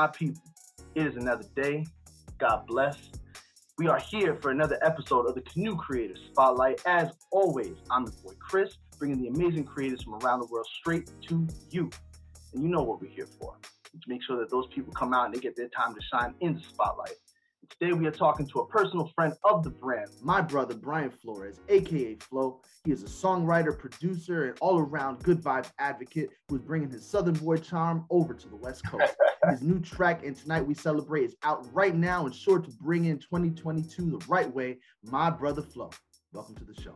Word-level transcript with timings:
my 0.00 0.06
people? 0.06 0.42
It 0.94 1.06
is 1.08 1.16
another 1.16 1.44
day. 1.54 1.84
God 2.38 2.66
bless. 2.66 2.96
We 3.76 3.86
are 3.86 3.98
here 3.98 4.34
for 4.40 4.50
another 4.50 4.78
episode 4.80 5.26
of 5.26 5.34
the 5.34 5.42
Canoe 5.42 5.76
Creator 5.76 6.14
Spotlight. 6.30 6.80
As 6.86 7.10
always, 7.30 7.74
I'm 7.90 8.06
the 8.06 8.12
boy 8.12 8.32
Chris, 8.38 8.78
bringing 8.98 9.20
the 9.20 9.28
amazing 9.28 9.64
creators 9.64 10.02
from 10.02 10.14
around 10.14 10.40
the 10.40 10.46
world 10.46 10.66
straight 10.80 11.10
to 11.28 11.46
you. 11.68 11.90
And 12.54 12.62
you 12.62 12.70
know 12.70 12.82
what 12.82 13.02
we're 13.02 13.10
here 13.10 13.28
for. 13.38 13.58
To 13.92 14.08
make 14.08 14.22
sure 14.22 14.38
that 14.38 14.50
those 14.50 14.68
people 14.74 14.90
come 14.94 15.12
out 15.12 15.26
and 15.26 15.34
they 15.34 15.38
get 15.38 15.54
their 15.54 15.68
time 15.68 15.94
to 15.94 16.00
shine 16.10 16.34
in 16.40 16.54
the 16.54 16.62
spotlight. 16.62 17.16
Today 17.78 17.92
we 17.92 18.06
are 18.06 18.10
talking 18.10 18.46
to 18.48 18.60
a 18.60 18.66
personal 18.66 19.06
friend 19.14 19.32
of 19.44 19.62
the 19.62 19.70
brand, 19.70 20.10
my 20.22 20.40
brother 20.40 20.74
Brian 20.74 21.10
Flores, 21.10 21.60
aka 21.68 22.16
Flo. 22.16 22.60
He 22.84 22.92
is 22.92 23.02
a 23.02 23.06
songwriter, 23.06 23.78
producer, 23.78 24.48
and 24.48 24.58
all-around 24.60 25.22
good 25.22 25.40
vibes 25.40 25.70
advocate 25.78 26.30
who 26.48 26.56
is 26.56 26.62
bringing 26.62 26.90
his 26.90 27.06
Southern 27.06 27.34
boy 27.34 27.56
charm 27.58 28.04
over 28.10 28.34
to 28.34 28.48
the 28.48 28.56
West 28.56 28.86
Coast. 28.86 29.14
his 29.50 29.62
new 29.62 29.78
track, 29.80 30.24
and 30.24 30.36
tonight 30.36 30.66
we 30.66 30.74
celebrate, 30.74 31.24
is 31.24 31.36
out 31.42 31.66
right 31.72 31.94
now 31.94 32.26
and 32.26 32.34
sure 32.34 32.58
to 32.58 32.70
bring 32.82 33.06
in 33.06 33.18
2022 33.18 34.10
the 34.10 34.26
right 34.26 34.52
way. 34.52 34.78
My 35.04 35.30
brother 35.30 35.62
Flo. 35.62 35.90
Welcome 36.32 36.56
to 36.56 36.64
the 36.64 36.74
show. 36.80 36.94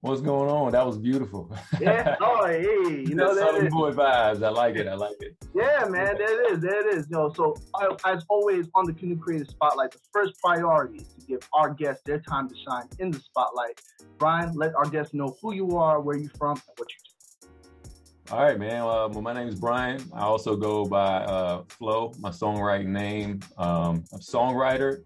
What's 0.00 0.20
going 0.20 0.48
on? 0.48 0.70
That 0.72 0.86
was 0.86 0.96
beautiful. 0.96 1.52
Yeah. 1.80 2.16
Oh, 2.30 2.46
hey, 2.46 2.62
you 2.62 3.14
know 3.14 3.34
that 3.34 3.46
Southern 3.46 3.68
boy 3.68 3.90
vibes. 3.92 4.44
I 4.44 4.48
like 4.50 4.76
it. 4.76 4.86
I 4.86 4.94
like 4.94 5.16
it. 5.20 5.36
Yeah, 5.54 5.86
man. 5.88 6.16
There 6.16 6.42
it 6.44 6.52
is. 6.52 6.60
There 6.60 6.88
it 6.88 6.94
is. 6.96 7.06
You 7.10 7.16
know, 7.16 7.32
so 7.34 7.56
uh, 7.74 7.96
as 8.04 8.24
always 8.28 8.68
on 8.74 8.86
the 8.86 8.92
Canoe 8.92 9.16
Creative 9.16 9.48
Spotlight, 9.48 9.90
the 9.90 9.98
first 10.12 10.40
priority 10.40 10.98
is 10.98 11.08
to 11.14 11.26
give 11.26 11.40
our 11.52 11.74
guests 11.74 12.02
their 12.04 12.20
time 12.20 12.48
to 12.48 12.54
shine 12.54 12.88
in 13.00 13.10
the 13.10 13.18
spotlight. 13.18 13.80
Brian, 14.18 14.54
let 14.54 14.74
our 14.76 14.84
guests 14.88 15.14
know 15.14 15.36
who 15.42 15.52
you 15.52 15.76
are, 15.76 16.00
where 16.00 16.16
you're 16.16 16.30
from, 16.30 16.52
and 16.52 16.76
what 16.76 16.88
you 16.90 16.96
do. 17.02 18.34
All 18.34 18.42
right, 18.42 18.58
man. 18.58 18.82
Uh, 18.82 19.08
well, 19.08 19.22
my 19.22 19.32
name 19.32 19.48
is 19.48 19.56
Brian. 19.56 20.00
I 20.12 20.20
also 20.20 20.54
go 20.54 20.84
by 20.84 21.24
uh, 21.24 21.64
Flo, 21.68 22.12
my 22.20 22.30
songwriting 22.30 22.88
name. 22.88 23.40
Um, 23.56 24.04
I'm 24.12 24.18
a 24.18 24.22
songwriter, 24.22 25.02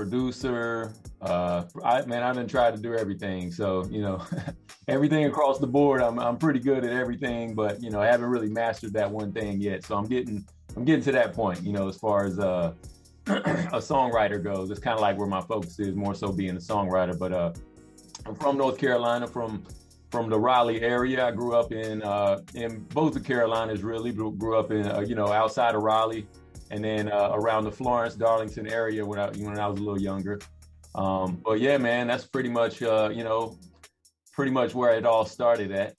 producer. 0.00 0.94
Uh, 1.20 1.64
I, 1.84 2.02
man, 2.06 2.22
I've 2.22 2.34
been 2.34 2.48
trying 2.48 2.74
to 2.74 2.80
do 2.80 2.94
everything. 2.94 3.52
So, 3.52 3.84
you 3.90 4.00
know, 4.00 4.22
everything 4.88 5.26
across 5.26 5.58
the 5.58 5.66
board, 5.66 6.00
I'm, 6.00 6.18
I'm 6.18 6.38
pretty 6.38 6.58
good 6.58 6.86
at 6.86 6.90
everything, 6.90 7.54
but, 7.54 7.82
you 7.82 7.90
know, 7.90 8.00
I 8.00 8.06
haven't 8.06 8.30
really 8.30 8.48
mastered 8.48 8.94
that 8.94 9.10
one 9.10 9.30
thing 9.30 9.60
yet. 9.60 9.84
So 9.84 9.98
I'm 9.98 10.06
getting, 10.06 10.42
I'm 10.74 10.86
getting 10.86 11.04
to 11.04 11.12
that 11.12 11.34
point, 11.34 11.62
you 11.62 11.74
know, 11.74 11.86
as 11.86 11.98
far 11.98 12.24
as 12.24 12.38
uh, 12.38 12.72
a 13.26 13.78
songwriter 13.78 14.42
goes. 14.42 14.70
It's 14.70 14.80
kind 14.80 14.94
of 14.94 15.02
like 15.02 15.18
where 15.18 15.28
my 15.28 15.42
focus 15.42 15.78
is 15.78 15.94
more 15.94 16.14
so 16.14 16.32
being 16.32 16.56
a 16.56 16.60
songwriter, 16.60 17.18
but 17.18 17.34
uh, 17.34 17.52
I'm 18.24 18.34
from 18.34 18.56
North 18.56 18.78
Carolina, 18.78 19.26
from 19.26 19.64
from 20.10 20.28
the 20.28 20.38
Raleigh 20.38 20.82
area. 20.82 21.24
I 21.24 21.30
grew 21.30 21.54
up 21.54 21.72
in 21.72 22.02
uh, 22.02 22.40
in 22.54 22.80
both 22.94 23.14
the 23.14 23.20
Carolinas. 23.20 23.82
Really 23.82 24.12
grew 24.12 24.58
up 24.58 24.72
in 24.72 24.86
uh, 24.86 25.00
you 25.00 25.14
know 25.14 25.28
outside 25.28 25.74
of 25.74 25.82
Raleigh, 25.82 26.26
and 26.70 26.84
then 26.84 27.10
uh, 27.10 27.30
around 27.32 27.64
the 27.64 27.72
Florence, 27.72 28.14
Darlington 28.14 28.66
area 28.66 29.04
when 29.04 29.18
I 29.18 29.28
when 29.30 29.58
I 29.58 29.66
was 29.66 29.78
a 29.78 29.82
little 29.82 30.00
younger. 30.00 30.38
Um, 30.94 31.40
but 31.44 31.60
yeah, 31.60 31.78
man, 31.78 32.06
that's 32.06 32.24
pretty 32.24 32.48
much 32.48 32.82
uh, 32.82 33.10
you 33.12 33.24
know 33.24 33.58
pretty 34.32 34.50
much 34.50 34.74
where 34.74 34.94
it 34.94 35.04
all 35.04 35.24
started 35.24 35.72
at. 35.72 35.94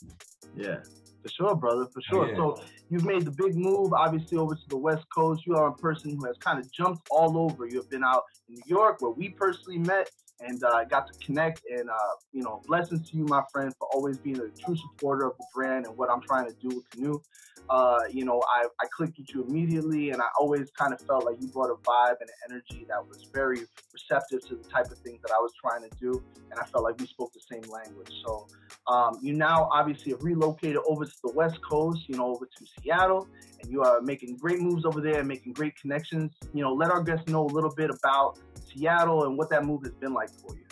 Yeah, 0.55 0.77
for 1.21 1.29
sure, 1.29 1.55
brother, 1.55 1.85
for 1.93 2.01
sure. 2.01 2.29
Yeah. 2.29 2.35
So 2.35 2.61
you've 2.89 3.05
made 3.05 3.25
the 3.25 3.31
big 3.31 3.55
move, 3.55 3.93
obviously, 3.93 4.37
over 4.37 4.55
to 4.55 4.69
the 4.69 4.77
West 4.77 5.05
Coast. 5.15 5.45
You 5.45 5.55
are 5.55 5.67
a 5.67 5.75
person 5.75 6.17
who 6.17 6.25
has 6.25 6.37
kind 6.37 6.59
of 6.59 6.71
jumped 6.71 7.07
all 7.11 7.37
over. 7.37 7.67
You 7.67 7.77
have 7.77 7.89
been 7.89 8.03
out 8.03 8.23
in 8.49 8.55
New 8.55 8.63
York, 8.65 9.01
where 9.01 9.11
we 9.11 9.29
personally 9.29 9.77
met 9.77 10.09
and 10.45 10.63
uh, 10.63 10.83
got 10.85 11.07
to 11.07 11.25
connect. 11.25 11.61
And 11.69 11.89
uh, 11.89 12.15
you 12.31 12.43
know, 12.43 12.61
blessings 12.67 13.09
to 13.09 13.17
you, 13.17 13.25
my 13.25 13.43
friend, 13.51 13.73
for 13.77 13.87
always 13.93 14.17
being 14.17 14.37
a 14.37 14.49
true 14.49 14.75
supporter 14.75 15.27
of 15.27 15.37
the 15.37 15.45
brand 15.53 15.85
and 15.85 15.97
what 15.97 16.09
I'm 16.09 16.21
trying 16.21 16.47
to 16.47 16.53
do 16.53 16.75
with 16.75 16.89
Canoe. 16.91 17.21
Uh, 17.69 17.99
you 18.09 18.25
know, 18.25 18.41
I, 18.53 18.65
I 18.81 18.87
clicked 18.91 19.17
with 19.17 19.33
you 19.33 19.45
immediately, 19.45 20.09
and 20.09 20.21
I 20.21 20.25
always 20.39 20.69
kind 20.77 20.93
of 20.93 20.99
felt 21.01 21.25
like 21.25 21.37
you 21.39 21.47
brought 21.47 21.69
a 21.69 21.75
vibe 21.75 22.15
and 22.19 22.29
an 22.29 22.51
energy 22.51 22.85
that 22.89 23.07
was 23.07 23.27
very 23.33 23.61
receptive 23.93 24.45
to 24.49 24.55
the 24.55 24.67
type 24.67 24.91
of 24.91 24.97
things 24.99 25.21
that 25.21 25.31
I 25.31 25.39
was 25.39 25.53
trying 25.61 25.89
to 25.89 25.97
do, 25.97 26.21
and 26.49 26.59
I 26.59 26.65
felt 26.65 26.83
like 26.83 26.99
we 26.99 27.05
spoke 27.05 27.31
the 27.31 27.39
same 27.49 27.63
language. 27.71 28.11
So, 28.25 28.47
um, 28.87 29.19
you 29.21 29.33
now 29.33 29.69
obviously 29.71 30.11
have 30.11 30.21
relocated 30.21 30.81
over 30.85 31.05
to 31.05 31.13
the 31.23 31.31
West 31.31 31.59
Coast, 31.61 32.09
you 32.09 32.17
know, 32.17 32.35
over 32.35 32.45
to 32.45 32.65
Seattle, 32.81 33.27
and 33.61 33.71
you 33.71 33.83
are 33.83 34.01
making 34.01 34.35
great 34.35 34.59
moves 34.59 34.83
over 34.83 34.99
there 34.99 35.19
and 35.19 35.27
making 35.27 35.53
great 35.53 35.75
connections. 35.79 36.33
You 36.53 36.63
know, 36.63 36.73
let 36.73 36.91
our 36.91 37.03
guests 37.03 37.29
know 37.29 37.45
a 37.45 37.53
little 37.53 37.73
bit 37.73 37.89
about 37.89 38.37
Seattle 38.73 39.25
and 39.25 39.37
what 39.37 39.49
that 39.49 39.65
move 39.65 39.83
has 39.83 39.93
been 39.93 40.13
like 40.13 40.29
for 40.29 40.55
you. 40.55 40.63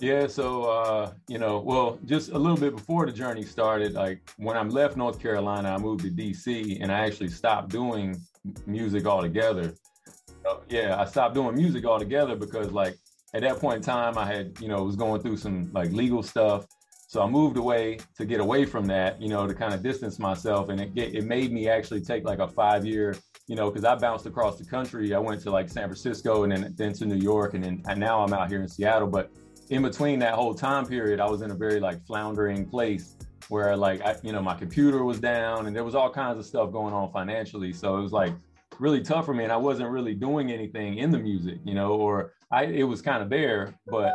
Yeah, 0.00 0.26
so 0.26 0.64
uh, 0.64 1.12
you 1.28 1.38
know, 1.38 1.60
well, 1.60 1.98
just 2.04 2.30
a 2.30 2.38
little 2.38 2.56
bit 2.56 2.74
before 2.74 3.06
the 3.06 3.12
journey 3.12 3.44
started, 3.44 3.94
like 3.94 4.28
when 4.36 4.56
I 4.56 4.62
left 4.62 4.96
North 4.96 5.20
Carolina, 5.20 5.72
I 5.72 5.78
moved 5.78 6.02
to 6.02 6.10
DC 6.10 6.82
and 6.82 6.90
I 6.90 7.06
actually 7.06 7.28
stopped 7.28 7.70
doing 7.70 8.20
music 8.66 9.06
altogether. 9.06 9.74
Uh, 10.48 10.56
yeah, 10.68 11.00
I 11.00 11.04
stopped 11.04 11.34
doing 11.34 11.54
music 11.54 11.84
altogether 11.84 12.34
because 12.34 12.72
like 12.72 12.96
at 13.34 13.42
that 13.42 13.58
point 13.58 13.76
in 13.76 13.82
time 13.82 14.18
I 14.18 14.26
had, 14.26 14.60
you 14.60 14.68
know, 14.68 14.82
was 14.82 14.96
going 14.96 15.22
through 15.22 15.36
some 15.36 15.70
like 15.72 15.90
legal 15.92 16.22
stuff. 16.22 16.66
So 17.14 17.22
I 17.22 17.28
moved 17.28 17.56
away 17.56 17.98
to 18.16 18.24
get 18.24 18.40
away 18.40 18.64
from 18.64 18.86
that, 18.86 19.22
you 19.22 19.28
know, 19.28 19.46
to 19.46 19.54
kind 19.54 19.72
of 19.72 19.84
distance 19.84 20.18
myself 20.18 20.68
and 20.68 20.80
it 20.80 20.90
it 20.96 21.24
made 21.24 21.52
me 21.52 21.68
actually 21.68 22.00
take 22.00 22.24
like 22.24 22.40
a 22.40 22.48
5 22.48 22.84
year 22.84 23.14
you 23.46 23.54
know, 23.54 23.70
because 23.70 23.84
I 23.84 23.94
bounced 23.94 24.26
across 24.26 24.58
the 24.58 24.64
country. 24.64 25.14
I 25.14 25.18
went 25.18 25.40
to 25.42 25.50
like 25.52 25.68
San 25.68 25.84
Francisco 25.84 26.42
and 26.42 26.50
then 26.50 26.74
then 26.76 26.92
to 26.94 27.06
New 27.06 27.22
York, 27.32 27.54
and 27.54 27.62
then 27.62 27.82
and 27.86 28.00
now 28.00 28.20
I'm 28.20 28.32
out 28.32 28.48
here 28.48 28.60
in 28.62 28.68
Seattle. 28.68 29.06
But 29.06 29.30
in 29.70 29.82
between 29.82 30.18
that 30.20 30.34
whole 30.34 30.54
time 30.54 30.86
period, 30.86 31.20
I 31.20 31.28
was 31.30 31.40
in 31.42 31.52
a 31.52 31.54
very 31.54 31.78
like 31.78 32.04
floundering 32.04 32.66
place 32.66 33.16
where 33.48 33.76
like 33.76 34.00
I, 34.00 34.16
you 34.24 34.32
know 34.32 34.42
my 34.42 34.54
computer 34.54 35.04
was 35.04 35.20
down 35.20 35.66
and 35.66 35.76
there 35.76 35.84
was 35.84 35.94
all 35.94 36.10
kinds 36.10 36.38
of 36.40 36.46
stuff 36.46 36.72
going 36.72 36.94
on 36.94 37.12
financially. 37.12 37.72
So 37.72 37.96
it 37.96 38.02
was 38.02 38.12
like 38.12 38.32
really 38.80 39.02
tough 39.02 39.24
for 39.26 39.34
me, 39.34 39.44
and 39.44 39.52
I 39.52 39.60
wasn't 39.68 39.90
really 39.90 40.14
doing 40.14 40.50
anything 40.50 40.98
in 40.98 41.12
the 41.12 41.18
music, 41.18 41.58
you 41.64 41.74
know, 41.74 41.92
or 41.92 42.32
I 42.50 42.64
it 42.64 42.88
was 42.92 43.00
kind 43.02 43.22
of 43.22 43.28
there, 43.30 43.78
but 43.86 44.14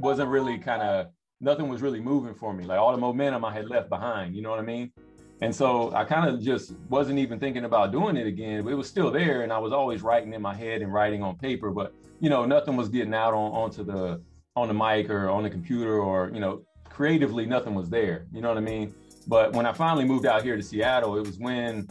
wasn't 0.00 0.28
really 0.28 0.58
kind 0.58 0.82
of 0.82 1.06
nothing 1.40 1.68
was 1.68 1.82
really 1.82 2.00
moving 2.00 2.34
for 2.34 2.52
me. 2.52 2.64
Like 2.64 2.78
all 2.78 2.92
the 2.92 2.98
momentum 2.98 3.44
I 3.44 3.52
had 3.52 3.68
left 3.68 3.88
behind, 3.88 4.34
you 4.34 4.42
know 4.42 4.50
what 4.50 4.58
I 4.58 4.62
mean? 4.62 4.92
And 5.40 5.54
so 5.54 5.92
I 5.94 6.04
kind 6.04 6.28
of 6.28 6.40
just 6.40 6.74
wasn't 6.88 7.18
even 7.18 7.38
thinking 7.38 7.64
about 7.64 7.92
doing 7.92 8.16
it 8.16 8.26
again. 8.26 8.66
It 8.66 8.74
was 8.74 8.88
still 8.88 9.10
there, 9.10 9.42
and 9.42 9.52
I 9.52 9.58
was 9.58 9.72
always 9.72 10.02
writing 10.02 10.32
in 10.32 10.40
my 10.40 10.54
head 10.54 10.80
and 10.80 10.92
writing 10.92 11.22
on 11.22 11.36
paper. 11.36 11.70
But 11.70 11.92
you 12.20 12.30
know, 12.30 12.44
nothing 12.46 12.76
was 12.76 12.88
getting 12.88 13.14
out 13.14 13.34
on 13.34 13.52
onto 13.52 13.84
the 13.84 14.22
on 14.56 14.68
the 14.68 14.74
mic 14.74 15.10
or 15.10 15.28
on 15.28 15.42
the 15.42 15.50
computer 15.50 15.98
or 15.98 16.30
you 16.32 16.40
know, 16.40 16.62
creatively, 16.88 17.44
nothing 17.44 17.74
was 17.74 17.90
there. 17.90 18.26
You 18.32 18.40
know 18.40 18.48
what 18.48 18.58
I 18.58 18.62
mean? 18.62 18.94
But 19.26 19.52
when 19.54 19.66
I 19.66 19.72
finally 19.72 20.04
moved 20.04 20.26
out 20.26 20.42
here 20.42 20.56
to 20.56 20.62
Seattle, 20.62 21.16
it 21.16 21.26
was 21.26 21.38
when 21.38 21.88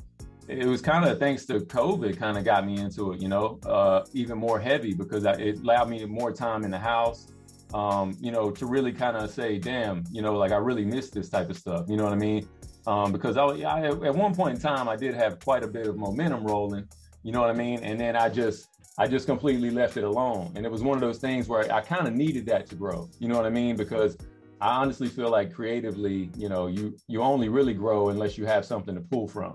it 0.48 0.66
was 0.66 0.82
kind 0.82 1.06
of 1.06 1.20
thanks 1.20 1.46
to 1.48 1.60
COVID, 1.60 2.18
kind 2.18 2.38
of 2.38 2.44
got 2.44 2.66
me 2.66 2.80
into 2.80 3.12
it. 3.12 3.22
You 3.22 3.28
know, 3.28 3.60
uh, 3.66 4.06
even 4.14 4.38
more 4.38 4.60
heavy 4.60 4.94
because 4.94 5.26
I, 5.26 5.34
it 5.34 5.60
allowed 5.60 5.90
me 5.90 6.06
more 6.06 6.32
time 6.32 6.64
in 6.64 6.72
the 6.72 6.80
house. 6.80 7.28
Um, 7.74 8.16
you 8.22 8.32
know, 8.32 8.52
to 8.52 8.66
really 8.68 8.92
kind 8.92 9.18
of 9.18 9.32
say, 9.32 9.58
damn, 9.58 10.04
you 10.12 10.22
know, 10.22 10.36
like 10.38 10.52
I 10.52 10.58
really 10.58 10.86
miss 10.86 11.10
this 11.10 11.28
type 11.28 11.50
of 11.50 11.58
stuff. 11.58 11.86
You 11.90 11.98
know 11.98 12.04
what 12.04 12.14
I 12.14 12.18
mean? 12.18 12.48
um, 12.88 13.12
because 13.12 13.38
I, 13.38 13.46
I, 13.46 13.86
at 13.88 14.16
one 14.16 14.36
point 14.36 14.56
in 14.56 14.62
time 14.62 14.90
I 14.90 14.96
did 14.96 15.16
have 15.16 15.40
quite 15.40 15.64
a 15.64 15.68
bit 15.68 15.88
of 15.88 15.98
momentum 15.98 16.44
rolling, 16.44 16.88
you 17.24 17.32
know 17.32 17.40
what 17.40 17.50
I 17.50 17.54
mean, 17.54 17.80
and 17.84 18.00
then 18.00 18.16
I 18.16 18.30
just 18.30 18.70
I 18.98 19.08
just 19.08 19.26
completely 19.26 19.72
left 19.72 19.98
it 19.98 20.04
alone, 20.04 20.52
and 20.56 20.66
it 20.66 20.72
was 20.72 20.84
one 20.84 20.96
of 20.96 21.02
those 21.02 21.18
things 21.18 21.48
where 21.48 21.72
I 21.74 21.82
kind 21.82 22.08
of 22.08 22.14
needed 22.14 22.46
that 22.48 22.68
to 22.68 22.76
grow, 22.76 23.10
you 23.20 23.28
know 23.28 23.36
what 23.36 23.46
I 23.46 23.50
mean, 23.50 23.76
because 23.76 24.18
I 24.62 24.76
honestly 24.76 25.08
feel 25.08 25.30
like 25.30 25.54
creatively, 25.54 26.30
you 26.38 26.50
know, 26.50 26.68
you 26.68 26.96
you 27.08 27.22
only 27.22 27.50
really 27.50 27.74
grow 27.74 28.10
unless 28.10 28.38
you 28.38 28.46
have 28.46 28.66
something 28.66 28.96
to 28.96 29.02
pull 29.02 29.28
from, 29.28 29.54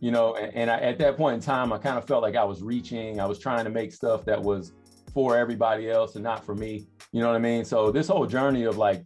you 0.00 0.12
know, 0.12 0.36
and, 0.36 0.54
and 0.54 0.70
I, 0.70 0.78
at 0.78 0.98
that 0.98 1.16
point 1.16 1.34
in 1.34 1.40
time 1.40 1.72
I 1.72 1.78
kind 1.78 1.98
of 1.98 2.06
felt 2.06 2.22
like 2.22 2.36
I 2.36 2.44
was 2.44 2.62
reaching, 2.62 3.20
I 3.20 3.26
was 3.26 3.38
trying 3.38 3.64
to 3.64 3.70
make 3.70 3.92
stuff 3.92 4.24
that 4.26 4.40
was 4.40 4.72
for 5.18 5.36
everybody 5.36 5.90
else 5.90 6.14
and 6.14 6.22
not 6.22 6.46
for 6.46 6.54
me, 6.54 6.86
you 7.10 7.20
know 7.20 7.26
what 7.26 7.34
I 7.34 7.40
mean, 7.40 7.64
so 7.64 7.90
this 7.90 8.06
whole 8.06 8.24
journey 8.24 8.62
of 8.62 8.78
like 8.78 9.02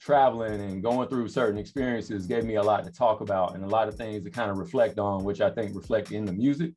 traveling 0.00 0.60
and 0.60 0.80
going 0.80 1.08
through 1.08 1.26
certain 1.26 1.58
experiences 1.58 2.24
gave 2.24 2.44
me 2.44 2.54
a 2.54 2.62
lot 2.62 2.84
to 2.84 2.92
talk 2.92 3.20
about 3.20 3.56
and 3.56 3.64
a 3.64 3.66
lot 3.66 3.88
of 3.88 3.96
things 3.96 4.22
to 4.22 4.30
kind 4.30 4.48
of 4.48 4.58
reflect 4.58 5.00
on, 5.00 5.24
which 5.24 5.40
I 5.40 5.50
think 5.50 5.74
reflect 5.74 6.12
in 6.12 6.24
the 6.24 6.32
music. 6.32 6.70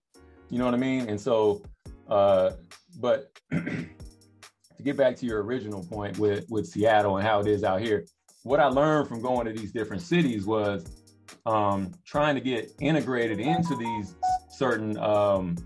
You 0.49 0.57
know 0.57 0.65
what 0.65 0.73
I 0.73 0.77
mean? 0.77 1.07
And 1.07 1.21
so, 1.21 1.61
uh, 2.09 2.53
but 2.99 3.31
to 3.51 4.83
get 4.83 4.97
back 4.97 5.15
to 5.17 5.27
your 5.27 5.43
original 5.43 5.83
point 5.83 6.17
with 6.17 6.45
with 6.49 6.65
Seattle 6.65 7.17
and 7.17 7.27
how 7.27 7.41
it 7.41 7.47
is 7.47 7.63
out 7.63 7.81
here, 7.81 8.07
what 8.41 8.59
I 8.59 8.69
learned 8.69 9.07
from 9.07 9.21
going 9.21 9.45
to 9.45 9.53
these 9.53 9.71
different 9.71 10.01
cities 10.01 10.47
was 10.47 11.03
um, 11.45 11.91
trying 12.07 12.33
to 12.33 12.41
get 12.41 12.71
integrated 12.81 13.39
into 13.39 13.75
these 13.75 14.15
certain 14.49 14.97
um, 14.97 15.57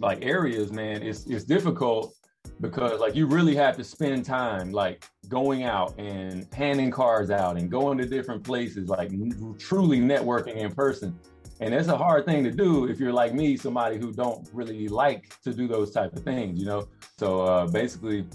like 0.00 0.24
areas. 0.24 0.72
Man, 0.72 1.00
it's 1.00 1.26
it's 1.26 1.44
difficult 1.44 2.13
because 2.60 3.00
like 3.00 3.14
you 3.14 3.26
really 3.26 3.54
have 3.54 3.76
to 3.76 3.84
spend 3.84 4.24
time 4.24 4.70
like 4.70 5.06
going 5.28 5.64
out 5.64 5.98
and 5.98 6.46
handing 6.52 6.90
cars 6.90 7.30
out 7.30 7.56
and 7.56 7.70
going 7.70 7.98
to 7.98 8.06
different 8.06 8.42
places 8.44 8.88
like 8.88 9.10
truly 9.58 10.00
networking 10.00 10.56
in 10.56 10.72
person. 10.72 11.18
And 11.60 11.72
it's 11.72 11.88
a 11.88 11.96
hard 11.96 12.26
thing 12.26 12.44
to 12.44 12.50
do 12.50 12.86
if 12.86 12.98
you're 12.98 13.12
like 13.12 13.32
me 13.32 13.56
somebody 13.56 13.96
who 13.98 14.12
don't 14.12 14.48
really 14.52 14.88
like 14.88 15.40
to 15.42 15.52
do 15.52 15.68
those 15.68 15.90
type 15.90 16.12
of 16.14 16.22
things 16.22 16.58
you 16.58 16.66
know? 16.66 16.88
So 17.18 17.42
uh, 17.42 17.66
basically 17.66 18.26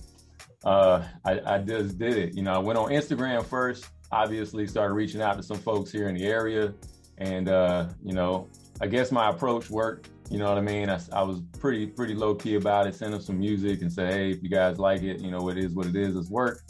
uh, 0.66 1.04
I, 1.26 1.40
I 1.46 1.58
just 1.60 1.98
did 1.98 2.18
it 2.18 2.34
you 2.34 2.44
know? 2.44 2.54
I 2.54 2.60
went 2.60 2.78
on 2.78 2.90
instagram 2.90 3.46
first 3.46 3.90
obviously 4.12 4.68
started 4.68 4.94
reaching 4.94 5.22
out 5.22 5.38
to 5.38 5.44
some 5.44 5.58
folks 5.58 5.92
here 5.92 6.10
in 6.10 6.16
the 6.16 6.26
area. 6.26 6.74
And 7.18 7.50
uh, 7.50 7.90
you 8.04 8.14
know 8.14 8.48
i 8.82 8.88
guess 8.88 9.12
my 9.12 9.30
approach 9.30 9.70
worked 9.70 10.10
You 10.30 10.38
know 10.38 10.48
what 10.48 10.58
I 10.60 10.62
mean? 10.62 10.90
I, 10.90 11.00
I 11.12 11.24
was 11.24 11.42
pretty 11.60 11.88
pretty 11.88 12.14
low 12.14 12.36
key 12.36 12.56
about 12.56 12.86
it. 12.86 12.96
Sent 12.96 13.12
them 13.12 13.22
some 13.22 13.40
music 13.40 13.82
and 13.82 13.92
say, 13.92 14.08
hey, 14.08 14.30
if 14.32 14.44
you 14.44 14.50
guys 14.50 14.78
like 14.78 15.02
it, 15.02 15.20
you 15.22 15.32
know, 15.32 15.50
it 15.50 15.58
is 15.58 15.74
what 15.74 15.88
it 15.88 15.96
is. 15.96 16.16
It's 16.16 16.30
work. 16.30 16.62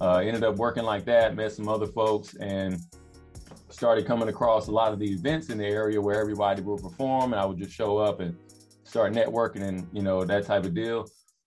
Uh, 0.00 0.18
ended 0.18 0.44
up 0.44 0.56
working 0.56 0.84
like 0.84 1.04
that. 1.06 1.34
Met 1.34 1.52
some 1.52 1.68
other 1.68 1.86
folks 1.86 2.34
and 2.36 2.80
started 3.68 4.06
coming 4.06 4.28
across 4.28 4.68
a 4.68 4.70
lot 4.70 4.92
of 4.92 4.98
the 4.98 5.10
events 5.10 5.48
in 5.48 5.58
the 5.58 5.66
area 5.66 6.00
where 6.00 6.20
everybody 6.20 6.62
would 6.62 6.80
perform, 6.80 7.32
and 7.32 7.40
I 7.40 7.44
would 7.44 7.58
just 7.58 7.72
show 7.72 7.98
up 7.98 8.20
and 8.20 8.36
start 8.84 9.12
networking 9.12 9.62
and 9.62 9.88
you 9.92 10.02
know 10.02 10.24
that 10.24 10.46
type 10.46 10.64
of 10.64 10.74
deal. 10.74 11.06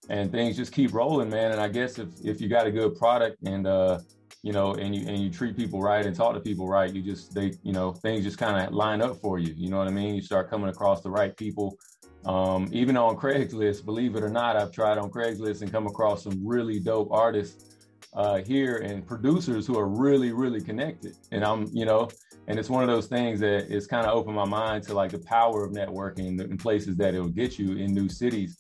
And 0.10 0.32
things 0.32 0.58
just 0.58 0.74
keep 0.74 0.94
rolling, 0.94 1.30
man. 1.30 1.54
And 1.54 1.62
I 1.62 1.70
guess 1.70 1.98
if 1.98 2.10
if 2.24 2.42
you 2.42 2.50
got 2.50 2.68
a 2.68 2.72
good 2.72 2.96
product 2.96 3.38
and 3.46 3.66
uh, 3.66 4.00
you 4.44 4.52
know, 4.52 4.74
and 4.76 4.94
you 4.94 5.08
and 5.08 5.18
you 5.18 5.30
treat 5.30 5.56
people 5.56 5.82
right 5.82 6.06
and 6.06 6.16
talk 6.16 6.34
to 6.34 6.40
people 6.40 6.68
right, 6.68 6.94
you 6.94 7.02
just 7.02 7.34
they, 7.34 7.54
you 7.64 7.72
know, 7.72 7.94
things 7.94 8.24
just 8.24 8.38
kind 8.38 8.68
of 8.68 8.74
line 8.74 9.02
up 9.02 9.18
for 9.18 9.40
you. 9.40 9.54
You 9.58 9.70
know 9.70 9.78
what 9.78 9.88
I 9.88 9.92
mean? 9.92 10.14
You 10.14 10.22
start 10.22 10.50
coming 10.50 10.70
across 10.70 11.02
the 11.02 11.10
right 11.10 11.36
people. 11.36 11.78
Um, 12.26 12.70
even 12.72 12.96
on 12.96 13.16
Craigslist, 13.16 13.86
believe 13.86 14.16
it 14.16 14.24
or 14.24 14.30
not, 14.30 14.56
I've 14.56 14.72
tried 14.72 14.98
on 14.98 15.10
Craigslist 15.10 15.62
and 15.62 15.72
come 15.72 15.88
across 15.88 16.24
some 16.24 16.46
really 16.46 16.80
dope 16.80 17.12
artists 17.12 17.76
uh, 18.14 18.38
here 18.38 18.78
and 18.78 19.06
producers 19.06 19.66
who 19.66 19.78
are 19.78 19.88
really, 19.88 20.32
really 20.32 20.62
connected. 20.62 21.16
And 21.32 21.44
I'm, 21.44 21.68
you 21.74 21.86
know, 21.86 22.10
and 22.48 22.60
it's 22.60 22.70
one 22.70 22.84
of 22.84 22.90
those 22.90 23.08
things 23.08 23.40
that 23.40 23.74
it's 23.74 23.88
kind 23.88 24.06
of 24.06 24.14
opened 24.14 24.36
my 24.36 24.46
mind 24.46 24.84
to 24.84 24.94
like 24.94 25.12
the 25.12 25.20
power 25.20 25.64
of 25.64 25.72
networking 25.72 26.40
in 26.40 26.58
places 26.58 26.96
that 26.98 27.14
it'll 27.14 27.28
get 27.28 27.58
you 27.58 27.78
in 27.78 27.94
new 27.94 28.10
cities. 28.10 28.58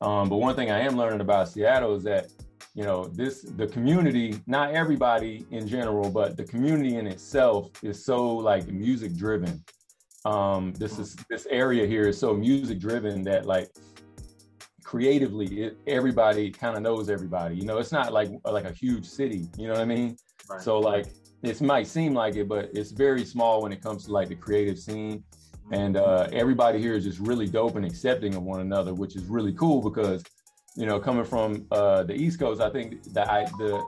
Um, 0.00 0.28
but 0.28 0.36
one 0.36 0.56
thing 0.56 0.70
I 0.70 0.80
am 0.80 0.96
learning 0.96 1.20
about 1.20 1.48
Seattle 1.48 1.94
is 1.94 2.02
that 2.04 2.30
you 2.74 2.84
know 2.84 3.04
this 3.04 3.42
the 3.56 3.66
community 3.66 4.40
not 4.46 4.74
everybody 4.74 5.44
in 5.50 5.66
general 5.66 6.08
but 6.10 6.36
the 6.36 6.44
community 6.44 6.96
in 6.96 7.06
itself 7.06 7.70
is 7.82 8.04
so 8.04 8.28
like 8.36 8.66
music 8.68 9.14
driven 9.16 9.62
um 10.24 10.72
this 10.74 10.98
is 10.98 11.16
this 11.28 11.46
area 11.50 11.86
here 11.86 12.08
is 12.08 12.18
so 12.18 12.32
music 12.34 12.78
driven 12.78 13.22
that 13.24 13.46
like 13.46 13.68
creatively 14.90 15.46
it, 15.62 15.78
everybody 15.86 16.50
kind 16.50 16.76
of 16.76 16.82
knows 16.82 17.08
everybody. 17.08 17.54
You 17.54 17.64
know 17.64 17.78
it's 17.78 17.92
not 17.92 18.12
like 18.12 18.28
like 18.44 18.64
a 18.64 18.72
huge 18.72 19.06
city 19.06 19.46
you 19.56 19.68
know 19.68 19.74
what 19.74 19.82
i 19.82 19.84
mean? 19.84 20.16
Right. 20.48 20.60
so 20.60 20.80
like 20.80 21.06
it 21.44 21.60
might 21.60 21.86
seem 21.86 22.12
like 22.12 22.34
it 22.34 22.48
but 22.48 22.70
it's 22.74 22.90
very 22.90 23.24
small 23.24 23.62
when 23.62 23.70
it 23.70 23.80
comes 23.80 24.06
to 24.06 24.12
like 24.12 24.28
the 24.28 24.34
creative 24.34 24.78
scene. 24.80 25.22
And 25.72 25.96
uh, 25.96 26.26
everybody 26.32 26.80
here 26.80 26.94
is 26.94 27.04
just 27.04 27.20
really 27.20 27.46
dope 27.46 27.76
and 27.76 27.86
accepting 27.86 28.34
of 28.34 28.42
one 28.42 28.60
another 28.62 28.92
which 28.92 29.14
is 29.14 29.22
really 29.26 29.52
cool 29.52 29.80
because 29.80 30.24
you 30.76 30.86
know, 30.86 31.00
coming 31.00 31.24
from 31.24 31.66
uh, 31.70 32.04
the 32.04 32.14
East 32.14 32.38
Coast, 32.38 32.60
I 32.60 32.70
think 32.70 33.02
that 33.12 33.28
I, 33.28 33.44
the 33.58 33.84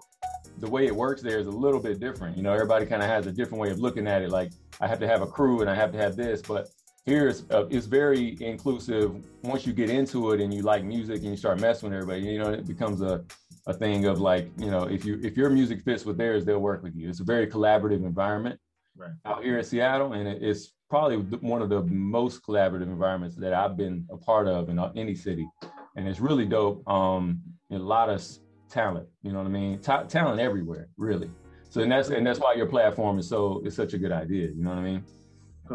the 0.59 0.69
way 0.69 0.87
it 0.87 0.95
works 0.95 1.23
there 1.23 1.39
is 1.39 1.47
a 1.47 1.51
little 1.51 1.81
bit 1.81 1.99
different. 1.99 2.37
You 2.37 2.43
know, 2.43 2.53
everybody 2.53 2.87
kind 2.87 3.03
of 3.03 3.09
has 3.09 3.27
a 3.27 3.33
different 3.33 3.61
way 3.61 3.71
of 3.71 3.79
looking 3.79 4.07
at 4.07 4.23
it. 4.23 4.31
Like 4.31 4.53
I 4.81 4.87
have 4.87 5.01
to 5.01 5.09
have 5.09 5.23
a 5.23 5.27
crew 5.27 5.61
and 5.61 5.71
I 5.71 5.75
have 5.75 5.93
to 5.93 5.99
have 5.99 6.15
this, 6.15 6.43
but 6.43 6.69
here 7.05 7.29
it's, 7.29 7.45
uh, 7.51 7.67
it's 7.69 7.87
very 7.87 8.37
inclusive. 8.41 9.13
Once 9.43 9.67
you 9.67 9.73
get 9.73 9.91
into 9.91 10.33
it 10.33 10.41
and 10.41 10.55
you 10.55 10.63
like 10.63 10.85
music 10.85 11.17
and 11.17 11.31
you 11.31 11.37
start 11.37 11.61
messing 11.61 11.89
with 11.89 11.99
everybody, 11.99 12.23
you 12.23 12.39
know, 12.39 12.51
it 12.51 12.67
becomes 12.67 13.01
a, 13.01 13.25
a 13.67 13.73
thing 13.73 14.07
of 14.07 14.21
like, 14.21 14.51
you 14.57 14.71
know, 14.71 14.85
if 14.85 15.05
you 15.05 15.19
if 15.23 15.37
your 15.37 15.51
music 15.51 15.83
fits 15.83 16.05
with 16.05 16.17
theirs, 16.17 16.45
they'll 16.45 16.61
work 16.61 16.83
with 16.83 16.95
you. 16.95 17.09
It's 17.09 17.21
a 17.21 17.25
very 17.25 17.47
collaborative 17.47 18.05
environment 18.05 18.61
right. 18.97 19.11
out 19.25 19.43
here 19.43 19.59
in 19.59 19.65
Seattle, 19.65 20.13
and 20.13 20.29
it's 20.29 20.73
probably 20.89 21.17
one 21.17 21.63
of 21.63 21.71
the 21.71 21.83
most 21.83 22.43
collaborative 22.45 22.83
environments 22.83 23.35
that 23.37 23.53
I've 23.53 23.77
been 23.77 24.07
a 24.11 24.17
part 24.17 24.47
of 24.47 24.69
in 24.69 24.79
any 24.95 25.15
city 25.15 25.49
and 25.97 26.09
it's 26.09 26.21
really 26.21 26.47
dope. 26.47 26.87
Um, 26.89 27.43
a 27.71 27.79
lot 27.79 28.09
of 28.09 28.23
talent, 28.69 29.09
you 29.23 29.33
know 29.33 29.39
what 29.39 29.47
I 29.47 29.51
mean? 29.51 29.79
Ta- 29.81 30.05
talent 30.05 30.41
everywhere, 30.41 30.89
really. 30.97 31.31
So 31.69 31.81
and 31.81 31.91
that's 31.91 32.11
and 32.11 32.27
that's 32.27 32.39
why 32.39 32.53
your 32.55 32.67
platform 32.67 33.19
is 33.19 33.29
so 33.29 33.63
it's 33.65 33.77
such 33.77 33.95
a 33.95 33.99
good 33.99 34.13
idea. 34.13 34.49
You 34.49 34.63
know 34.63 34.71
what 34.71 34.79
I 34.79 34.83
mean? 34.83 35.05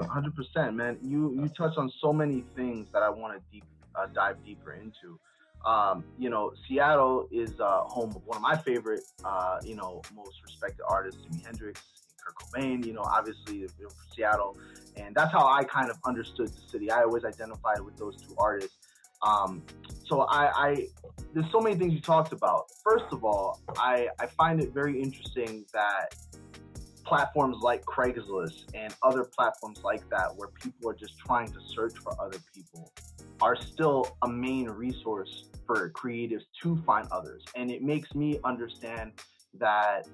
Hundred 0.10 0.36
percent, 0.36 0.76
man. 0.76 0.98
You 1.02 1.34
you 1.34 1.50
touch 1.50 1.76
on 1.76 1.92
so 2.00 2.14
many 2.14 2.44
things 2.56 2.88
that 2.94 3.02
I 3.02 3.10
want 3.10 3.34
to 3.34 3.42
deep 3.52 3.64
uh, 3.96 4.06
dive 4.14 4.38
deeper 4.46 4.74
into. 4.74 5.20
Um, 5.66 6.04
you 6.20 6.30
know, 6.30 6.54
Seattle 6.68 7.28
is 7.32 7.60
uh, 7.60 7.82
home 7.82 8.12
of 8.16 8.24
one 8.26 8.38
of 8.38 8.44
my 8.44 8.56
favorite, 8.56 9.02
uh, 9.26 9.58
you 9.64 9.76
know, 9.76 10.02
most 10.16 10.36
respected 10.44 10.84
artists, 10.88 11.20
Jimi 11.22 11.44
Hendrix, 11.44 11.82
Kurt 12.24 12.36
Cobain. 12.36 12.86
You 12.86 12.94
know, 12.94 13.02
obviously 13.02 13.68
Seattle, 14.16 14.56
and 14.98 15.16
that's 15.16 15.32
how 15.32 15.48
I 15.48 15.64
kind 15.64 15.90
of 15.90 15.98
understood 16.06 16.50
the 16.50 16.62
city. 16.70 16.92
I 16.92 17.02
always 17.02 17.26
identified 17.26 17.82
with 17.82 17.98
those 17.98 18.18
two 18.18 18.36
artists. 18.38 18.77
Um, 19.22 19.64
so 20.06 20.22
I, 20.22 20.52
I, 20.56 20.88
there's 21.34 21.52
so 21.52 21.60
many 21.60 21.76
things 21.76 21.94
you 21.94 22.02
talked 22.02 22.34
about. 22.34 22.66
First 22.84 23.06
of 23.12 23.24
all, 23.24 23.60
I, 23.78 24.08
I 24.20 24.28
find 24.28 24.62
it 24.62 24.74
very 24.74 25.02
interesting 25.02 25.66
that 25.74 26.16
platforms 27.04 27.58
like 27.62 27.84
Craigslist 27.86 28.66
and 28.74 28.94
other 29.02 29.24
platforms 29.24 29.82
like 29.84 30.08
that, 30.10 30.36
where 30.36 30.50
people 30.62 30.90
are 30.90 30.96
just 30.96 31.18
trying 31.20 31.48
to 31.48 31.60
search 31.68 31.98
for 31.98 32.14
other 32.22 32.38
people, 32.54 32.92
are 33.42 33.56
still 33.56 34.18
a 34.24 34.28
main 34.28 34.70
resource 34.70 35.46
for 35.66 35.92
creatives 35.92 36.44
to 36.62 36.82
find 36.86 37.08
others. 37.12 37.44
And 37.56 37.72
it 37.72 37.82
makes 37.82 38.14
me 38.14 38.40
understand 38.44 39.14
that 39.60 40.08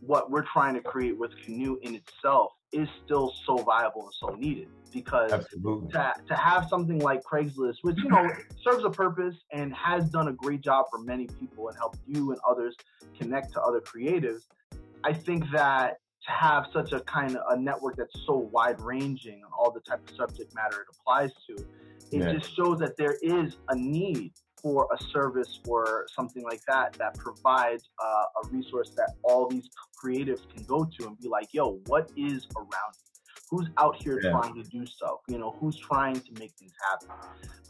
what 0.00 0.30
we're 0.30 0.44
trying 0.52 0.74
to 0.74 0.80
create 0.80 1.18
with 1.18 1.30
Canoe 1.44 1.78
in 1.82 1.94
itself 1.94 2.52
is 2.72 2.88
still 3.04 3.32
so 3.46 3.56
viable 3.58 4.04
and 4.04 4.14
so 4.18 4.34
needed 4.34 4.68
because 4.92 5.30
to, 5.30 6.14
to 6.28 6.34
have 6.34 6.68
something 6.68 6.98
like 6.98 7.22
Craigslist, 7.22 7.76
which 7.82 7.96
you 7.98 8.08
know 8.08 8.28
serves 8.62 8.84
a 8.84 8.90
purpose 8.90 9.36
and 9.52 9.74
has 9.74 10.08
done 10.10 10.28
a 10.28 10.32
great 10.32 10.60
job 10.60 10.86
for 10.90 10.98
many 10.98 11.26
people 11.40 11.68
and 11.68 11.76
helped 11.76 11.98
you 12.06 12.32
and 12.32 12.40
others 12.48 12.76
connect 13.18 13.52
to 13.52 13.60
other 13.60 13.80
creatives, 13.80 14.42
I 15.04 15.12
think 15.12 15.44
that 15.52 15.98
to 16.24 16.30
have 16.30 16.66
such 16.72 16.92
a 16.92 17.00
kind 17.00 17.36
of 17.36 17.42
a 17.50 17.60
network 17.60 17.96
that's 17.96 18.14
so 18.26 18.48
wide 18.52 18.80
ranging 18.80 19.42
on 19.44 19.50
all 19.58 19.72
the 19.72 19.80
type 19.80 20.08
of 20.08 20.14
subject 20.14 20.54
matter 20.54 20.82
it 20.82 20.86
applies 20.96 21.30
to, 21.48 21.64
it 22.12 22.38
just 22.38 22.54
shows 22.54 22.78
that 22.78 22.96
there 22.96 23.16
is 23.22 23.56
a 23.68 23.74
need 23.74 24.32
for 24.62 24.88
a 24.92 25.02
service 25.12 25.58
or 25.66 26.06
something 26.14 26.44
like 26.44 26.60
that 26.68 26.92
that 26.94 27.14
provides 27.18 27.90
uh, 28.02 28.24
a 28.44 28.48
resource 28.48 28.90
that 28.96 29.14
all 29.24 29.48
these 29.48 29.68
creatives 30.02 30.48
can 30.54 30.64
go 30.64 30.84
to 30.84 31.08
and 31.08 31.18
be 31.18 31.28
like, 31.28 31.48
yo, 31.52 31.80
what 31.86 32.10
is 32.16 32.46
around 32.56 32.94
you? 33.04 33.11
Who's 33.52 33.68
out 33.76 34.02
here 34.02 34.18
yeah. 34.22 34.30
trying 34.30 34.54
to 34.54 34.62
do 34.70 34.86
stuff? 34.86 35.18
You 35.28 35.36
know, 35.36 35.54
who's 35.60 35.76
trying 35.76 36.18
to 36.18 36.32
make 36.40 36.52
things 36.52 36.72
happen? 36.90 37.14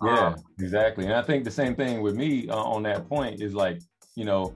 Yeah, 0.01 0.27
um, 0.29 0.37
exactly. 0.61 1.07
And 1.07 1.15
I 1.15 1.23
think 1.23 1.43
the 1.43 1.51
same 1.51 1.75
thing 1.75 2.03
with 2.03 2.15
me 2.15 2.49
uh, 2.49 2.55
on 2.55 2.85
that 2.85 3.09
point 3.09 3.43
is 3.43 3.53
like, 3.53 3.83
you 4.15 4.25
know, 4.25 4.55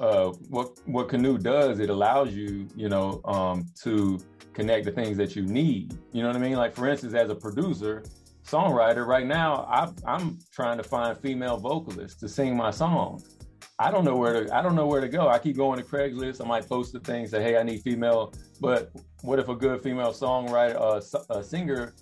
uh, 0.00 0.32
what 0.48 0.80
what 0.86 1.08
Canoe 1.08 1.38
does, 1.38 1.78
it 1.78 1.90
allows 1.90 2.34
you, 2.34 2.66
you 2.74 2.88
know, 2.88 3.20
um, 3.24 3.66
to 3.84 4.18
connect 4.52 4.84
the 4.84 4.90
things 4.90 5.16
that 5.16 5.36
you 5.36 5.42
need. 5.42 5.96
You 6.10 6.22
know 6.22 6.28
what 6.28 6.36
I 6.36 6.40
mean? 6.40 6.56
Like 6.56 6.74
for 6.74 6.88
instance, 6.88 7.14
as 7.14 7.30
a 7.30 7.36
producer, 7.36 8.02
songwriter 8.44 9.06
right 9.06 9.26
now 9.26 9.64
I, 9.70 10.14
am 10.16 10.40
trying 10.52 10.76
to 10.76 10.82
find 10.82 11.16
female 11.16 11.56
vocalists 11.56 12.18
to 12.18 12.28
sing 12.28 12.56
my 12.56 12.72
songs 12.72 13.36
i 13.86 13.90
don't 13.90 14.04
know 14.04 14.16
where 14.16 14.44
to 14.44 14.54
i 14.54 14.62
don't 14.62 14.74
know 14.74 14.86
where 14.86 15.00
to 15.00 15.08
go. 15.08 15.28
I 15.28 15.38
keep 15.38 15.56
going 15.56 15.78
to 15.78 15.84
craigslist. 15.84 16.44
I 16.44 16.48
might 16.48 16.68
post 16.68 16.92
the 16.92 17.00
things 17.00 17.30
say 17.30 17.42
hey 17.42 17.56
i 17.56 17.62
need 17.62 17.82
female 17.82 18.32
but 18.60 18.90
what 19.22 19.38
if 19.38 19.48
a 19.48 19.54
good 19.54 19.82
female 19.82 20.12
songwriter 20.12 20.76
uh, 20.80 21.34
a 21.34 21.42
singer 21.42 21.94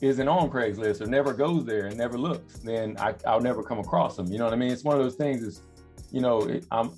isn't 0.00 0.28
on 0.28 0.48
craigslist 0.48 1.00
or 1.00 1.06
never 1.06 1.32
goes 1.32 1.64
there 1.64 1.86
and 1.86 1.96
never 1.96 2.16
looks 2.16 2.58
then 2.58 2.96
I, 2.98 3.14
i'll 3.26 3.40
never 3.40 3.62
come 3.62 3.78
across 3.78 4.16
them. 4.16 4.26
You 4.30 4.38
know 4.38 4.44
what 4.44 4.52
i 4.52 4.56
mean? 4.56 4.70
It's 4.70 4.84
one 4.84 4.96
of 4.96 5.02
those 5.02 5.16
things 5.16 5.42
is 5.42 5.62
you 6.10 6.20
know 6.20 6.40
it, 6.42 6.66
i'm 6.70 6.92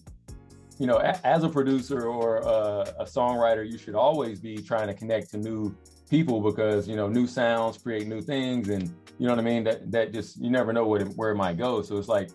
you 0.78 0.86
know 0.86 0.96
as 1.24 1.42
a 1.44 1.48
producer 1.48 2.06
or 2.06 2.38
a, 2.38 2.94
a 3.00 3.04
songwriter 3.04 3.70
you 3.70 3.78
should 3.78 3.94
always 3.94 4.40
be 4.40 4.56
trying 4.58 4.86
to 4.86 4.94
connect 4.94 5.30
to 5.30 5.38
new 5.38 5.74
people 6.08 6.40
because 6.40 6.88
you 6.88 6.96
know 6.96 7.08
new 7.08 7.26
sounds 7.26 7.78
create 7.78 8.06
new 8.06 8.20
things 8.20 8.68
and 8.68 8.92
you 9.20 9.26
know 9.26 9.34
what 9.34 9.38
i 9.38 9.42
mean? 9.42 9.64
That 9.64 9.92
that 9.92 10.14
just 10.14 10.40
you 10.40 10.50
never 10.50 10.72
know 10.72 10.86
where 10.86 11.02
it, 11.02 11.08
where 11.14 11.30
it 11.30 11.36
might 11.36 11.58
go. 11.58 11.82
So 11.82 11.98
it's 11.98 12.08
like 12.08 12.30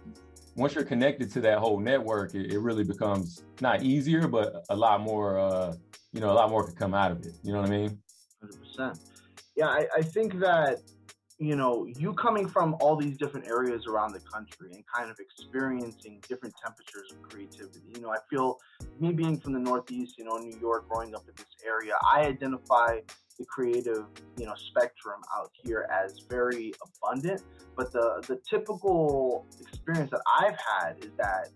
once 0.55 0.73
you're 0.75 0.85
connected 0.85 1.31
to 1.31 1.41
that 1.41 1.59
whole 1.59 1.79
network 1.79 2.33
it, 2.33 2.51
it 2.51 2.59
really 2.59 2.83
becomes 2.83 3.43
not 3.61 3.83
easier 3.83 4.27
but 4.27 4.63
a 4.69 4.75
lot 4.75 5.01
more 5.01 5.39
uh 5.39 5.73
you 6.11 6.19
know 6.19 6.31
a 6.31 6.33
lot 6.33 6.49
more 6.49 6.65
could 6.65 6.77
come 6.77 6.93
out 6.93 7.11
of 7.11 7.21
it 7.21 7.33
you 7.43 7.51
know 7.53 7.61
what 7.61 7.69
i 7.69 7.71
mean 7.71 7.97
100% 8.77 8.99
yeah 9.55 9.67
i, 9.67 9.87
I 9.97 10.01
think 10.01 10.39
that 10.39 10.79
you 11.37 11.55
know, 11.55 11.85
you 11.85 12.13
coming 12.13 12.47
from 12.47 12.75
all 12.79 12.95
these 12.95 13.17
different 13.17 13.47
areas 13.47 13.87
around 13.87 14.13
the 14.13 14.21
country 14.21 14.71
and 14.73 14.83
kind 14.87 15.11
of 15.11 15.17
experiencing 15.19 16.21
different 16.29 16.55
temperatures 16.63 17.11
of 17.11 17.21
creativity. 17.23 17.81
You 17.93 18.01
know, 18.01 18.09
I 18.09 18.19
feel 18.29 18.57
me 18.99 19.11
being 19.11 19.37
from 19.39 19.51
the 19.51 19.59
Northeast, 19.59 20.17
you 20.17 20.23
know, 20.23 20.37
New 20.37 20.57
York, 20.59 20.87
growing 20.87 21.13
up 21.13 21.23
in 21.27 21.33
this 21.35 21.45
area, 21.65 21.93
I 22.13 22.21
identify 22.21 22.99
the 23.37 23.45
creative, 23.45 24.05
you 24.37 24.45
know, 24.45 24.53
spectrum 24.55 25.21
out 25.37 25.51
here 25.63 25.87
as 25.91 26.21
very 26.29 26.73
abundant. 26.81 27.41
But 27.75 27.91
the 27.91 28.23
the 28.27 28.39
typical 28.49 29.45
experience 29.59 30.11
that 30.11 30.21
I've 30.39 30.57
had 30.57 31.03
is 31.03 31.11
that 31.17 31.49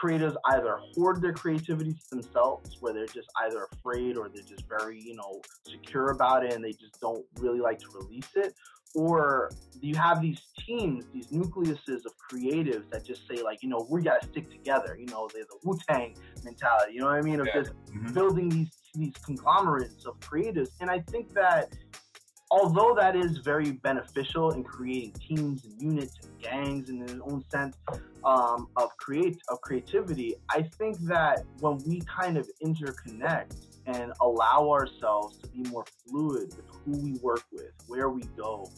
creatives 0.00 0.34
either 0.50 0.78
hoard 0.94 1.22
their 1.22 1.32
creativity 1.32 1.92
to 1.92 2.10
themselves, 2.10 2.76
where 2.80 2.92
they're 2.92 3.06
just 3.06 3.28
either 3.42 3.68
afraid 3.72 4.16
or 4.16 4.28
they're 4.28 4.42
just 4.42 4.68
very, 4.68 5.00
you 5.00 5.14
know, 5.14 5.40
secure 5.66 6.10
about 6.10 6.44
it 6.44 6.52
and 6.52 6.64
they 6.64 6.72
just 6.72 7.00
don't 7.00 7.24
really 7.38 7.60
like 7.60 7.78
to 7.78 7.86
release 7.94 8.30
it, 8.34 8.54
or 8.94 9.50
you 9.80 9.94
have 9.96 10.20
these 10.20 10.40
teams, 10.66 11.04
these 11.12 11.28
nucleuses 11.28 12.04
of 12.06 12.12
creatives 12.30 12.88
that 12.90 13.04
just 13.04 13.22
say 13.28 13.42
like, 13.42 13.62
you 13.62 13.68
know, 13.68 13.86
we 13.90 14.02
got 14.02 14.22
to 14.22 14.28
stick 14.28 14.50
together. 14.50 14.96
You 14.98 15.06
know, 15.06 15.28
there's 15.32 15.46
a 15.46 15.58
Wu 15.66 15.78
Tang 15.88 16.16
mentality. 16.44 16.94
You 16.94 17.00
know 17.00 17.06
what 17.06 17.16
I 17.16 17.22
mean? 17.22 17.40
Of 17.40 17.46
yeah. 17.46 17.60
just 17.62 17.72
mm-hmm. 17.72 18.12
building 18.12 18.48
these 18.48 18.70
these 18.94 19.14
conglomerates 19.24 20.06
of 20.06 20.18
creatives. 20.20 20.70
And 20.80 20.90
I 20.90 21.00
think 21.00 21.34
that 21.34 21.74
although 22.50 22.94
that 22.96 23.16
is 23.16 23.38
very 23.38 23.72
beneficial 23.72 24.52
in 24.52 24.62
creating 24.62 25.12
teams 25.12 25.64
and 25.64 25.80
units 25.80 26.16
and 26.22 26.40
gangs 26.40 26.88
in 26.88 27.02
its 27.02 27.14
own 27.28 27.42
sense 27.50 27.76
um, 28.24 28.68
of 28.76 28.96
create 28.96 29.38
of 29.48 29.60
creativity, 29.60 30.36
I 30.48 30.62
think 30.78 30.98
that 31.00 31.44
when 31.60 31.78
we 31.86 32.02
kind 32.02 32.36
of 32.36 32.48
interconnect 32.62 33.56
and 33.86 34.12
allow 34.20 34.70
ourselves 34.70 35.38
to 35.38 35.48
be 35.48 35.68
more 35.70 35.84
fluid 36.06 36.54
with 36.56 36.66
who 36.84 37.02
we 37.02 37.18
work 37.22 37.44
with, 37.52 37.72
where 37.86 38.08
we 38.08 38.22
go, 38.36 38.70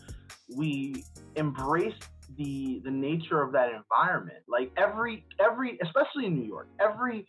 we 0.55 1.05
embrace 1.37 1.95
the 2.37 2.81
the 2.85 2.91
nature 2.91 3.43
of 3.43 3.53
that 3.53 3.71
environment. 3.73 4.39
Like 4.49 4.73
every 4.77 5.25
every 5.39 5.79
especially 5.83 6.27
in 6.27 6.35
New 6.35 6.47
York, 6.47 6.69
every 6.81 7.27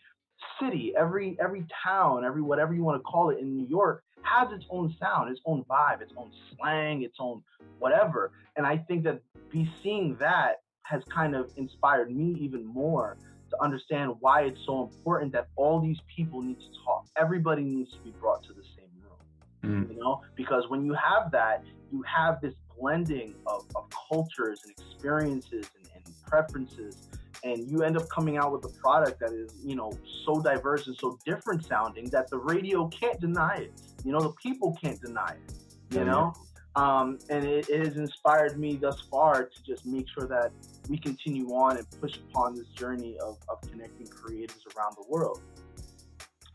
city, 0.60 0.94
every 0.96 1.36
every 1.40 1.64
town, 1.84 2.24
every 2.24 2.42
whatever 2.42 2.74
you 2.74 2.82
want 2.82 2.98
to 2.98 3.02
call 3.02 3.30
it 3.30 3.38
in 3.38 3.56
New 3.56 3.66
York 3.66 4.02
has 4.22 4.52
its 4.52 4.64
own 4.70 4.94
sound, 5.00 5.30
its 5.30 5.40
own 5.46 5.64
vibe, 5.64 6.02
its 6.02 6.12
own 6.16 6.30
slang, 6.56 7.02
its 7.02 7.16
own 7.20 7.42
whatever. 7.78 8.32
And 8.56 8.66
I 8.66 8.76
think 8.76 9.04
that 9.04 9.20
be 9.50 9.70
seeing 9.82 10.16
that 10.16 10.62
has 10.82 11.02
kind 11.04 11.34
of 11.34 11.50
inspired 11.56 12.14
me 12.14 12.36
even 12.40 12.64
more 12.64 13.16
to 13.50 13.62
understand 13.62 14.12
why 14.20 14.42
it's 14.42 14.60
so 14.66 14.82
important 14.82 15.32
that 15.32 15.48
all 15.56 15.80
these 15.80 15.98
people 16.14 16.42
need 16.42 16.58
to 16.60 16.66
talk. 16.84 17.06
Everybody 17.16 17.62
needs 17.62 17.92
to 17.92 17.98
be 17.98 18.10
brought 18.20 18.42
to 18.44 18.52
the 18.52 18.62
same 18.62 18.90
room. 19.02 19.86
Mm. 19.86 19.94
You 19.94 20.00
know, 20.00 20.22
because 20.36 20.68
when 20.68 20.84
you 20.84 20.94
have 20.94 21.30
that, 21.32 21.64
you 21.90 22.02
have 22.02 22.40
this 22.40 22.54
blending 22.78 23.34
of, 23.46 23.64
of 23.74 23.86
cultures 24.10 24.60
and 24.64 24.72
experiences 24.72 25.70
and, 25.78 26.04
and 26.04 26.14
preferences 26.26 27.08
and 27.44 27.70
you 27.70 27.82
end 27.82 27.96
up 27.96 28.08
coming 28.08 28.36
out 28.36 28.52
with 28.52 28.64
a 28.64 28.80
product 28.80 29.20
that 29.20 29.32
is 29.32 29.54
you 29.64 29.76
know 29.76 29.92
so 30.24 30.40
diverse 30.40 30.86
and 30.86 30.96
so 30.96 31.18
different 31.24 31.64
sounding 31.64 32.06
that 32.10 32.28
the 32.30 32.38
radio 32.38 32.88
can't 32.88 33.20
deny 33.20 33.56
it. 33.56 33.72
You 34.04 34.12
know 34.12 34.20
the 34.20 34.32
people 34.32 34.76
can't 34.80 35.00
deny 35.00 35.36
it 35.46 35.54
you 35.90 36.04
know? 36.04 36.32
um, 36.76 37.18
and 37.30 37.44
it, 37.44 37.68
it, 37.68 37.86
has 37.86 37.96
inspired 37.96 38.58
me 38.58 38.76
thus 38.76 39.00
far 39.10 39.44
to 39.44 39.62
just 39.64 39.86
make 39.86 40.06
sure 40.08 40.26
that 40.28 40.52
we 40.88 40.98
continue 40.98 41.48
on 41.48 41.76
and 41.76 41.86
push 42.00 42.16
upon 42.30 42.54
this 42.54 42.68
journey 42.68 43.16
of, 43.18 43.38
of 43.48 43.60
connecting 43.70 44.06
creators 44.06 44.62
around 44.76 44.94
the 44.96 45.04
world 45.08 45.40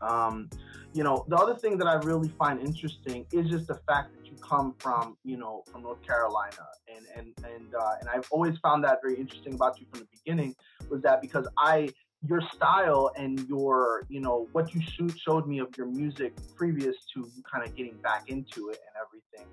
um, 0.04 0.48
you 0.92 1.02
know 1.02 1.24
the 1.28 1.36
other 1.36 1.54
thing 1.54 1.76
that 1.78 1.86
i 1.86 1.94
really 1.94 2.28
find 2.38 2.60
interesting 2.60 3.26
is 3.32 3.48
just 3.48 3.66
the 3.66 3.80
fact 3.88 4.14
that 4.14 4.30
you 4.30 4.36
come 4.40 4.74
from 4.78 5.16
you 5.24 5.36
know 5.36 5.62
from 5.70 5.82
north 5.82 6.02
carolina. 6.02 6.56
And 6.94 7.06
and 7.16 7.52
and 7.52 7.74
uh, 7.74 7.94
and 8.00 8.08
i've 8.08 8.28
always 8.30 8.56
found 8.58 8.84
that 8.84 9.00
very 9.02 9.16
interesting 9.16 9.54
about 9.54 9.80
you 9.80 9.86
from 9.90 10.00
the 10.00 10.08
beginning 10.12 10.54
was 10.90 11.02
that 11.02 11.20
because 11.20 11.46
I 11.58 11.88
your 12.26 12.40
style 12.54 13.10
and 13.16 13.46
your 13.48 14.04
you 14.08 14.20
know 14.20 14.48
what 14.52 14.74
you 14.74 14.80
shoot, 14.80 15.14
showed 15.18 15.46
me 15.46 15.58
of 15.58 15.68
your 15.76 15.86
music 15.86 16.34
previous 16.56 16.96
to 17.12 17.28
kind 17.50 17.66
of 17.66 17.74
getting 17.74 17.96
back 17.98 18.28
into 18.28 18.68
it 18.70 18.78
and 18.86 18.94
everything 19.04 19.50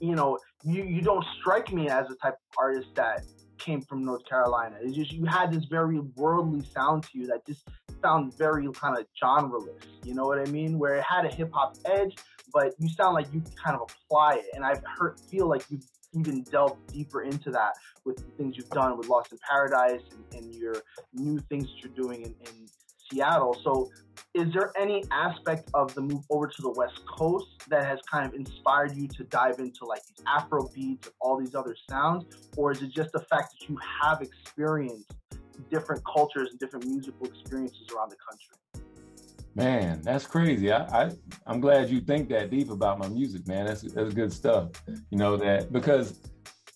you 0.00 0.14
know 0.14 0.38
you 0.64 0.82
you 0.84 1.00
don't 1.00 1.24
strike 1.40 1.72
me 1.72 1.88
as 1.88 2.06
a 2.10 2.14
type 2.16 2.34
of 2.34 2.58
artist 2.58 2.88
that 2.94 3.22
came 3.58 3.82
from 3.82 4.04
north 4.04 4.24
carolina. 4.24 4.76
It's 4.80 4.96
just 4.96 5.12
you 5.12 5.26
had 5.26 5.52
this 5.52 5.64
very 5.64 6.00
worldly 6.16 6.64
sound 6.64 7.02
to 7.04 7.18
you 7.18 7.26
that 7.26 7.44
just 7.46 7.68
sound 8.02 8.36
very 8.36 8.68
kind 8.72 8.98
of 8.98 9.06
genreless 9.22 9.84
you 10.04 10.14
know 10.14 10.26
what 10.26 10.38
i 10.38 10.50
mean? 10.50 10.78
Where 10.78 10.96
it 10.96 11.04
had 11.04 11.24
a 11.24 11.34
hip-hop 11.34 11.76
edge 11.84 12.16
but 12.52 12.72
you 12.78 12.88
sound 12.88 13.14
like 13.14 13.26
you 13.32 13.42
kind 13.62 13.76
of 13.76 13.82
apply 13.82 14.36
it. 14.36 14.46
And 14.54 14.64
i've 14.64 14.82
heard 14.98 15.20
feel 15.30 15.48
like 15.48 15.64
you 15.70 15.80
even 16.14 16.42
delve 16.44 16.76
deeper 16.86 17.22
into 17.22 17.50
that 17.50 17.74
with 18.04 18.16
the 18.16 18.30
things 18.36 18.56
you've 18.56 18.70
done 18.70 18.96
with 18.96 19.08
Lost 19.08 19.32
in 19.32 19.38
Paradise 19.48 20.00
and, 20.10 20.42
and 20.42 20.54
your 20.54 20.76
new 21.12 21.38
things 21.50 21.64
that 21.64 21.82
you're 21.82 22.04
doing 22.04 22.22
in, 22.22 22.34
in 22.46 22.66
Seattle. 23.10 23.56
So, 23.62 23.90
is 24.34 24.52
there 24.52 24.72
any 24.78 25.04
aspect 25.10 25.70
of 25.74 25.94
the 25.94 26.00
move 26.00 26.22
over 26.30 26.46
to 26.46 26.62
the 26.62 26.70
West 26.70 27.00
Coast 27.06 27.46
that 27.68 27.84
has 27.86 27.98
kind 28.10 28.26
of 28.26 28.34
inspired 28.34 28.94
you 28.94 29.08
to 29.08 29.24
dive 29.24 29.58
into 29.58 29.84
like 29.84 30.02
these 30.06 30.24
Afro 30.26 30.68
beats 30.74 31.06
and 31.06 31.14
all 31.20 31.38
these 31.38 31.54
other 31.54 31.74
sounds, 31.88 32.24
or 32.56 32.72
is 32.72 32.82
it 32.82 32.90
just 32.90 33.12
the 33.12 33.20
fact 33.20 33.54
that 33.58 33.68
you 33.68 33.78
have 34.02 34.20
experienced 34.20 35.14
different 35.70 36.02
cultures 36.04 36.48
and 36.50 36.58
different 36.58 36.86
musical 36.86 37.26
experiences 37.26 37.86
around 37.94 38.10
the 38.10 38.16
country? 38.16 38.84
Man, 39.54 40.00
that's 40.02 40.26
crazy. 40.26 40.70
I, 40.70 40.84
I 40.84 41.10
I'm 41.46 41.60
glad 41.60 41.90
you 41.90 42.00
think 42.00 42.28
that 42.28 42.50
deep 42.50 42.70
about 42.70 42.98
my 42.98 43.08
music, 43.08 43.46
man. 43.48 43.66
That's 43.66 43.82
that's 43.82 44.14
good 44.14 44.32
stuff. 44.32 44.70
You 45.10 45.18
know 45.18 45.36
that 45.36 45.72
because 45.72 46.20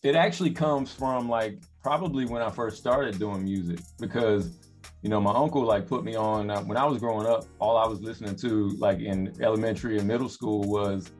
it 0.02 0.16
actually 0.16 0.50
comes 0.50 0.92
from 0.92 1.28
like 1.28 1.62
probably 1.80 2.26
when 2.26 2.42
I 2.42 2.50
first 2.50 2.78
started 2.78 3.18
doing 3.18 3.44
music 3.44 3.78
because 4.00 4.58
you 5.02 5.10
know 5.10 5.20
my 5.20 5.32
uncle 5.32 5.62
like 5.62 5.86
put 5.86 6.02
me 6.04 6.16
on 6.16 6.50
uh, 6.50 6.60
when 6.62 6.76
I 6.76 6.84
was 6.84 6.98
growing 6.98 7.26
up. 7.26 7.44
All 7.60 7.76
I 7.76 7.86
was 7.86 8.00
listening 8.00 8.34
to 8.36 8.70
like 8.78 8.98
in 8.98 9.32
elementary 9.40 9.98
and 9.98 10.08
middle 10.08 10.28
school 10.28 10.62
was 10.62 11.12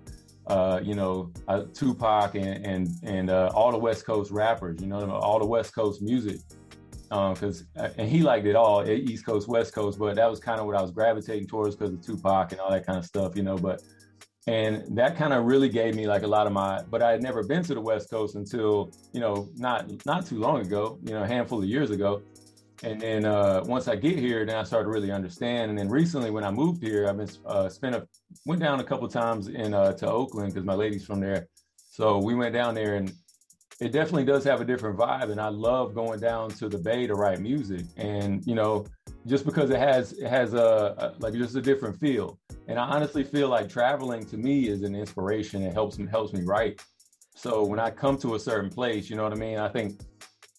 uh, 0.49 0.81
you 0.83 0.95
know 0.95 1.33
uh, 1.47 1.63
Tupac 1.73 2.35
and 2.35 2.67
and 2.67 2.89
and 3.05 3.31
uh, 3.31 3.51
all 3.55 3.71
the 3.71 3.79
West 3.79 4.05
Coast 4.05 4.33
rappers. 4.33 4.81
You 4.81 4.89
know 4.89 5.09
all 5.11 5.39
the 5.39 5.47
West 5.47 5.75
Coast 5.75 6.03
music 6.03 6.41
because 7.13 7.65
um, 7.77 7.85
uh, 7.85 7.89
and 7.99 8.09
he 8.09 8.23
liked 8.23 8.47
it 8.47 8.57
all 8.57 8.89
East 8.89 9.27
Coast, 9.27 9.47
West 9.47 9.75
Coast, 9.75 9.99
but 9.99 10.17
that 10.17 10.31
was 10.31 10.41
kind 10.41 10.59
of 10.61 10.67
what 10.67 10.77
I 10.77 10.81
was 10.81 10.91
gravitating 10.91 11.47
towards 11.47 11.77
because 11.77 11.93
of 11.93 12.01
Tupac 12.01 12.53
and 12.53 12.61
all 12.61 12.71
that 12.71 12.87
kind 12.87 12.99
of 12.99 13.05
stuff, 13.05 13.37
you 13.37 13.43
know. 13.43 13.57
But 13.57 13.83
and 14.47 14.97
that 14.97 15.17
kind 15.17 15.35
of 15.35 15.45
really 15.45 15.69
gave 15.69 15.95
me 15.95 16.07
like 16.07 16.23
a 16.23 16.27
lot 16.27 16.47
of 16.47 16.55
my. 16.55 16.83
But 16.91 17.03
I 17.03 17.11
had 17.11 17.23
never 17.23 17.43
been 17.43 17.63
to 17.65 17.75
the 17.75 17.81
West 17.81 18.09
Coast 18.09 18.35
until 18.35 18.91
you 19.13 19.21
know 19.21 19.51
not 19.57 20.07
not 20.07 20.25
too 20.25 20.39
long 20.39 20.63
ago, 20.63 20.99
you 21.05 21.13
know, 21.13 21.23
a 21.23 21.27
handful 21.27 21.59
of 21.59 21.69
years 21.69 21.91
ago. 21.91 22.23
And 22.83 23.01
then 23.01 23.25
uh, 23.27 23.63
once 23.67 23.87
I 23.87 23.95
get 23.95 24.19
here, 24.19 24.45
then 24.45 24.57
I 24.57 24.65
started 24.65 24.87
to 24.87 24.91
really 24.91 25.13
understand. 25.13 25.71
And 25.71 25.79
then 25.79 25.89
recently, 25.89 26.31
when 26.31 26.43
I 26.45 26.51
moved 26.51 26.83
here, 26.83 27.07
I've 27.09 27.19
been 27.19 27.31
uh, 27.47 27.69
spent 27.69 27.95
a 27.95 28.09
went 28.47 28.61
down 28.61 28.81
a 28.81 28.85
couple 28.85 29.07
times 29.07 29.49
in 29.49 29.75
uh, 29.75 29.93
to 29.93 30.11
Oakland 30.11 30.55
because 30.55 30.65
my 30.65 30.75
lady's 30.75 31.05
from 31.05 31.21
there. 31.21 31.49
So 31.91 32.19
we 32.19 32.35
went 32.35 32.55
down 32.55 32.75
there 32.75 32.95
and 32.95 33.13
it 33.83 33.91
definitely 33.91 34.25
does 34.25 34.45
have 34.45 34.61
a 34.61 34.65
different 34.65 34.97
vibe 34.97 35.31
and 35.31 35.41
i 35.41 35.49
love 35.49 35.93
going 35.93 36.21
down 36.21 36.49
to 36.49 36.69
the 36.69 36.79
bay 36.79 37.07
to 37.07 37.15
write 37.15 37.41
music. 37.41 37.85
And 37.97 38.47
you 38.47 38.55
know 38.55 38.87
just 39.27 39.45
because 39.45 39.71
it 39.71 39.79
has 39.79 40.13
it 40.13 40.29
has 40.29 40.55
a, 40.55 40.95
a, 40.99 41.15
like 41.19 41.35
just 41.35 41.57
a 41.57 41.63
different 41.63 41.99
feel. 41.99 42.39
And 42.69 42.79
i 42.79 42.85
honestly 42.85 43.25
feel 43.25 43.49
like 43.49 43.69
traveling 43.69 44.25
to 44.27 44.37
me 44.37 44.69
is 44.69 44.83
an 44.83 44.95
inspiration. 44.95 45.63
It 45.63 45.73
helps 45.73 45.99
me 45.99 46.07
helps 46.09 46.33
me 46.33 46.43
write. 46.45 46.81
So 47.35 47.65
when 47.65 47.81
i 47.81 47.91
come 47.91 48.17
to 48.19 48.37
a 48.37 48.39
certain 48.39 48.71
place 48.71 49.11
you 49.11 49.17
know 49.17 49.25
what 49.25 49.33
i 49.33 49.37
mean? 49.37 49.59
I 49.59 49.69
think 49.69 50.01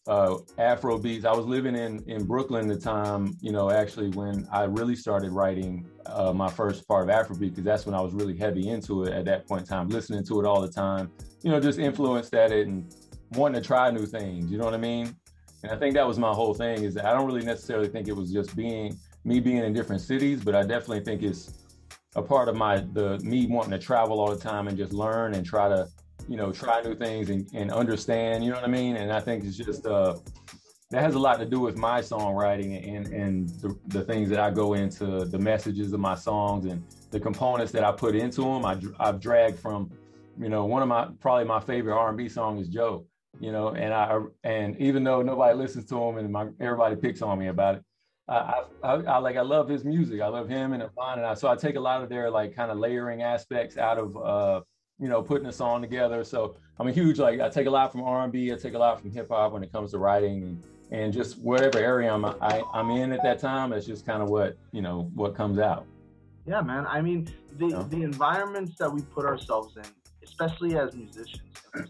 uh, 0.06 0.36
afro 0.58 0.98
beats 0.98 1.24
i 1.24 1.32
was 1.32 1.46
living 1.46 1.78
in 1.78 2.04
in 2.08 2.26
brooklyn 2.26 2.68
the 2.68 2.76
time 2.76 3.38
you 3.40 3.54
know 3.54 3.72
actually 3.72 4.10
when 4.10 4.46
i 4.52 4.64
really 4.64 4.98
started 4.98 5.32
writing 5.32 5.88
uh, 6.08 6.34
my 6.34 6.50
first 6.50 6.86
part 6.90 7.10
of 7.10 7.16
afrobeat 7.16 7.52
because 7.52 7.64
that's 7.64 7.86
when 7.86 7.96
i 7.96 8.02
was 8.02 8.14
really 8.14 8.36
heavy 8.36 8.68
into 8.68 9.04
it 9.04 9.14
at 9.14 9.24
that 9.24 9.48
point 9.48 9.62
in 9.62 9.68
time 9.68 9.88
listening 9.88 10.22
to 10.22 10.42
it 10.42 10.46
all 10.46 10.60
the 10.60 10.68
time. 10.68 11.10
You 11.42 11.52
know 11.52 11.60
just 11.62 11.80
influenced 11.80 12.34
at 12.34 12.52
it 12.52 12.68
and 12.68 12.94
wanting 13.32 13.62
to 13.62 13.68
try 13.68 13.90
new 13.92 14.06
things. 14.06 14.52
You 14.52 14.58
know 14.58 14.66
what 14.66 14.74
I 14.74 14.78
mean? 14.78 15.16
And 15.64 15.72
I 15.72 15.78
think 15.78 15.96
that 15.96 16.06
was 16.06 16.20
my 16.20 16.32
whole 16.32 16.54
thing 16.54 16.84
is 16.84 16.94
that 16.96 17.06
I 17.06 17.14
don't 17.14 17.26
really 17.26 17.46
necessarily 17.46 17.88
think 17.88 18.08
it 18.08 18.16
was 18.16 18.32
just 18.32 18.56
being 18.56 18.98
me 19.24 19.40
being 19.40 19.64
in 19.64 19.74
different 19.74 20.02
cities, 20.02 20.44
but 20.44 20.56
I 20.56 20.62
definitely 20.62 21.02
think 21.02 21.24
it's 21.24 21.54
a 22.16 22.22
part 22.22 22.50
of 22.50 22.56
my 22.56 22.86
the 22.92 23.18
me 23.20 23.48
wanting 23.48 23.72
to 23.72 23.80
travel 23.80 24.20
all 24.20 24.30
the 24.30 24.40
time 24.40 24.68
and 24.68 24.78
just 24.78 24.94
learn 24.94 25.34
and 25.34 25.46
try 25.46 25.70
to, 25.70 25.88
you 26.28 26.36
know, 26.36 26.52
try 26.52 26.82
new 26.82 26.96
things 26.96 27.30
and, 27.30 27.50
and 27.54 27.72
understand, 27.72 28.44
you 28.44 28.52
know 28.52 28.58
what 28.58 28.66
I 28.66 28.72
mean? 28.72 28.98
And 28.98 29.12
I 29.12 29.20
think 29.20 29.46
it's 29.46 29.58
just 29.58 29.86
uh 29.86 30.18
that 30.92 31.02
has 31.02 31.16
a 31.16 31.20
lot 31.20 31.40
to 31.40 31.46
do 31.46 31.60
with 31.60 31.78
my 31.78 32.02
songwriting 32.02 32.96
and 32.96 33.08
and 33.08 33.50
the, 33.62 33.76
the 33.88 34.04
things 34.04 34.30
that 34.30 34.40
I 34.40 34.52
go 34.52 34.74
into, 34.74 35.26
the 35.26 35.40
messages 35.40 35.94
of 35.94 36.02
my 36.02 36.16
songs 36.16 36.66
and 36.66 36.84
the 37.10 37.20
components 37.20 37.72
that 37.72 37.86
I 37.86 37.92
put 37.94 38.16
into 38.16 38.42
them. 38.42 38.66
I, 38.66 38.78
I've 39.00 39.20
dragged 39.22 39.58
from, 39.58 39.90
you 40.38 40.50
know, 40.50 40.66
one 40.66 40.82
of 40.82 40.90
my 40.90 41.08
probably 41.22 41.46
my 41.46 41.62
favorite 41.62 41.96
R&B 41.96 42.28
song 42.28 42.60
is 42.60 42.68
Joe 42.68 43.06
you 43.40 43.52
know, 43.52 43.70
and 43.70 43.94
I 43.94 44.20
and 44.44 44.78
even 44.78 45.04
though 45.04 45.22
nobody 45.22 45.58
listens 45.58 45.86
to 45.90 46.02
him 46.02 46.18
and 46.18 46.32
my 46.32 46.48
everybody 46.60 46.96
picks 46.96 47.22
on 47.22 47.40
me 47.40 47.48
about 47.48 47.76
it, 47.76 47.84
I, 48.28 48.64
I, 48.84 48.94
I, 48.94 49.18
like 49.18 49.36
I 49.36 49.42
love 49.42 49.68
his 49.68 49.84
music. 49.84 50.22
I 50.22 50.28
love 50.28 50.48
him 50.48 50.74
and 50.74 50.84
Avant, 50.84 51.18
and 51.18 51.26
I, 51.26 51.34
so 51.34 51.50
I 51.50 51.56
take 51.56 51.76
a 51.76 51.80
lot 51.80 52.02
of 52.02 52.10
their 52.10 52.30
like 52.30 52.56
kind 52.56 52.72
of 52.72 52.78
layering 52.78 53.22
aspects 53.22 53.78
out 53.78 53.98
of 53.98 54.18
uh, 54.18 54.62
you 55.00 55.10
know 55.10 55.22
putting 55.22 55.48
a 55.48 55.52
song 55.52 55.82
together. 55.82 56.24
So 56.24 56.56
I'm 56.80 56.88
a 56.88 56.92
huge 56.92 57.20
like 57.20 57.40
I 57.40 57.50
take 57.50 57.68
a 57.68 57.72
lot 57.72 57.92
from 57.92 58.02
R&B, 58.04 58.52
I 58.52 58.56
take 58.56 58.76
a 58.76 58.80
lot 58.80 59.02
from 59.02 59.12
hip 59.12 59.30
hop 59.30 59.54
when 59.54 59.64
it 59.64 59.72
comes 59.72 59.92
to 59.92 59.98
writing 59.98 60.44
and, 60.44 60.64
and 60.92 61.14
just 61.14 61.40
whatever 61.40 61.80
area 61.80 62.14
I'm 62.14 62.24
I, 62.26 62.64
I'm 62.74 62.92
in 62.92 63.12
at 63.12 63.24
that 63.24 63.40
time. 63.40 63.74
It's 63.74 63.86
just 63.86 64.06
kind 64.06 64.22
of 64.22 64.30
what 64.30 64.58
you 64.72 64.82
know 64.82 65.12
what 65.16 65.36
comes 65.36 65.60
out. 65.60 65.86
Yeah, 66.46 66.62
man. 66.62 66.86
I 66.88 67.02
mean 67.02 67.28
the 67.58 67.68
yeah. 67.68 67.86
the 67.90 68.04
environments 68.04 68.78
that 68.78 68.92
we 68.92 69.02
put 69.02 69.26
ourselves 69.26 69.76
in, 69.76 69.84
especially 70.24 70.78
as 70.78 70.96
musicians, 70.96 71.42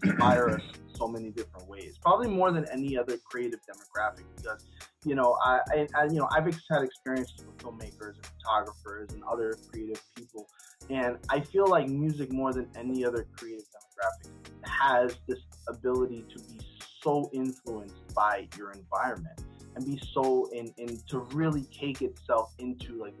inspire 0.02 0.48
us 0.48 0.62
so 0.94 1.08
many 1.08 1.30
different 1.30 1.68
ways. 1.68 1.98
Probably 2.02 2.28
more 2.28 2.52
than 2.52 2.66
any 2.72 2.96
other 2.96 3.16
creative 3.24 3.60
demographic 3.60 4.24
because, 4.36 4.66
you 5.04 5.14
know, 5.14 5.36
I, 5.44 5.60
I, 5.70 5.86
I 5.96 6.04
you 6.04 6.18
know 6.18 6.28
I've 6.32 6.44
had 6.44 6.82
experiences 6.82 7.44
with 7.46 7.58
filmmakers 7.58 8.14
and 8.16 8.26
photographers 8.42 9.10
and 9.12 9.22
other 9.24 9.54
creative 9.70 10.02
people, 10.14 10.48
and 10.90 11.18
I 11.28 11.40
feel 11.40 11.66
like 11.66 11.88
music 11.88 12.32
more 12.32 12.52
than 12.52 12.68
any 12.76 13.04
other 13.04 13.26
creative 13.36 13.66
demographic 13.66 14.30
has 14.68 15.16
this 15.26 15.40
ability 15.68 16.24
to 16.34 16.42
be 16.44 16.60
so 17.02 17.30
influenced 17.32 18.14
by 18.14 18.48
your 18.56 18.72
environment 18.72 19.40
and 19.76 19.84
be 19.84 20.00
so 20.12 20.48
in, 20.52 20.72
in 20.78 20.98
to 21.08 21.20
really 21.32 21.66
take 21.78 22.02
itself 22.02 22.54
into 22.58 22.98
like 22.98 23.14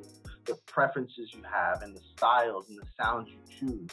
the 0.46 0.54
preferences 0.66 1.32
you 1.34 1.42
have 1.42 1.82
and 1.82 1.96
the 1.96 2.00
styles 2.16 2.68
and 2.68 2.78
the 2.78 2.86
sounds 3.00 3.28
you 3.30 3.38
choose 3.58 3.90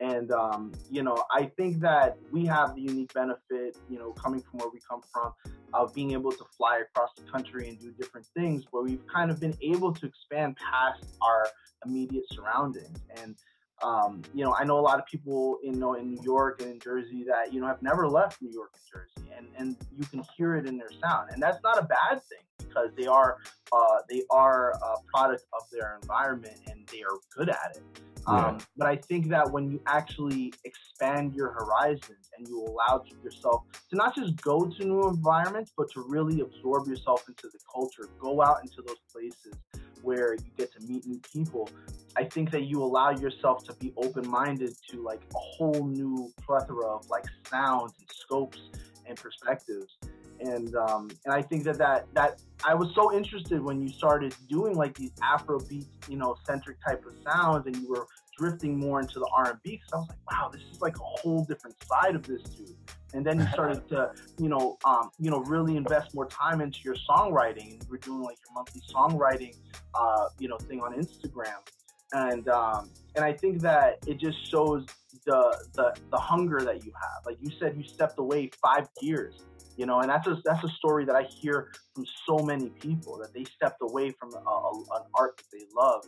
And 0.00 0.30
um, 0.32 0.72
you 0.90 1.02
know, 1.02 1.24
I 1.30 1.44
think 1.56 1.80
that 1.80 2.16
we 2.32 2.46
have 2.46 2.74
the 2.74 2.80
unique 2.80 3.12
benefit, 3.12 3.76
you 3.88 3.98
know, 3.98 4.12
coming 4.12 4.40
from 4.40 4.60
where 4.60 4.70
we 4.72 4.80
come 4.88 5.02
from, 5.12 5.32
of 5.74 5.94
being 5.94 6.12
able 6.12 6.32
to 6.32 6.44
fly 6.56 6.80
across 6.80 7.10
the 7.16 7.30
country 7.30 7.68
and 7.68 7.78
do 7.78 7.92
different 7.92 8.26
things, 8.34 8.64
where 8.70 8.82
we've 8.82 9.06
kind 9.06 9.30
of 9.30 9.38
been 9.38 9.56
able 9.60 9.92
to 9.92 10.06
expand 10.06 10.56
past 10.56 11.04
our 11.22 11.46
immediate 11.84 12.24
surroundings. 12.32 12.98
And 13.22 13.36
um, 13.82 14.22
you 14.34 14.44
know, 14.44 14.54
I 14.54 14.64
know 14.64 14.78
a 14.78 14.80
lot 14.80 14.98
of 14.98 15.06
people 15.06 15.58
in, 15.62 15.74
you 15.74 15.80
know, 15.80 15.94
in 15.94 16.10
New 16.10 16.22
York 16.22 16.60
and 16.60 16.70
in 16.70 16.80
Jersey 16.80 17.24
that 17.24 17.52
you 17.52 17.60
know 17.60 17.66
have 17.66 17.82
never 17.82 18.08
left 18.08 18.40
New 18.40 18.50
York 18.50 18.72
and 18.74 18.82
Jersey, 18.90 19.30
and 19.36 19.48
and 19.58 19.76
you 19.96 20.06
can 20.06 20.22
hear 20.36 20.56
it 20.56 20.66
in 20.66 20.78
their 20.78 20.90
sound, 21.02 21.30
and 21.32 21.42
that's 21.42 21.62
not 21.62 21.78
a 21.78 21.82
bad 21.82 22.22
thing 22.24 22.40
because 22.58 22.90
they 22.96 23.06
are 23.06 23.38
uh, 23.72 23.98
they 24.08 24.22
are 24.30 24.72
a 24.72 24.94
product 25.12 25.44
of 25.52 25.62
their 25.72 25.98
environment 26.00 26.56
and 26.70 26.88
they 26.92 27.02
are 27.02 27.18
good 27.36 27.48
at 27.48 27.76
it. 27.76 27.82
Um, 28.26 28.58
But 28.76 28.88
I 28.88 28.96
think 28.96 29.28
that 29.28 29.50
when 29.50 29.70
you 29.70 29.80
actually 29.86 30.52
expand 30.64 31.34
your 31.34 31.52
horizons 31.52 32.30
and 32.36 32.46
you 32.46 32.62
allow 32.64 33.02
yourself 33.24 33.64
to 33.90 33.96
not 33.96 34.14
just 34.14 34.40
go 34.42 34.66
to 34.66 34.84
new 34.84 35.08
environments, 35.08 35.72
but 35.76 35.90
to 35.92 36.04
really 36.06 36.40
absorb 36.40 36.86
yourself 36.86 37.24
into 37.28 37.48
the 37.48 37.58
culture, 37.72 38.08
go 38.18 38.42
out 38.42 38.58
into 38.62 38.82
those 38.82 39.00
places 39.12 39.54
where 40.02 40.34
you 40.34 40.50
get 40.56 40.72
to 40.72 40.80
meet 40.86 41.06
new 41.06 41.20
people. 41.32 41.68
I 42.16 42.24
think 42.24 42.50
that 42.50 42.64
you 42.64 42.82
allow 42.82 43.10
yourself 43.10 43.64
to 43.64 43.74
be 43.74 43.92
open 43.96 44.28
minded 44.28 44.74
to 44.90 45.02
like 45.02 45.20
a 45.34 45.38
whole 45.38 45.86
new 45.86 46.32
plethora 46.44 46.86
of 46.86 47.08
like 47.08 47.24
sounds 47.48 47.92
and 47.98 48.08
scopes 48.10 48.58
and 49.06 49.16
perspectives. 49.16 49.96
And 50.40 50.74
um, 50.74 51.10
and 51.24 51.34
I 51.34 51.42
think 51.42 51.64
that, 51.64 51.78
that 51.78 52.06
that 52.14 52.40
I 52.64 52.74
was 52.74 52.94
so 52.94 53.12
interested 53.12 53.62
when 53.62 53.80
you 53.82 53.88
started 53.88 54.34
doing 54.48 54.74
like 54.74 54.94
these 54.94 55.12
Afrobeat, 55.22 55.86
you 56.08 56.16
know, 56.16 56.36
centric 56.46 56.78
type 56.86 57.04
of 57.04 57.14
sounds, 57.24 57.66
and 57.66 57.76
you 57.76 57.88
were 57.88 58.06
drifting 58.38 58.78
more 58.78 59.00
into 59.00 59.18
the 59.18 59.28
R 59.36 59.50
and 59.50 59.62
B. 59.62 59.72
Because 59.72 59.92
I 59.92 59.96
was 59.96 60.08
like, 60.08 60.32
wow, 60.32 60.50
this 60.50 60.62
is 60.72 60.80
like 60.80 60.96
a 60.96 61.02
whole 61.02 61.44
different 61.44 61.76
side 61.84 62.14
of 62.14 62.22
this 62.22 62.42
dude. 62.42 62.76
And 63.12 63.24
then 63.24 63.38
you 63.38 63.46
started 63.52 63.86
to, 63.90 64.12
you 64.38 64.48
know, 64.48 64.78
um, 64.84 65.10
you 65.18 65.30
know, 65.30 65.40
really 65.40 65.76
invest 65.76 66.14
more 66.14 66.26
time 66.26 66.60
into 66.60 66.78
your 66.84 66.96
songwriting. 67.08 67.72
You 67.72 67.90
were 67.90 67.98
doing 67.98 68.22
like 68.22 68.38
your 68.46 68.54
monthly 68.54 68.80
songwriting, 68.90 69.56
uh, 69.94 70.28
you 70.38 70.48
know, 70.48 70.56
thing 70.56 70.80
on 70.80 70.94
Instagram. 70.94 71.58
And 72.12 72.48
um, 72.48 72.90
and 73.14 73.24
I 73.24 73.32
think 73.32 73.60
that 73.60 73.98
it 74.06 74.18
just 74.18 74.50
shows 74.50 74.86
the 75.26 75.64
the 75.74 75.94
the 76.10 76.18
hunger 76.18 76.60
that 76.62 76.84
you 76.84 76.92
have. 76.94 77.26
Like 77.26 77.36
you 77.40 77.50
said, 77.58 77.76
you 77.76 77.84
stepped 77.84 78.18
away 78.18 78.50
five 78.62 78.88
years 79.00 79.42
you 79.80 79.86
know 79.86 80.00
and 80.00 80.10
that's 80.10 80.26
a 80.26 80.38
that's 80.44 80.62
a 80.62 80.68
story 80.68 81.06
that 81.06 81.16
i 81.16 81.22
hear 81.22 81.72
from 81.94 82.04
so 82.26 82.36
many 82.44 82.68
people 82.68 83.18
that 83.18 83.32
they 83.32 83.44
stepped 83.44 83.80
away 83.80 84.10
from 84.10 84.30
a, 84.34 84.38
a, 84.38 84.70
an 84.96 85.02
art 85.14 85.38
that 85.38 85.44
they 85.50 85.64
love. 85.74 86.04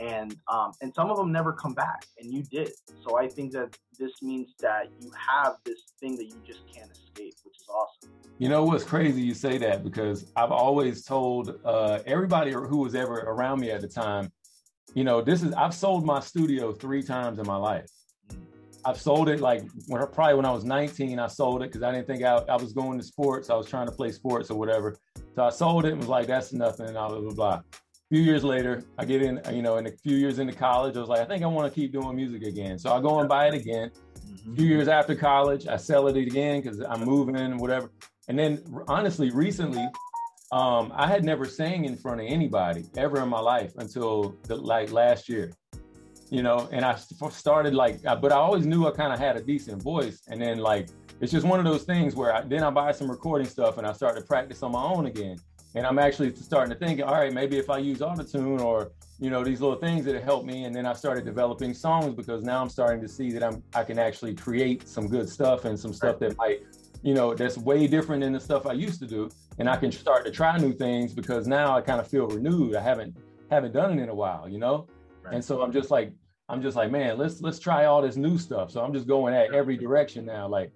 And 0.00 0.34
um, 0.48 0.72
and 0.80 0.92
some 0.94 1.10
of 1.10 1.16
them 1.18 1.30
never 1.30 1.52
come 1.52 1.74
back 1.74 2.06
and 2.18 2.32
you 2.32 2.42
did. 2.42 2.72
So 3.06 3.18
i 3.18 3.28
think 3.28 3.52
that 3.52 3.76
this 3.98 4.10
means 4.22 4.48
that 4.60 4.88
you 5.00 5.12
have 5.30 5.58
this 5.64 5.80
thing 6.00 6.16
that 6.16 6.24
you 6.24 6.40
just 6.44 6.62
can't 6.74 6.90
escape 6.90 7.34
which 7.44 7.56
is 7.60 7.68
awesome. 7.68 8.10
You 8.38 8.48
know 8.48 8.64
what's 8.64 8.84
crazy 8.84 9.22
you 9.22 9.34
say 9.34 9.58
that? 9.58 9.84
Because 9.84 10.32
i've 10.34 10.50
always 10.50 11.04
told 11.04 11.60
uh, 11.64 12.00
everybody 12.06 12.52
who 12.52 12.78
was 12.78 12.94
ever 12.96 13.18
around 13.20 13.60
me 13.60 13.70
at 13.70 13.82
the 13.82 13.88
time 13.88 14.32
you 14.94 15.04
know 15.04 15.22
this 15.22 15.42
is 15.42 15.52
i've 15.54 15.74
sold 15.74 16.04
my 16.04 16.20
studio 16.20 16.72
three 16.72 17.02
times 17.02 17.38
in 17.38 17.46
my 17.46 17.56
life 17.56 17.86
I've 18.84 19.00
sold 19.00 19.28
it 19.28 19.40
like 19.40 19.62
when 19.86 20.04
probably 20.08 20.34
when 20.34 20.46
I 20.46 20.50
was 20.50 20.64
19, 20.64 21.18
I 21.18 21.26
sold 21.28 21.62
it 21.62 21.66
because 21.70 21.82
I 21.82 21.92
didn't 21.92 22.06
think 22.06 22.22
I, 22.22 22.36
I 22.48 22.56
was 22.56 22.72
going 22.72 22.98
to 22.98 23.04
sports. 23.04 23.50
I 23.50 23.54
was 23.54 23.68
trying 23.68 23.86
to 23.86 23.92
play 23.92 24.10
sports 24.10 24.50
or 24.50 24.58
whatever. 24.58 24.96
So 25.34 25.44
I 25.44 25.50
sold 25.50 25.84
it 25.84 25.92
and 25.92 25.98
was 25.98 26.08
like, 26.08 26.26
that's 26.26 26.52
nothing, 26.52 26.86
and 26.86 26.94
blah, 26.94 27.08
blah, 27.08 27.30
blah. 27.32 27.54
A 27.54 28.14
few 28.14 28.20
years 28.20 28.44
later, 28.44 28.84
I 28.98 29.04
get 29.04 29.22
in, 29.22 29.40
you 29.52 29.62
know, 29.62 29.76
in 29.76 29.86
a 29.86 29.92
few 30.02 30.16
years 30.16 30.38
into 30.38 30.52
college, 30.52 30.96
I 30.96 31.00
was 31.00 31.08
like, 31.08 31.20
I 31.20 31.24
think 31.24 31.42
I 31.42 31.46
want 31.46 31.72
to 31.72 31.80
keep 31.80 31.92
doing 31.92 32.14
music 32.14 32.42
again. 32.42 32.78
So 32.78 32.92
I 32.92 33.00
go 33.00 33.20
and 33.20 33.28
buy 33.28 33.48
it 33.48 33.54
again. 33.54 33.90
Mm-hmm. 33.90 34.52
A 34.52 34.56
few 34.56 34.66
years 34.66 34.88
after 34.88 35.14
college, 35.14 35.66
I 35.66 35.76
sell 35.76 36.08
it 36.08 36.16
again 36.16 36.60
because 36.60 36.80
I'm 36.80 37.04
moving 37.04 37.36
and 37.36 37.58
whatever. 37.58 37.90
And 38.28 38.38
then 38.38 38.62
honestly, 38.88 39.30
recently, 39.30 39.86
um, 40.50 40.92
I 40.94 41.06
had 41.06 41.24
never 41.24 41.46
sang 41.46 41.86
in 41.86 41.96
front 41.96 42.20
of 42.20 42.26
anybody 42.28 42.84
ever 42.96 43.22
in 43.22 43.28
my 43.28 43.40
life 43.40 43.72
until 43.78 44.36
the, 44.42 44.56
like 44.56 44.92
last 44.92 45.28
year 45.28 45.52
you 46.32 46.42
know, 46.42 46.66
and 46.72 46.82
I 46.82 46.94
started 46.94 47.74
like, 47.74 48.02
but 48.02 48.32
I 48.32 48.36
always 48.36 48.64
knew 48.64 48.86
I 48.86 48.90
kind 48.90 49.12
of 49.12 49.18
had 49.18 49.36
a 49.36 49.42
decent 49.42 49.82
voice. 49.82 50.22
And 50.28 50.40
then 50.40 50.56
like, 50.60 50.88
it's 51.20 51.30
just 51.30 51.46
one 51.46 51.58
of 51.58 51.66
those 51.66 51.82
things 51.82 52.16
where 52.16 52.34
I, 52.34 52.40
then 52.40 52.62
I 52.62 52.70
buy 52.70 52.90
some 52.92 53.10
recording 53.10 53.46
stuff 53.46 53.76
and 53.76 53.86
I 53.86 53.92
start 53.92 54.16
to 54.16 54.22
practice 54.22 54.62
on 54.62 54.72
my 54.72 54.82
own 54.82 55.04
again. 55.04 55.36
And 55.74 55.86
I'm 55.86 55.98
actually 55.98 56.34
starting 56.34 56.72
to 56.72 56.78
think, 56.78 57.02
all 57.02 57.12
right, 57.12 57.34
maybe 57.34 57.58
if 57.58 57.68
I 57.68 57.76
use 57.76 57.98
autotune 57.98 58.62
or, 58.62 58.92
you 59.20 59.28
know, 59.28 59.44
these 59.44 59.60
little 59.60 59.76
things 59.76 60.06
that 60.06 60.22
help 60.24 60.46
me. 60.46 60.64
And 60.64 60.74
then 60.74 60.86
I 60.86 60.94
started 60.94 61.26
developing 61.26 61.74
songs 61.74 62.14
because 62.14 62.42
now 62.42 62.62
I'm 62.62 62.70
starting 62.70 63.02
to 63.02 63.08
see 63.08 63.30
that 63.32 63.44
I'm, 63.44 63.62
I 63.74 63.84
can 63.84 63.98
actually 63.98 64.34
create 64.34 64.88
some 64.88 65.08
good 65.08 65.28
stuff 65.28 65.66
and 65.66 65.78
some 65.78 65.92
stuff 65.92 66.18
that 66.20 66.34
might, 66.38 66.62
you 67.02 67.12
know, 67.12 67.34
that's 67.34 67.58
way 67.58 67.86
different 67.86 68.22
than 68.22 68.32
the 68.32 68.40
stuff 68.40 68.64
I 68.66 68.72
used 68.72 69.00
to 69.00 69.06
do. 69.06 69.28
And 69.58 69.68
I 69.68 69.76
can 69.76 69.92
start 69.92 70.24
to 70.24 70.30
try 70.30 70.56
new 70.56 70.72
things 70.72 71.12
because 71.12 71.46
now 71.46 71.76
I 71.76 71.82
kind 71.82 72.00
of 72.00 72.08
feel 72.08 72.26
renewed. 72.26 72.74
I 72.74 72.80
haven't, 72.80 73.14
haven't 73.50 73.74
done 73.74 73.98
it 73.98 74.02
in 74.02 74.08
a 74.08 74.14
while, 74.14 74.48
you 74.48 74.58
know? 74.58 74.86
Right. 75.22 75.34
And 75.34 75.44
so 75.44 75.62
I'm 75.62 75.70
just 75.70 75.90
like 75.90 76.12
I'm 76.52 76.60
just 76.60 76.76
like, 76.76 76.90
man, 76.90 77.16
let's 77.16 77.40
let's 77.40 77.58
try 77.58 77.86
all 77.86 78.02
this 78.02 78.16
new 78.16 78.36
stuff. 78.36 78.70
So 78.70 78.84
I'm 78.84 78.92
just 78.92 79.06
going 79.08 79.32
at 79.32 79.54
every 79.54 79.74
direction 79.74 80.26
now. 80.26 80.46
Like, 80.46 80.70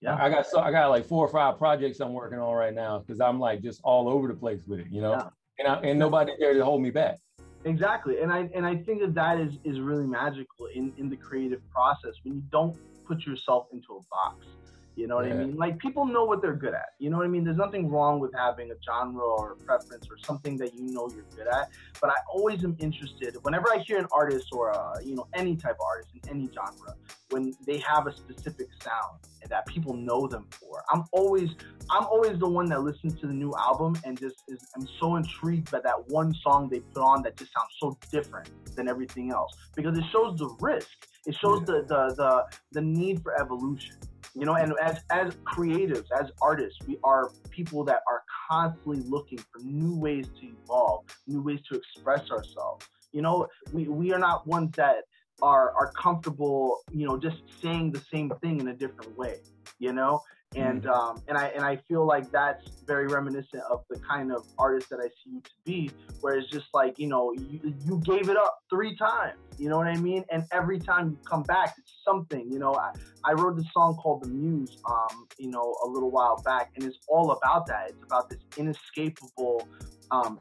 yeah, 0.00 0.18
I 0.20 0.28
got 0.28 0.44
so 0.44 0.58
I 0.58 0.72
got 0.72 0.88
like 0.88 1.04
four 1.04 1.24
or 1.24 1.28
five 1.28 1.56
projects 1.56 2.00
I'm 2.00 2.12
working 2.12 2.40
on 2.40 2.52
right 2.52 2.74
now 2.74 2.98
because 2.98 3.20
I'm 3.20 3.38
like 3.38 3.62
just 3.62 3.80
all 3.84 4.08
over 4.08 4.26
the 4.26 4.34
place 4.34 4.62
with 4.66 4.80
it, 4.80 4.88
you 4.90 5.00
know. 5.00 5.12
Yeah. 5.12 5.28
And 5.60 5.68
I, 5.68 5.80
and 5.82 5.98
nobody 6.00 6.32
there 6.40 6.54
to 6.54 6.64
hold 6.64 6.82
me 6.82 6.90
back. 6.90 7.18
Exactly, 7.64 8.20
and 8.20 8.32
I 8.32 8.50
and 8.54 8.66
I 8.66 8.74
think 8.74 9.02
that 9.02 9.14
that 9.14 9.38
is 9.38 9.58
is 9.62 9.78
really 9.78 10.06
magical 10.06 10.66
in 10.74 10.92
in 10.96 11.08
the 11.08 11.16
creative 11.16 11.60
process 11.70 12.14
when 12.24 12.34
you 12.34 12.42
don't 12.50 12.76
put 13.06 13.24
yourself 13.24 13.68
into 13.72 13.92
a 13.92 14.00
box. 14.10 14.46
You 14.96 15.06
know 15.06 15.16
what 15.16 15.26
yeah. 15.26 15.34
I 15.34 15.36
mean? 15.38 15.56
Like 15.56 15.78
people 15.78 16.04
know 16.04 16.24
what 16.24 16.42
they're 16.42 16.56
good 16.56 16.74
at. 16.74 16.90
You 16.98 17.10
know 17.10 17.16
what 17.16 17.26
I 17.26 17.28
mean? 17.28 17.44
There's 17.44 17.56
nothing 17.56 17.88
wrong 17.88 18.20
with 18.20 18.32
having 18.34 18.70
a 18.70 18.74
genre 18.84 19.22
or 19.22 19.52
a 19.52 19.56
preference 19.56 20.06
or 20.10 20.18
something 20.18 20.56
that 20.58 20.74
you 20.74 20.92
know 20.92 21.08
you're 21.14 21.24
good 21.36 21.46
at. 21.46 21.70
But 22.00 22.10
I 22.10 22.16
always 22.32 22.64
am 22.64 22.76
interested 22.80 23.36
whenever 23.42 23.68
I 23.72 23.78
hear 23.78 23.98
an 23.98 24.06
artist 24.12 24.48
or 24.52 24.70
a, 24.70 24.94
you 25.02 25.14
know 25.14 25.26
any 25.34 25.56
type 25.56 25.76
of 25.76 25.86
artist 25.86 26.10
in 26.22 26.30
any 26.30 26.50
genre 26.52 26.96
when 27.30 27.54
they 27.66 27.78
have 27.78 28.06
a 28.06 28.14
specific 28.14 28.68
sound 28.82 29.20
that 29.48 29.66
people 29.66 29.94
know 29.94 30.26
them 30.26 30.46
for. 30.50 30.82
I'm 30.92 31.04
always 31.12 31.50
I'm 31.90 32.04
always 32.04 32.38
the 32.38 32.48
one 32.48 32.66
that 32.66 32.82
listens 32.82 33.18
to 33.20 33.26
the 33.26 33.32
new 33.32 33.54
album 33.58 33.96
and 34.04 34.18
just 34.18 34.42
is 34.48 34.66
I'm 34.76 34.86
so 34.98 35.16
intrigued 35.16 35.70
by 35.70 35.80
that 35.80 36.08
one 36.08 36.34
song 36.34 36.68
they 36.68 36.80
put 36.80 37.02
on 37.02 37.22
that 37.22 37.36
just 37.36 37.52
sounds 37.52 37.74
so 37.80 37.96
different 38.10 38.50
than 38.76 38.88
everything 38.88 39.30
else 39.30 39.56
because 39.74 39.96
it 39.96 40.04
shows 40.12 40.38
the 40.38 40.54
risk. 40.60 40.88
It 41.26 41.36
shows 41.40 41.60
yeah. 41.60 41.66
the, 41.66 41.82
the 41.82 42.14
the 42.16 42.44
the 42.72 42.80
need 42.80 43.22
for 43.22 43.40
evolution 43.40 43.96
you 44.34 44.44
know 44.44 44.54
and 44.54 44.72
as 44.82 45.00
as 45.10 45.34
creatives 45.36 46.06
as 46.18 46.30
artists 46.40 46.78
we 46.86 46.98
are 47.02 47.30
people 47.50 47.84
that 47.84 48.00
are 48.08 48.22
constantly 48.50 49.00
looking 49.08 49.38
for 49.38 49.60
new 49.62 49.96
ways 49.98 50.26
to 50.40 50.46
evolve 50.64 51.04
new 51.26 51.42
ways 51.42 51.60
to 51.70 51.76
express 51.76 52.30
ourselves. 52.30 52.86
You 53.12 53.22
know 53.22 53.48
we, 53.72 53.88
we 53.88 54.12
are 54.12 54.18
not 54.18 54.46
ones 54.46 54.72
that 54.76 55.04
are 55.42 55.72
are 55.72 55.92
comfortable 55.92 56.80
you 56.92 57.06
know 57.06 57.18
just 57.18 57.42
saying 57.62 57.92
the 57.92 58.02
same 58.12 58.30
thing 58.40 58.60
in 58.60 58.68
a 58.68 58.74
different 58.74 59.16
way 59.16 59.38
you 59.78 59.92
know 59.92 60.22
and 60.56 60.82
mm-hmm. 60.82 60.90
um, 60.90 61.22
and 61.28 61.38
I 61.38 61.46
and 61.48 61.64
I 61.64 61.76
feel 61.88 62.04
like 62.04 62.30
that's 62.30 62.64
very 62.86 63.06
reminiscent 63.06 63.62
of 63.70 63.84
the 63.88 63.98
kind 64.00 64.32
of 64.32 64.44
artist 64.58 64.90
that 64.90 64.98
I 64.98 65.06
see 65.08 65.34
you 65.34 65.40
to 65.40 65.50
be, 65.64 65.90
where 66.20 66.38
it's 66.38 66.50
just 66.50 66.66
like 66.74 66.98
you 66.98 67.06
know 67.06 67.32
you, 67.32 67.74
you 67.86 68.00
gave 68.04 68.28
it 68.28 68.36
up 68.36 68.62
three 68.68 68.96
times, 68.96 69.38
you 69.58 69.68
know 69.68 69.76
what 69.76 69.86
I 69.86 69.96
mean, 69.96 70.24
and 70.30 70.44
every 70.52 70.80
time 70.80 71.10
you 71.10 71.18
come 71.24 71.42
back, 71.44 71.74
it's 71.78 71.92
something, 72.04 72.50
you 72.50 72.58
know. 72.58 72.74
I, 72.74 72.92
I 73.24 73.32
wrote 73.34 73.56
this 73.56 73.66
song 73.72 73.96
called 73.96 74.24
The 74.24 74.28
Muse, 74.28 74.78
um, 74.88 75.28
you 75.38 75.50
know, 75.50 75.76
a 75.84 75.88
little 75.88 76.10
while 76.10 76.40
back, 76.42 76.72
and 76.74 76.84
it's 76.84 76.98
all 77.06 77.32
about 77.32 77.66
that. 77.66 77.90
It's 77.90 78.02
about 78.02 78.30
this 78.30 78.40
inescapable 78.56 79.68
um, 80.10 80.40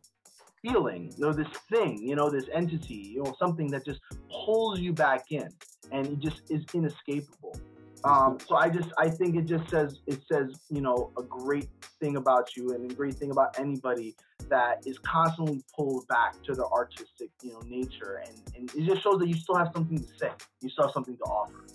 feeling, 0.62 1.14
you 1.18 1.26
know, 1.26 1.34
this 1.34 1.48
thing, 1.70 2.02
you 2.02 2.16
know, 2.16 2.30
this 2.30 2.46
entity, 2.54 3.12
you 3.14 3.24
know, 3.24 3.36
something 3.38 3.68
that 3.68 3.86
just 3.86 4.00
pulls 4.46 4.80
you 4.80 4.94
back 4.94 5.26
in, 5.32 5.50
and 5.92 6.08
it 6.08 6.20
just 6.20 6.42
is 6.50 6.64
inescapable. 6.74 7.60
Um, 8.04 8.38
so 8.48 8.56
I 8.56 8.70
just 8.70 8.90
I 8.98 9.10
think 9.10 9.36
it 9.36 9.46
just 9.46 9.70
says 9.70 10.00
it 10.08 10.22
says 10.32 10.60
you 10.70 10.82
know 10.82 11.12
a 11.18 11.24
great 11.24 11.68
thing 12.00 12.16
about 12.16 12.56
you 12.56 12.74
and 12.74 12.90
a 12.90 12.94
great 12.94 13.16
thing 13.16 13.32
about 13.32 13.60
anybody 13.60 14.16
that 14.50 14.82
is 14.86 14.98
constantly 15.00 15.62
pulled 15.76 16.08
back 16.08 16.42
to 16.44 16.54
the 16.54 16.66
artistic 16.68 17.30
you 17.44 17.52
know 17.52 17.60
nature 17.68 18.24
and, 18.26 18.42
and 18.56 18.74
it 18.74 18.86
just 18.86 19.04
shows 19.04 19.20
that 19.20 19.28
you 19.28 19.36
still 19.36 19.56
have 19.56 19.70
something 19.74 20.00
to 20.00 20.08
say 20.18 20.32
you 20.62 20.70
still 20.70 20.86
have 20.86 20.94
something 20.94 21.18
to 21.18 21.24
offer. 21.24 21.66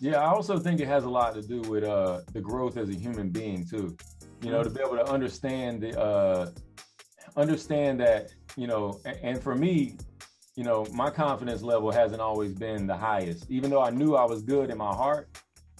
Yeah, 0.00 0.20
I 0.20 0.30
also 0.30 0.58
think 0.58 0.80
it 0.80 0.88
has 0.88 1.04
a 1.04 1.10
lot 1.10 1.34
to 1.34 1.42
do 1.42 1.60
with 1.62 1.84
uh, 1.84 2.22
the 2.32 2.40
growth 2.40 2.76
as 2.76 2.88
a 2.88 2.94
human 2.94 3.30
being 3.30 3.66
too. 3.66 3.96
You 4.42 4.50
know, 4.50 4.62
to 4.62 4.70
be 4.70 4.80
able 4.80 4.96
to 4.96 5.04
understand 5.04 5.82
the 5.82 5.98
uh, 6.00 6.50
understand 7.36 8.00
that 8.00 8.32
you 8.56 8.66
know, 8.66 9.00
and 9.22 9.42
for 9.42 9.54
me, 9.54 9.96
you 10.56 10.64
know, 10.64 10.86
my 10.92 11.10
confidence 11.10 11.62
level 11.62 11.90
hasn't 11.90 12.20
always 12.20 12.54
been 12.54 12.86
the 12.86 12.96
highest. 12.96 13.50
Even 13.50 13.70
though 13.70 13.82
I 13.82 13.90
knew 13.90 14.14
I 14.14 14.24
was 14.24 14.42
good 14.42 14.70
in 14.70 14.78
my 14.78 14.94
heart, 14.94 15.28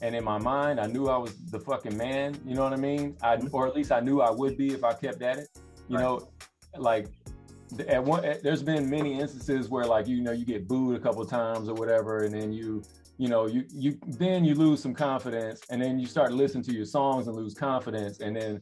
and 0.03 0.15
in 0.15 0.25
my 0.25 0.39
mind, 0.39 0.81
I 0.81 0.87
knew 0.87 1.09
I 1.09 1.17
was 1.17 1.37
the 1.51 1.61
fucking 1.61 1.97
man. 1.97 2.39
You 2.45 2.55
know 2.55 2.65
what 2.65 2.73
I 2.73 2.77
mean? 2.77 3.17
I, 3.23 3.37
mm-hmm. 3.37 3.49
or 3.53 3.67
at 3.67 3.75
least 3.75 3.93
I 3.93 4.01
knew 4.01 4.21
I 4.21 4.31
would 4.31 4.57
be 4.57 4.73
if 4.73 4.85
I 4.85 4.93
kept 4.93 5.23
at 5.23 5.39
it. 5.39 5.49
You 5.89 5.97
right. 5.97 6.03
know, 6.03 6.29
like 6.77 7.09
at 7.89 8.03
one, 8.03 8.25
at, 8.25 8.43
there's 8.43 8.63
been 8.63 8.89
many 8.89 9.19
instances 9.21 9.69
where 9.69 9.85
like 9.85 10.07
you 10.07 10.21
know 10.23 10.33
you 10.33 10.45
get 10.45 10.67
booed 10.67 10.97
a 10.97 11.01
couple 11.01 11.25
times 11.25 11.69
or 11.69 11.75
whatever, 11.75 12.25
and 12.25 12.35
then 12.35 12.53
you 12.53 12.83
you 13.21 13.29
know, 13.29 13.47
you 13.47 13.67
you 13.69 13.99
then 14.07 14.47
you 14.47 14.55
lose 14.55 14.81
some 14.81 14.95
confidence, 14.95 15.61
and 15.69 15.83
then 15.83 15.99
you 15.99 16.07
start 16.07 16.31
to 16.31 16.35
listen 16.35 16.63
to 16.63 16.73
your 16.73 16.87
songs 16.87 17.27
and 17.27 17.37
lose 17.37 17.53
confidence, 17.53 18.21
and 18.21 18.35
then 18.35 18.61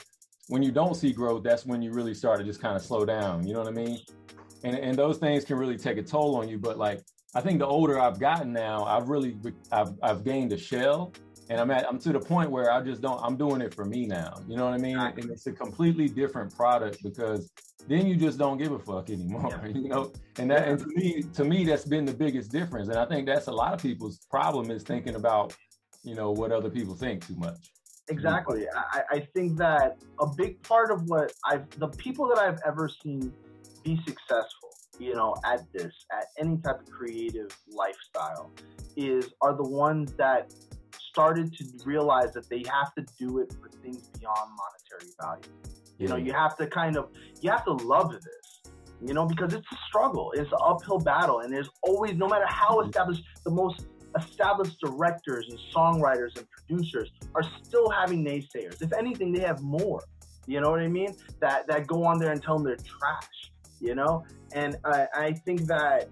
when 0.49 0.65
you 0.65 0.73
don't 0.73 0.95
see 0.95 1.13
growth, 1.13 1.45
that's 1.45 1.65
when 1.65 1.81
you 1.81 1.93
really 1.93 2.13
start 2.13 2.39
to 2.41 2.45
just 2.45 2.61
kind 2.61 2.75
of 2.75 2.83
slow 2.83 3.05
down. 3.05 3.47
You 3.47 3.53
know 3.53 3.61
what 3.61 3.69
I 3.69 3.73
mean? 3.73 4.01
And 4.65 4.75
and 4.77 4.99
those 4.99 5.19
things 5.19 5.45
can 5.45 5.57
really 5.59 5.79
take 5.79 5.97
a 5.97 6.03
toll 6.03 6.35
on 6.35 6.49
you. 6.49 6.59
But 6.59 6.77
like 6.77 7.03
I 7.37 7.41
think 7.41 7.61
the 7.61 7.67
older 7.67 8.01
I've 8.01 8.19
gotten 8.19 8.53
now, 8.53 8.83
I've 8.85 9.09
really 9.09 9.37
I've 9.71 9.93
I've 10.03 10.25
gained 10.25 10.53
a 10.53 10.59
shell, 10.59 11.13
and 11.51 11.61
I'm 11.61 11.71
at 11.71 11.89
I'm 11.89 11.99
to 12.01 12.13
the 12.13 12.21
point 12.21 12.51
where 12.51 12.71
I 12.71 12.81
just 12.83 13.01
don't 13.01 13.21
I'm 13.23 13.37
doing 13.37 13.61
it 13.61 13.75
for 13.75 13.85
me 13.85 14.07
now. 14.07 14.35
You 14.47 14.57
know 14.57 14.67
what 14.67 14.75
I 14.75 14.79
mean? 14.79 14.99
And 14.99 15.31
it's 15.31 15.47
a 15.47 15.53
completely 15.53 16.09
different 16.09 16.55
product 16.55 17.03
because 17.03 17.51
then 17.87 18.07
you 18.07 18.17
just 18.17 18.39
don't 18.39 18.59
give 18.59 18.73
a 18.73 18.79
fuck 18.79 19.11
anymore. 19.11 19.49
Yeah. 19.51 19.69
You 19.79 19.89
know, 19.89 20.13
and 20.39 20.51
that 20.51 20.69
and 20.69 20.79
to 20.81 20.87
me 20.87 21.23
to 21.35 21.45
me 21.45 21.65
that's 21.65 21.85
been 21.85 22.05
the 22.05 22.15
biggest 22.15 22.51
difference. 22.51 22.89
And 22.89 22.99
I 22.99 23.07
think 23.07 23.27
that's 23.27 23.47
a 23.47 23.53
lot 23.53 23.73
of 23.73 23.81
people's 23.81 24.19
problem 24.31 24.71
is 24.71 24.83
thinking 24.83 25.15
about 25.15 25.57
you 26.03 26.15
know 26.15 26.31
what 26.31 26.53
other 26.53 26.71
people 26.71 26.95
think 26.95 27.27
too 27.27 27.37
much. 27.37 27.71
Exactly. 28.11 28.67
I, 28.93 29.03
I 29.11 29.21
think 29.35 29.59
that 29.59 29.99
a 30.19 30.27
big 30.27 30.63
part 30.63 30.91
of 30.91 31.09
what 31.09 31.33
I've 31.45 31.69
the 31.79 31.89
people 31.89 32.27
that 32.29 32.39
I've 32.39 32.59
ever 32.67 32.89
seen 32.89 33.33
be 33.85 34.01
successful, 34.07 34.71
you 34.99 35.15
know, 35.15 35.35
at 35.45 35.61
this, 35.73 35.93
at 36.13 36.27
any 36.39 36.57
type 36.59 36.81
of 36.81 36.91
creative 36.91 37.57
lifestyle, 37.69 38.51
is 38.97 39.31
are 39.41 39.55
the 39.55 39.69
ones 39.69 40.13
that 40.15 40.53
started 41.19 41.53
to 41.53 41.65
realize 41.85 42.33
that 42.33 42.49
they 42.49 42.63
have 42.71 42.95
to 42.95 43.05
do 43.19 43.39
it 43.39 43.53
for 43.61 43.69
things 43.83 44.09
beyond 44.21 44.51
monetary 44.63 45.13
value. 45.21 45.43
You 45.99 46.07
know, 46.07 46.15
you 46.15 46.33
have 46.33 46.57
to 46.59 46.67
kind 46.69 46.97
of 46.97 47.09
you 47.41 47.51
have 47.51 47.65
to 47.65 47.73
love 47.73 48.13
this, 48.13 48.73
you 49.03 49.15
know, 49.15 49.27
because 49.27 49.53
it's 49.53 49.67
a 49.73 49.77
struggle, 49.89 50.33
it's 50.37 50.53
an 50.53 50.59
uphill 50.63 51.01
battle, 51.01 51.41
and 51.41 51.53
there's 51.53 51.71
always, 51.83 52.15
no 52.17 52.29
matter 52.29 52.47
how 52.47 52.77
mm-hmm. 52.77 52.89
established 52.89 53.25
the 53.45 53.51
most 53.51 53.87
established 54.17 54.79
directors 54.81 55.49
and 55.51 55.59
songwriters 55.75 56.37
and 56.37 56.47
producers 56.51 57.11
are 57.35 57.43
still 57.65 57.91
having 57.91 58.25
naysayers. 58.25 58.81
If 58.81 58.93
anything, 58.93 59.33
they 59.33 59.41
have 59.41 59.61
more. 59.61 60.05
You 60.47 60.61
know 60.61 60.71
what 60.71 60.81
I 60.81 60.89
mean? 60.89 61.17
That 61.41 61.67
that 61.67 61.89
go 61.89 62.05
on 62.05 62.21
there 62.21 62.31
and 62.31 62.41
tell 62.41 62.59
them 62.59 62.65
they're 62.65 62.77
trash. 62.77 63.39
You 63.81 63.97
know, 63.97 64.25
and 64.53 64.77
I, 64.85 65.09
I 65.15 65.33
think 65.33 65.63
that 65.63 66.11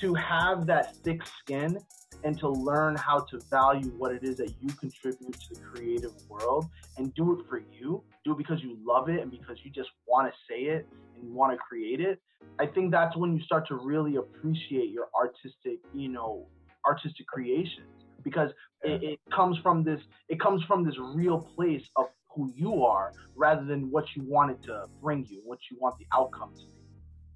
to 0.00 0.14
have 0.14 0.66
that 0.66 0.96
thick 0.96 1.20
skin 1.40 1.78
and 2.24 2.38
to 2.38 2.48
learn 2.48 2.96
how 2.96 3.20
to 3.20 3.38
value 3.50 3.90
what 3.96 4.12
it 4.12 4.24
is 4.24 4.36
that 4.38 4.52
you 4.60 4.68
contribute 4.74 5.38
to 5.40 5.54
the 5.54 5.60
creative 5.60 6.12
world 6.28 6.66
and 6.96 7.14
do 7.14 7.38
it 7.38 7.46
for 7.48 7.62
you, 7.72 8.02
do 8.24 8.32
it 8.32 8.38
because 8.38 8.62
you 8.62 8.76
love 8.84 9.08
it 9.08 9.20
and 9.20 9.30
because 9.30 9.58
you 9.62 9.70
just 9.70 9.90
want 10.06 10.30
to 10.30 10.36
say 10.48 10.62
it 10.62 10.86
and 11.14 11.24
you 11.24 11.32
want 11.32 11.52
to 11.52 11.58
create 11.58 12.00
it. 12.00 12.20
I 12.58 12.66
think 12.66 12.90
that's 12.90 13.16
when 13.16 13.36
you 13.36 13.42
start 13.42 13.68
to 13.68 13.76
really 13.76 14.16
appreciate 14.16 14.90
your 14.90 15.08
artistic, 15.14 15.78
you 15.94 16.08
know, 16.08 16.46
artistic 16.86 17.26
creations 17.26 17.86
because 18.22 18.50
yeah. 18.84 18.92
it, 18.92 19.02
it 19.02 19.18
comes 19.34 19.58
from 19.58 19.84
this 19.84 20.00
it 20.28 20.40
comes 20.40 20.62
from 20.64 20.84
this 20.84 20.94
real 21.14 21.40
place 21.56 21.82
of 21.96 22.06
who 22.34 22.52
you 22.54 22.84
are 22.84 23.12
rather 23.36 23.64
than 23.64 23.90
what 23.90 24.04
you 24.14 24.22
wanted 24.26 24.62
to 24.62 24.84
bring 25.02 25.24
you, 25.28 25.40
what 25.44 25.58
you 25.70 25.76
want 25.80 25.96
the 25.98 26.06
outcome 26.14 26.52
to 26.54 26.62
be. 26.62 26.72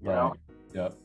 You 0.03 0.11
right. 0.11 0.17
know? 0.17 0.35
Yep. 0.75 0.99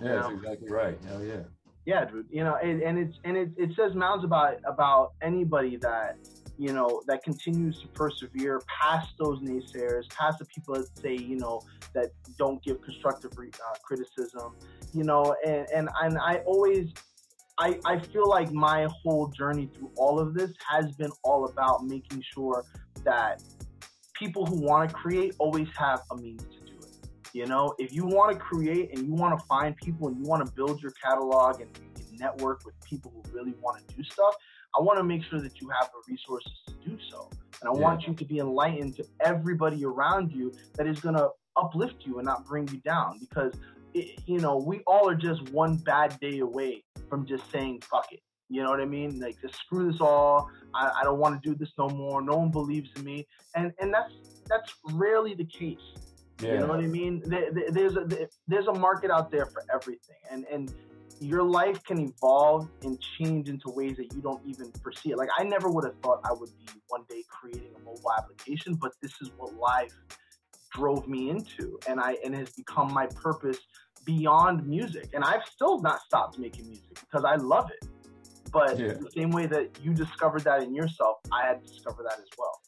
Yeah, 0.00 0.06
you 0.06 0.14
that's 0.14 0.28
know? 0.28 0.36
exactly 0.36 0.70
right. 0.70 0.98
Hell 1.08 1.24
yeah. 1.24 1.42
Yeah, 1.86 2.04
dude. 2.04 2.26
You 2.30 2.44
know, 2.44 2.56
and, 2.62 2.82
and 2.82 2.98
it's 2.98 3.18
and 3.24 3.36
it, 3.36 3.50
it 3.56 3.70
says 3.74 3.94
mounds 3.94 4.24
about 4.24 4.58
about 4.66 5.12
anybody 5.22 5.76
that 5.78 6.16
you 6.58 6.72
know 6.72 7.02
that 7.06 7.22
continues 7.22 7.80
to 7.80 7.88
persevere 7.88 8.60
past 8.80 9.08
those 9.18 9.40
naysayers, 9.40 10.08
past 10.10 10.38
the 10.38 10.44
people 10.44 10.74
that 10.74 10.86
say 10.98 11.14
you 11.14 11.36
know 11.36 11.62
that 11.94 12.10
don't 12.38 12.62
give 12.62 12.82
constructive 12.82 13.32
uh, 13.32 13.78
criticism. 13.82 14.54
You 14.92 15.04
know, 15.04 15.34
and 15.44 15.66
and 15.74 15.88
and 16.02 16.18
I 16.18 16.36
always 16.46 16.92
I, 17.60 17.78
I 17.84 17.98
feel 17.98 18.28
like 18.28 18.50
my 18.52 18.88
whole 19.02 19.28
journey 19.28 19.70
through 19.74 19.90
all 19.96 20.18
of 20.18 20.32
this 20.32 20.50
has 20.70 20.92
been 20.92 21.10
all 21.22 21.44
about 21.44 21.84
making 21.84 22.22
sure 22.34 22.64
that 23.04 23.42
people 24.14 24.46
who 24.46 24.62
want 24.62 24.88
to 24.88 24.94
create 24.94 25.34
always 25.38 25.68
have 25.76 26.00
a 26.10 26.16
means 26.16 26.42
to. 26.42 26.59
You 27.32 27.46
know, 27.46 27.74
if 27.78 27.92
you 27.92 28.04
want 28.04 28.32
to 28.32 28.38
create 28.38 28.96
and 28.96 29.06
you 29.06 29.14
want 29.14 29.38
to 29.38 29.44
find 29.46 29.76
people 29.76 30.08
and 30.08 30.16
you 30.16 30.24
want 30.24 30.44
to 30.44 30.52
build 30.52 30.82
your 30.82 30.92
catalog 31.02 31.60
and, 31.60 31.70
and 31.96 32.20
network 32.20 32.64
with 32.64 32.74
people 32.84 33.12
who 33.14 33.32
really 33.32 33.54
want 33.60 33.86
to 33.86 33.94
do 33.94 34.02
stuff, 34.04 34.34
I 34.78 34.82
want 34.82 34.98
to 34.98 35.04
make 35.04 35.22
sure 35.24 35.40
that 35.40 35.60
you 35.60 35.68
have 35.68 35.90
the 35.92 36.12
resources 36.12 36.52
to 36.66 36.74
do 36.88 36.98
so. 37.10 37.28
And 37.60 37.70
I 37.70 37.74
yeah. 37.74 37.80
want 37.80 38.06
you 38.06 38.14
to 38.14 38.24
be 38.24 38.38
enlightened 38.38 38.96
to 38.96 39.04
everybody 39.24 39.84
around 39.84 40.32
you 40.32 40.52
that 40.74 40.86
is 40.86 41.00
going 41.00 41.16
to 41.16 41.30
uplift 41.56 42.06
you 42.06 42.18
and 42.18 42.26
not 42.26 42.46
bring 42.46 42.68
you 42.68 42.78
down 42.78 43.18
because 43.18 43.54
it, 43.94 44.20
you 44.26 44.38
know, 44.38 44.56
we 44.56 44.80
all 44.86 45.08
are 45.08 45.14
just 45.14 45.50
one 45.50 45.76
bad 45.76 46.18
day 46.20 46.38
away 46.38 46.84
from 47.08 47.26
just 47.26 47.50
saying 47.50 47.82
fuck 47.90 48.12
it. 48.12 48.20
You 48.48 48.62
know 48.64 48.70
what 48.70 48.80
I 48.80 48.84
mean? 48.84 49.20
Like 49.20 49.40
just 49.40 49.54
screw 49.54 49.90
this 49.90 50.00
all. 50.00 50.50
I, 50.74 50.90
I 51.00 51.04
don't 51.04 51.18
want 51.18 51.40
to 51.40 51.48
do 51.48 51.54
this 51.54 51.70
no 51.78 51.88
more. 51.88 52.20
No 52.20 52.36
one 52.36 52.50
believes 52.50 52.90
in 52.96 53.04
me, 53.04 53.26
and 53.54 53.72
and 53.80 53.94
that's 53.94 54.12
that's 54.48 54.74
rarely 54.92 55.34
the 55.34 55.44
case. 55.44 55.78
Yeah. 56.40 56.54
You 56.54 56.58
know 56.60 56.66
what 56.66 56.80
I 56.80 56.86
mean? 56.86 57.22
There's 57.26 57.96
a 57.96 58.06
there's 58.48 58.66
a 58.66 58.72
market 58.72 59.10
out 59.10 59.30
there 59.30 59.46
for 59.46 59.64
everything, 59.72 60.16
and 60.30 60.44
and 60.50 60.74
your 61.20 61.42
life 61.42 61.82
can 61.84 62.00
evolve 62.00 62.68
and 62.82 62.98
change 63.18 63.48
into 63.48 63.68
ways 63.70 63.96
that 63.98 64.12
you 64.14 64.22
don't 64.22 64.40
even 64.46 64.72
foresee 64.82 65.10
it. 65.10 65.18
Like 65.18 65.28
I 65.38 65.44
never 65.44 65.68
would 65.68 65.84
have 65.84 65.98
thought 66.02 66.20
I 66.24 66.32
would 66.32 66.50
be 66.58 66.80
one 66.88 67.02
day 67.08 67.22
creating 67.28 67.72
a 67.76 67.78
mobile 67.80 68.12
application, 68.16 68.74
but 68.74 68.92
this 69.02 69.12
is 69.20 69.30
what 69.36 69.54
life 69.54 69.94
drove 70.72 71.06
me 71.06 71.30
into 71.30 71.78
and 71.88 72.00
I 72.00 72.16
and 72.24 72.34
has 72.34 72.50
become 72.50 72.92
my 72.92 73.06
purpose 73.06 73.58
beyond 74.04 74.66
music. 74.66 75.10
And 75.12 75.22
I've 75.22 75.44
still 75.44 75.80
not 75.82 76.00
stopped 76.00 76.38
making 76.38 76.66
music 76.66 76.98
because 77.00 77.24
I 77.24 77.36
love 77.36 77.70
it. 77.70 77.88
But 78.50 78.78
yeah. 78.78 78.94
the 78.94 79.10
same 79.14 79.30
way 79.30 79.46
that 79.46 79.78
you 79.82 79.92
discovered 79.92 80.42
that 80.44 80.62
in 80.62 80.74
yourself, 80.74 81.18
I 81.30 81.46
had 81.46 81.64
to 81.64 81.72
discover 81.72 82.02
that 82.02 82.18
as 82.18 82.28
well. 82.38 82.60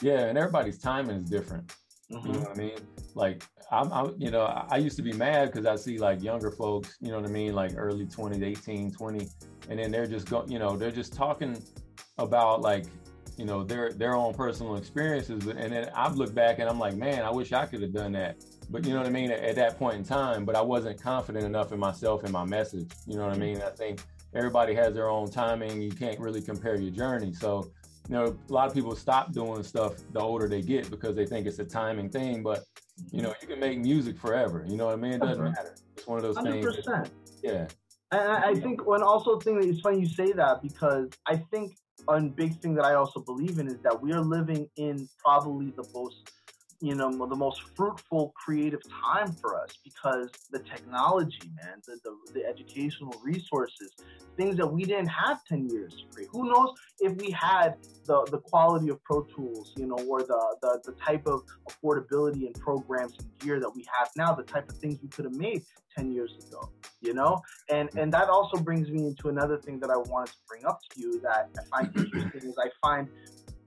Yeah, 0.00 0.26
and 0.26 0.36
everybody's 0.36 0.78
timing 0.78 1.16
is 1.16 1.30
different. 1.30 1.72
Mm-hmm. 2.12 2.26
You 2.26 2.32
know 2.34 2.40
what 2.40 2.50
I 2.50 2.54
mean? 2.54 2.78
Like 3.14 3.42
I'm, 3.70 3.92
I'm 3.92 4.14
you 4.18 4.30
know, 4.30 4.44
I 4.70 4.76
used 4.76 4.96
to 4.96 5.02
be 5.02 5.12
mad 5.12 5.52
because 5.52 5.66
I 5.66 5.76
see 5.76 5.98
like 5.98 6.22
younger 6.22 6.50
folks, 6.50 6.96
you 7.00 7.10
know 7.10 7.20
what 7.20 7.28
I 7.28 7.32
mean, 7.32 7.54
like 7.54 7.72
early 7.76 8.06
20s, 8.06 8.42
18, 8.42 8.92
20, 8.92 9.28
and 9.68 9.78
then 9.78 9.90
they're 9.90 10.06
just 10.06 10.28
going, 10.28 10.50
you 10.50 10.58
know, 10.58 10.76
they're 10.76 10.92
just 10.92 11.12
talking 11.12 11.56
about 12.18 12.60
like 12.62 12.86
you 13.36 13.44
know 13.44 13.62
their 13.62 13.92
their 13.92 14.14
own 14.14 14.32
personal 14.32 14.76
experiences 14.76 15.44
But 15.44 15.56
and 15.56 15.72
then 15.72 15.90
i've 15.94 16.16
looked 16.16 16.34
back 16.34 16.58
and 16.58 16.68
i'm 16.68 16.78
like 16.78 16.96
man 16.96 17.22
i 17.22 17.30
wish 17.30 17.52
i 17.52 17.66
could 17.66 17.82
have 17.82 17.92
done 17.92 18.12
that. 18.12 18.36
But 18.68 18.84
you 18.84 18.92
know 18.92 18.98
what 18.98 19.06
i 19.06 19.10
mean? 19.10 19.30
At, 19.30 19.40
at, 19.44 19.56
that 19.56 19.78
point 19.78 19.96
in 19.96 20.04
time 20.04 20.44
but 20.44 20.56
i 20.56 20.60
wasn't 20.60 21.00
confident 21.00 21.44
enough 21.44 21.72
in 21.72 21.78
myself 21.78 22.24
and 22.24 22.32
my 22.32 22.44
message 22.44 22.90
you 23.06 23.16
know 23.16 23.26
what 23.26 23.34
i 23.34 23.38
mean? 23.38 23.60
I 23.60 23.70
think 23.70 24.00
everybody 24.34 24.74
has 24.74 24.94
their 24.94 25.08
own 25.08 25.30
timing 25.30 25.80
you 25.80 25.90
can't 25.90 26.18
really 26.18 26.42
compare 26.42 26.76
your 26.76 26.90
journey. 26.90 27.32
So 27.32 27.70
you 28.08 28.14
know 28.14 28.36
a 28.48 28.52
lot 28.52 28.68
of 28.68 28.74
people 28.74 28.94
stop 28.94 29.32
doing 29.32 29.62
stuff 29.62 29.94
the 30.12 30.20
older 30.20 30.48
they 30.48 30.62
get 30.62 30.90
because 30.90 31.14
they 31.16 31.26
think 31.26 31.46
it's 31.46 31.58
a 31.58 31.64
timing 31.64 32.08
thing 32.08 32.42
but 32.42 32.64
you 33.10 33.22
know 33.22 33.30
mm-hmm. 33.30 33.38
you 33.42 33.48
can 33.48 33.60
make 33.60 33.78
music 33.78 34.18
forever 34.18 34.64
you 34.68 34.76
know 34.76 34.86
what 34.86 34.94
i 34.94 34.96
mean? 34.96 35.14
It 35.14 35.20
doesn't 35.20 35.42
matter. 35.42 35.74
It's 35.96 36.06
one 36.06 36.18
of 36.18 36.22
those 36.22 36.36
100%. 36.36 36.84
things 36.84 37.10
yeah. 37.42 37.66
And 38.12 38.22
I 38.22 38.54
think 38.54 38.86
when 38.86 39.02
also 39.02 39.38
thing 39.40 39.58
that 39.58 39.68
it's 39.68 39.80
funny 39.80 40.00
you 40.00 40.08
say 40.08 40.32
that 40.32 40.62
because 40.62 41.10
I 41.26 41.36
think 41.36 41.76
one 42.04 42.30
big 42.30 42.58
thing 42.60 42.74
that 42.76 42.84
I 42.84 42.94
also 42.94 43.20
believe 43.20 43.58
in 43.58 43.66
is 43.66 43.78
that 43.82 44.00
we 44.00 44.12
are 44.12 44.20
living 44.20 44.68
in 44.76 45.08
probably 45.24 45.72
the 45.72 45.84
most 45.92 46.30
you 46.80 46.94
know 46.94 47.10
the 47.26 47.36
most 47.36 47.62
fruitful 47.74 48.32
creative 48.36 48.80
time 49.04 49.32
for 49.32 49.60
us 49.60 49.70
because 49.82 50.28
the 50.50 50.58
technology 50.58 51.38
man 51.62 51.80
the, 51.86 51.98
the, 52.04 52.32
the, 52.32 52.46
educational 52.46 53.14
resources 53.22 53.94
things 54.36 54.56
that 54.56 54.66
we 54.66 54.84
didn't 54.84 55.08
have 55.08 55.42
10 55.46 55.70
years 55.70 55.94
to 55.94 56.14
create. 56.14 56.28
Who 56.30 56.50
knows 56.50 56.74
if 57.00 57.16
we 57.16 57.30
had 57.30 57.76
the, 58.04 58.26
the 58.30 58.38
quality 58.38 58.90
of 58.90 59.02
pro 59.04 59.22
tools 59.22 59.72
you 59.76 59.86
know 59.86 59.96
or 60.06 60.20
the, 60.20 60.56
the, 60.60 60.80
the 60.84 60.92
type 60.92 61.26
of 61.26 61.42
affordability 61.70 62.46
and 62.46 62.54
programs 62.60 63.14
and 63.18 63.28
gear 63.38 63.60
that 63.60 63.70
we 63.74 63.84
have 63.98 64.10
now 64.16 64.34
the 64.34 64.42
type 64.42 64.68
of 64.68 64.76
things 64.76 64.98
we 65.02 65.08
could 65.08 65.24
have 65.24 65.34
made 65.34 65.62
10 65.96 66.12
years 66.12 66.34
ago 66.46 66.70
you 67.00 67.14
know? 67.14 67.40
And 67.70 67.88
and 67.96 68.12
that 68.12 68.28
also 68.28 68.58
brings 68.58 68.90
me 68.90 69.06
into 69.06 69.28
another 69.28 69.58
thing 69.58 69.80
that 69.80 69.90
i 69.90 69.96
wanted 69.96 70.32
to 70.32 70.38
bring 70.48 70.64
up 70.64 70.80
to 70.90 71.00
you 71.00 71.20
that 71.20 71.50
i 71.72 71.82
find 71.82 71.96
interesting 72.14 72.50
is 72.50 72.56
i 72.58 72.68
find 72.80 73.08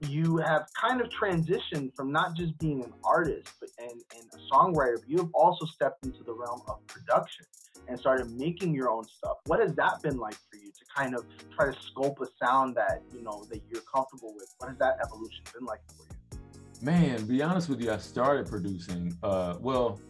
you 0.08 0.38
have 0.38 0.66
kind 0.80 1.00
of 1.00 1.08
transitioned 1.08 1.94
from 1.94 2.10
not 2.10 2.34
just 2.34 2.56
being 2.58 2.82
an 2.82 2.92
artist 3.04 3.52
but 3.60 3.68
and, 3.78 4.02
and 4.16 4.24
a 4.34 4.54
songwriter 4.54 4.96
but 4.98 5.08
you 5.08 5.18
have 5.18 5.30
also 5.34 5.66
stepped 5.66 6.04
into 6.04 6.22
the 6.24 6.32
realm 6.32 6.62
of 6.68 6.84
production 6.86 7.44
and 7.88 7.98
started 7.98 8.30
making 8.32 8.74
your 8.74 8.90
own 8.90 9.04
stuff 9.04 9.36
what 9.46 9.60
has 9.60 9.74
that 9.74 10.00
been 10.02 10.16
like 10.16 10.34
for 10.34 10.56
you 10.56 10.70
to 10.70 10.84
kind 10.96 11.14
of 11.14 11.24
try 11.54 11.66
to 11.66 11.78
sculpt 11.78 12.20
a 12.20 12.26
sound 12.44 12.74
that 12.74 13.02
you 13.14 13.22
know 13.22 13.44
that 13.50 13.60
you're 13.70 13.82
comfortable 13.82 14.34
with 14.34 14.52
what 14.58 14.68
has 14.68 14.78
that 14.78 14.96
evolution 15.04 15.42
been 15.54 15.64
like 15.64 15.80
for 15.88 16.04
you 16.04 16.38
man 16.82 17.24
be 17.26 17.42
honest 17.42 17.68
with 17.68 17.80
you 17.80 17.90
i 17.90 17.98
started 17.98 18.46
producing 18.46 19.16
uh 19.22 19.56
well 19.60 20.00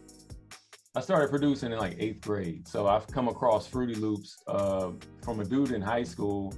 I 0.93 0.99
started 0.99 1.29
producing 1.29 1.71
in 1.71 1.79
like 1.79 1.95
eighth 1.99 2.19
grade. 2.19 2.67
So 2.67 2.85
I've 2.85 3.07
come 3.07 3.29
across 3.29 3.65
Fruity 3.65 3.95
Loops 3.95 4.43
uh, 4.45 4.91
from 5.23 5.39
a 5.39 5.45
dude 5.45 5.71
in 5.71 5.81
high 5.81 6.03
school. 6.03 6.53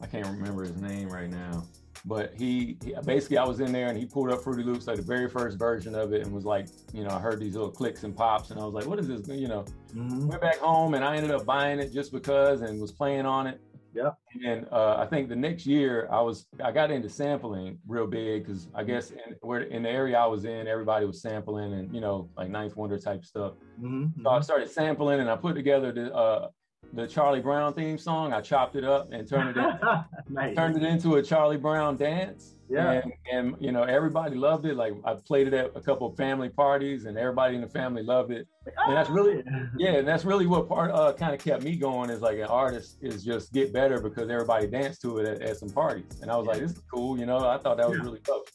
I 0.00 0.06
can't 0.06 0.26
remember 0.26 0.64
his 0.64 0.76
name 0.76 1.08
right 1.08 1.30
now. 1.30 1.64
But 2.04 2.32
he, 2.34 2.76
he, 2.84 2.94
basically 3.04 3.38
I 3.38 3.44
was 3.44 3.60
in 3.60 3.72
there 3.72 3.88
and 3.88 3.98
he 3.98 4.06
pulled 4.06 4.30
up 4.32 4.42
Fruity 4.42 4.62
Loops, 4.62 4.86
like 4.86 4.96
the 4.96 5.02
very 5.02 5.28
first 5.28 5.58
version 5.58 5.94
of 5.94 6.12
it, 6.12 6.22
and 6.22 6.32
was 6.32 6.44
like, 6.44 6.68
you 6.92 7.04
know, 7.04 7.10
I 7.10 7.18
heard 7.18 7.40
these 7.40 7.54
little 7.54 7.70
clicks 7.70 8.04
and 8.04 8.16
pops, 8.16 8.50
and 8.50 8.60
I 8.60 8.64
was 8.64 8.74
like, 8.74 8.86
what 8.86 8.98
is 8.98 9.08
this? 9.08 9.26
You 9.28 9.48
know, 9.48 9.64
mm-hmm. 9.94 10.28
went 10.28 10.40
back 10.40 10.58
home 10.58 10.94
and 10.94 11.04
I 11.04 11.16
ended 11.16 11.30
up 11.30 11.44
buying 11.44 11.78
it 11.78 11.92
just 11.92 12.12
because 12.12 12.62
and 12.62 12.80
was 12.80 12.92
playing 12.92 13.26
on 13.26 13.46
it. 13.46 13.60
Yeah. 13.94 14.10
And 14.44 14.66
uh, 14.70 14.96
I 14.98 15.06
think 15.06 15.28
the 15.28 15.36
next 15.36 15.66
year 15.66 16.08
I 16.10 16.20
was 16.20 16.46
I 16.62 16.70
got 16.70 16.90
into 16.90 17.08
sampling 17.08 17.78
real 17.86 18.06
big 18.06 18.44
because 18.46 18.68
I 18.74 18.84
guess 18.84 19.10
in 19.10 19.34
where 19.40 19.62
in 19.62 19.82
the 19.82 19.88
area 19.88 20.16
I 20.16 20.26
was 20.26 20.44
in, 20.44 20.68
everybody 20.68 21.06
was 21.06 21.20
sampling 21.20 21.72
and 21.72 21.92
you 21.92 22.00
know 22.00 22.28
like 22.36 22.48
9th 22.48 22.76
Wonder 22.76 22.98
type 22.98 23.24
stuff. 23.24 23.54
Mm-hmm. 23.80 24.22
So 24.22 24.30
I 24.30 24.40
started 24.40 24.70
sampling 24.70 25.20
and 25.20 25.30
I 25.30 25.36
put 25.36 25.54
together 25.54 25.92
the 25.92 26.14
uh, 26.14 26.48
the 26.92 27.06
Charlie 27.06 27.40
Brown 27.40 27.74
theme 27.74 27.98
song. 27.98 28.32
I 28.32 28.40
chopped 28.40 28.76
it 28.76 28.84
up 28.84 29.12
and 29.12 29.28
turned 29.28 29.50
it 29.50 29.56
into, 29.56 30.06
nice. 30.28 30.56
turned 30.56 30.76
it 30.76 30.82
into 30.82 31.16
a 31.16 31.22
Charlie 31.22 31.56
Brown 31.56 31.96
dance. 31.96 32.54
Yeah. 32.70 33.00
And, 33.02 33.12
and, 33.32 33.56
you 33.60 33.72
know 33.72 33.84
everybody 33.84 34.36
loved 34.36 34.66
it. 34.66 34.76
Like 34.76 34.92
I 35.04 35.14
played 35.14 35.46
it 35.46 35.54
at 35.54 35.72
a 35.74 35.80
couple 35.80 36.06
of 36.06 36.16
family 36.16 36.50
parties, 36.50 37.06
and 37.06 37.16
everybody 37.16 37.54
in 37.54 37.62
the 37.62 37.68
family 37.68 38.02
loved 38.02 38.30
it. 38.30 38.46
And 38.86 38.94
that's 38.94 39.08
really 39.08 39.42
yeah, 39.78 39.94
and 39.94 40.08
that's 40.08 40.24
really 40.24 40.46
what 40.46 40.68
part 40.68 40.90
uh, 40.92 41.14
kind 41.14 41.34
of 41.34 41.40
kept 41.40 41.62
me 41.62 41.76
going 41.76 42.10
is 42.10 42.20
like 42.20 42.38
an 42.38 42.44
artist 42.44 42.98
is 43.00 43.24
just 43.24 43.52
get 43.52 43.72
better 43.72 44.00
because 44.00 44.28
everybody 44.28 44.66
danced 44.66 45.00
to 45.02 45.18
it 45.18 45.26
at, 45.26 45.42
at 45.42 45.56
some 45.56 45.70
parties. 45.70 46.20
And 46.20 46.30
I 46.30 46.36
was 46.36 46.46
like, 46.46 46.58
this 46.58 46.72
is 46.72 46.82
cool. 46.92 47.18
You 47.18 47.24
know, 47.24 47.38
I 47.38 47.56
thought 47.56 47.78
that 47.78 47.88
was 47.88 48.00
really 48.00 48.20
dope. 48.20 48.48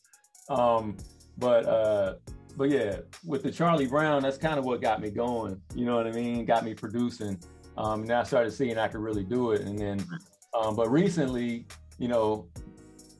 Um, 0.50 0.98
but 1.38 1.66
uh, 1.66 2.16
but 2.56 2.70
yeah, 2.70 2.98
with 3.26 3.44
the 3.44 3.52
Charlie 3.52 3.88
Brown, 3.88 4.22
that's 4.22 4.38
kind 4.38 4.60
of 4.60 4.66
what 4.66 4.82
got 4.82 5.02
me 5.02 5.10
going. 5.10 5.60
You 5.76 5.86
know 5.86 5.96
what 5.96 6.08
I 6.08 6.12
mean? 6.12 6.46
Got 6.46 6.64
me 6.66 6.74
producing. 6.74 7.40
Um, 7.78 8.04
and 8.04 8.12
I 8.12 8.24
started 8.24 8.52
seeing 8.52 8.78
I 8.78 8.88
could 8.88 9.02
really 9.02 9.24
do 9.24 9.52
it. 9.52 9.62
And 9.62 9.78
then, 9.78 10.06
um, 10.54 10.76
but 10.76 10.92
recently, 10.92 11.66
you 11.98 12.08
know, 12.08 12.48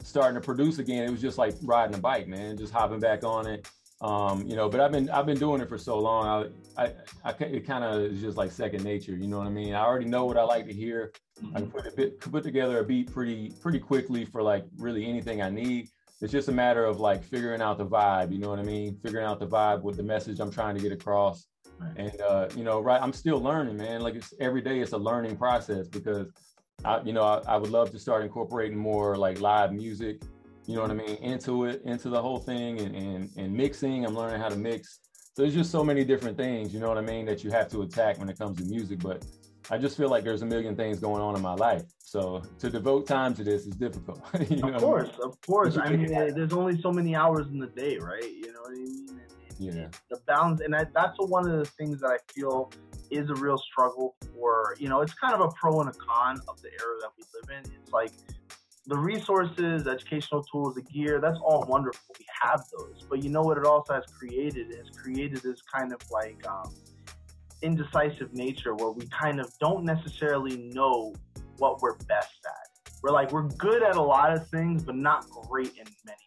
starting 0.04 0.40
to 0.40 0.46
produce 0.46 0.80
again, 0.80 1.04
it 1.04 1.10
was 1.12 1.22
just 1.22 1.38
like 1.38 1.56
riding 1.64 1.96
a 1.96 2.00
bike, 2.00 2.28
man, 2.28 2.58
just 2.58 2.74
hopping 2.74 3.00
back 3.00 3.24
on 3.24 3.48
it. 3.48 3.68
Um, 4.02 4.46
you 4.46 4.58
know, 4.58 4.68
but 4.68 4.82
I've 4.82 4.92
been 4.92 5.10
I've 5.10 5.26
been 5.26 5.40
doing 5.40 5.62
it 5.62 5.70
for 5.70 5.78
so 5.78 5.98
long. 5.98 6.52
I 6.78 6.84
I, 6.84 6.94
I 7.24 7.36
it 7.40 7.66
kind 7.66 7.86
of 7.86 8.02
is 8.02 8.22
just 8.22 8.38
like 8.38 8.52
second 8.52 8.84
nature. 8.84 9.14
You 9.14 9.28
know 9.28 9.38
what 9.38 9.48
I 9.48 9.52
mean? 9.52 9.74
I 9.74 9.82
already 9.82 10.06
know 10.06 10.26
what 10.26 10.38
I 10.38 10.44
like 10.44 10.68
to 10.68 10.74
hear. 10.74 11.14
I 11.56 11.60
can 11.60 11.72
put 11.72 11.88
a 11.88 11.92
bit 11.92 12.20
put 12.20 12.44
together 12.44 12.80
a 12.80 12.84
beat 12.84 13.12
pretty 13.14 13.54
pretty 13.62 13.80
quickly 13.80 14.26
for 14.26 14.44
like 14.44 14.66
really 14.78 15.06
anything 15.06 15.42
I 15.42 15.50
need. 15.50 15.88
It's 16.22 16.32
just 16.32 16.50
a 16.50 16.52
matter 16.52 16.86
of 16.86 17.00
like 17.00 17.24
figuring 17.24 17.62
out 17.62 17.78
the 17.78 17.86
vibe. 17.86 18.34
You 18.34 18.40
know 18.40 18.50
what 18.50 18.60
I 18.60 18.64
mean? 18.64 18.98
Figuring 19.02 19.26
out 19.26 19.40
the 19.40 19.48
vibe 19.48 19.84
with 19.84 19.96
the 19.96 20.04
message 20.04 20.40
I'm 20.42 20.52
trying 20.52 20.76
to 20.76 20.82
get 20.82 20.92
across. 20.92 21.48
And 21.96 22.22
uh, 22.22 22.48
you 22.56 22.64
know, 22.64 22.80
right, 22.80 23.02
I'm 23.02 23.14
still 23.14 23.40
learning, 23.40 23.78
man. 23.78 24.02
Like 24.02 24.16
it's 24.16 24.34
every 24.40 24.62
day, 24.62 24.80
it's 24.80 24.94
a 24.94 24.98
learning 24.98 25.38
process 25.38 25.88
because, 25.88 26.32
I, 26.86 27.02
you 27.02 27.14
know, 27.14 27.24
I, 27.24 27.42
I 27.48 27.58
would 27.58 27.72
love 27.72 27.92
to 27.92 28.00
start 28.00 28.24
incorporating 28.24 28.78
more 28.78 29.16
like 29.18 29.40
live 29.42 29.74
music, 29.74 30.22
you 30.66 30.76
know 30.76 30.82
what 30.82 30.92
I 30.92 30.96
mean, 30.96 31.18
into 31.18 31.66
it, 31.66 31.82
into 31.86 32.10
the 32.10 32.22
whole 32.22 32.40
thing, 32.40 32.80
and 32.80 32.96
and 32.96 33.30
and 33.38 33.54
mixing. 33.54 34.06
I'm 34.06 34.16
learning 34.16 34.40
how 34.40 34.50
to 34.50 34.56
mix. 34.56 35.00
So 35.36 35.42
there's 35.42 35.56
just 35.56 35.72
so 35.72 35.84
many 35.84 36.04
different 36.04 36.38
things, 36.38 36.74
you 36.74 36.80
know 36.80 36.88
what 36.90 36.98
I 36.98 37.02
mean, 37.02 37.26
that 37.26 37.44
you 37.44 37.50
have 37.52 37.68
to 37.70 37.82
attack 37.82 38.20
when 38.20 38.30
it 38.30 38.38
comes 38.38 38.58
to 38.60 38.66
music. 38.66 39.00
But 39.00 39.26
I 39.72 39.78
just 39.78 39.98
feel 39.98 40.10
like 40.10 40.24
there's 40.24 40.42
a 40.42 40.46
million 40.46 40.76
things 40.76 41.00
going 41.00 41.22
on 41.22 41.36
in 41.36 41.42
my 41.42 41.56
life. 41.56 41.84
So 42.00 42.44
to 42.60 42.70
devote 42.70 43.08
time 43.08 43.34
to 43.36 43.44
this 43.44 43.66
is 43.66 43.76
difficult. 43.76 44.22
you 44.50 44.58
know 44.58 44.74
of 44.74 44.82
course, 44.82 45.10
of 45.24 45.42
course. 45.42 45.78
I 45.78 45.90
mean, 45.90 46.08
there's 46.08 46.54
only 46.54 46.80
so 46.82 46.92
many 46.92 47.16
hours 47.16 47.48
in 47.48 47.60
the 47.60 47.68
day, 47.68 47.98
right? 47.98 48.32
You 48.32 48.54
know 48.54 48.62
what 48.62 48.72
I 48.72 48.76
mean? 48.76 49.22
Yeah. 49.72 49.88
the 50.10 50.18
balance. 50.28 50.62
And 50.62 50.76
I, 50.76 50.86
that's 50.94 51.18
one 51.20 51.50
of 51.50 51.58
the 51.58 51.66
things 51.66 52.02
that 52.02 52.08
I 52.08 52.18
feel 52.34 52.72
is 53.12 53.30
a 53.30 53.36
real 53.36 53.58
struggle 53.58 54.16
for, 54.34 54.76
you 54.80 54.90
know, 54.90 55.02
it's 55.02 55.14
kind 55.14 55.34
of 55.34 55.42
a 55.42 55.50
pro 55.50 55.80
and 55.82 55.90
a 55.90 55.94
con 55.94 56.40
of 56.48 56.62
the 56.62 56.70
era 56.70 56.96
that 57.02 57.10
we 57.18 57.24
live 57.34 57.64
in. 57.64 57.72
It's 57.72 57.92
like 57.92 58.12
the 58.86 58.98
resources, 58.98 59.88
educational 59.88 60.44
tools, 60.44 60.76
the 60.76 60.82
gear, 60.82 61.20
that's 61.22 61.40
all 61.44 61.66
wonderful. 61.68 62.16
We 62.20 62.26
have 62.42 62.64
those. 62.78 63.04
But 63.10 63.24
you 63.24 63.30
know 63.30 63.42
what 63.42 63.58
it 63.58 63.66
also 63.66 63.94
has 63.94 64.04
created? 64.18 64.76
Has 64.76 64.90
created 64.96 65.42
this 65.42 65.62
kind 65.62 65.94
of 65.94 66.00
like 66.12 66.46
um, 66.48 66.74
indecisive 67.62 68.34
nature 68.34 68.76
where 68.76 68.92
we 68.92 69.08
kind 69.08 69.40
of 69.40 69.52
don't 69.60 69.86
necessarily 69.86 70.70
know 70.74 71.14
what 71.58 71.82
we're 71.82 71.96
best 72.08 72.36
at. 72.46 72.92
We're 73.02 73.12
like, 73.12 73.32
we're 73.32 73.48
good 73.50 73.84
at 73.84 73.96
a 73.96 74.02
lot 74.02 74.34
of 74.34 74.48
things, 74.50 74.84
but 74.84 74.96
not 74.96 75.30
great 75.30 75.72
in 75.78 75.86
many 76.06 76.23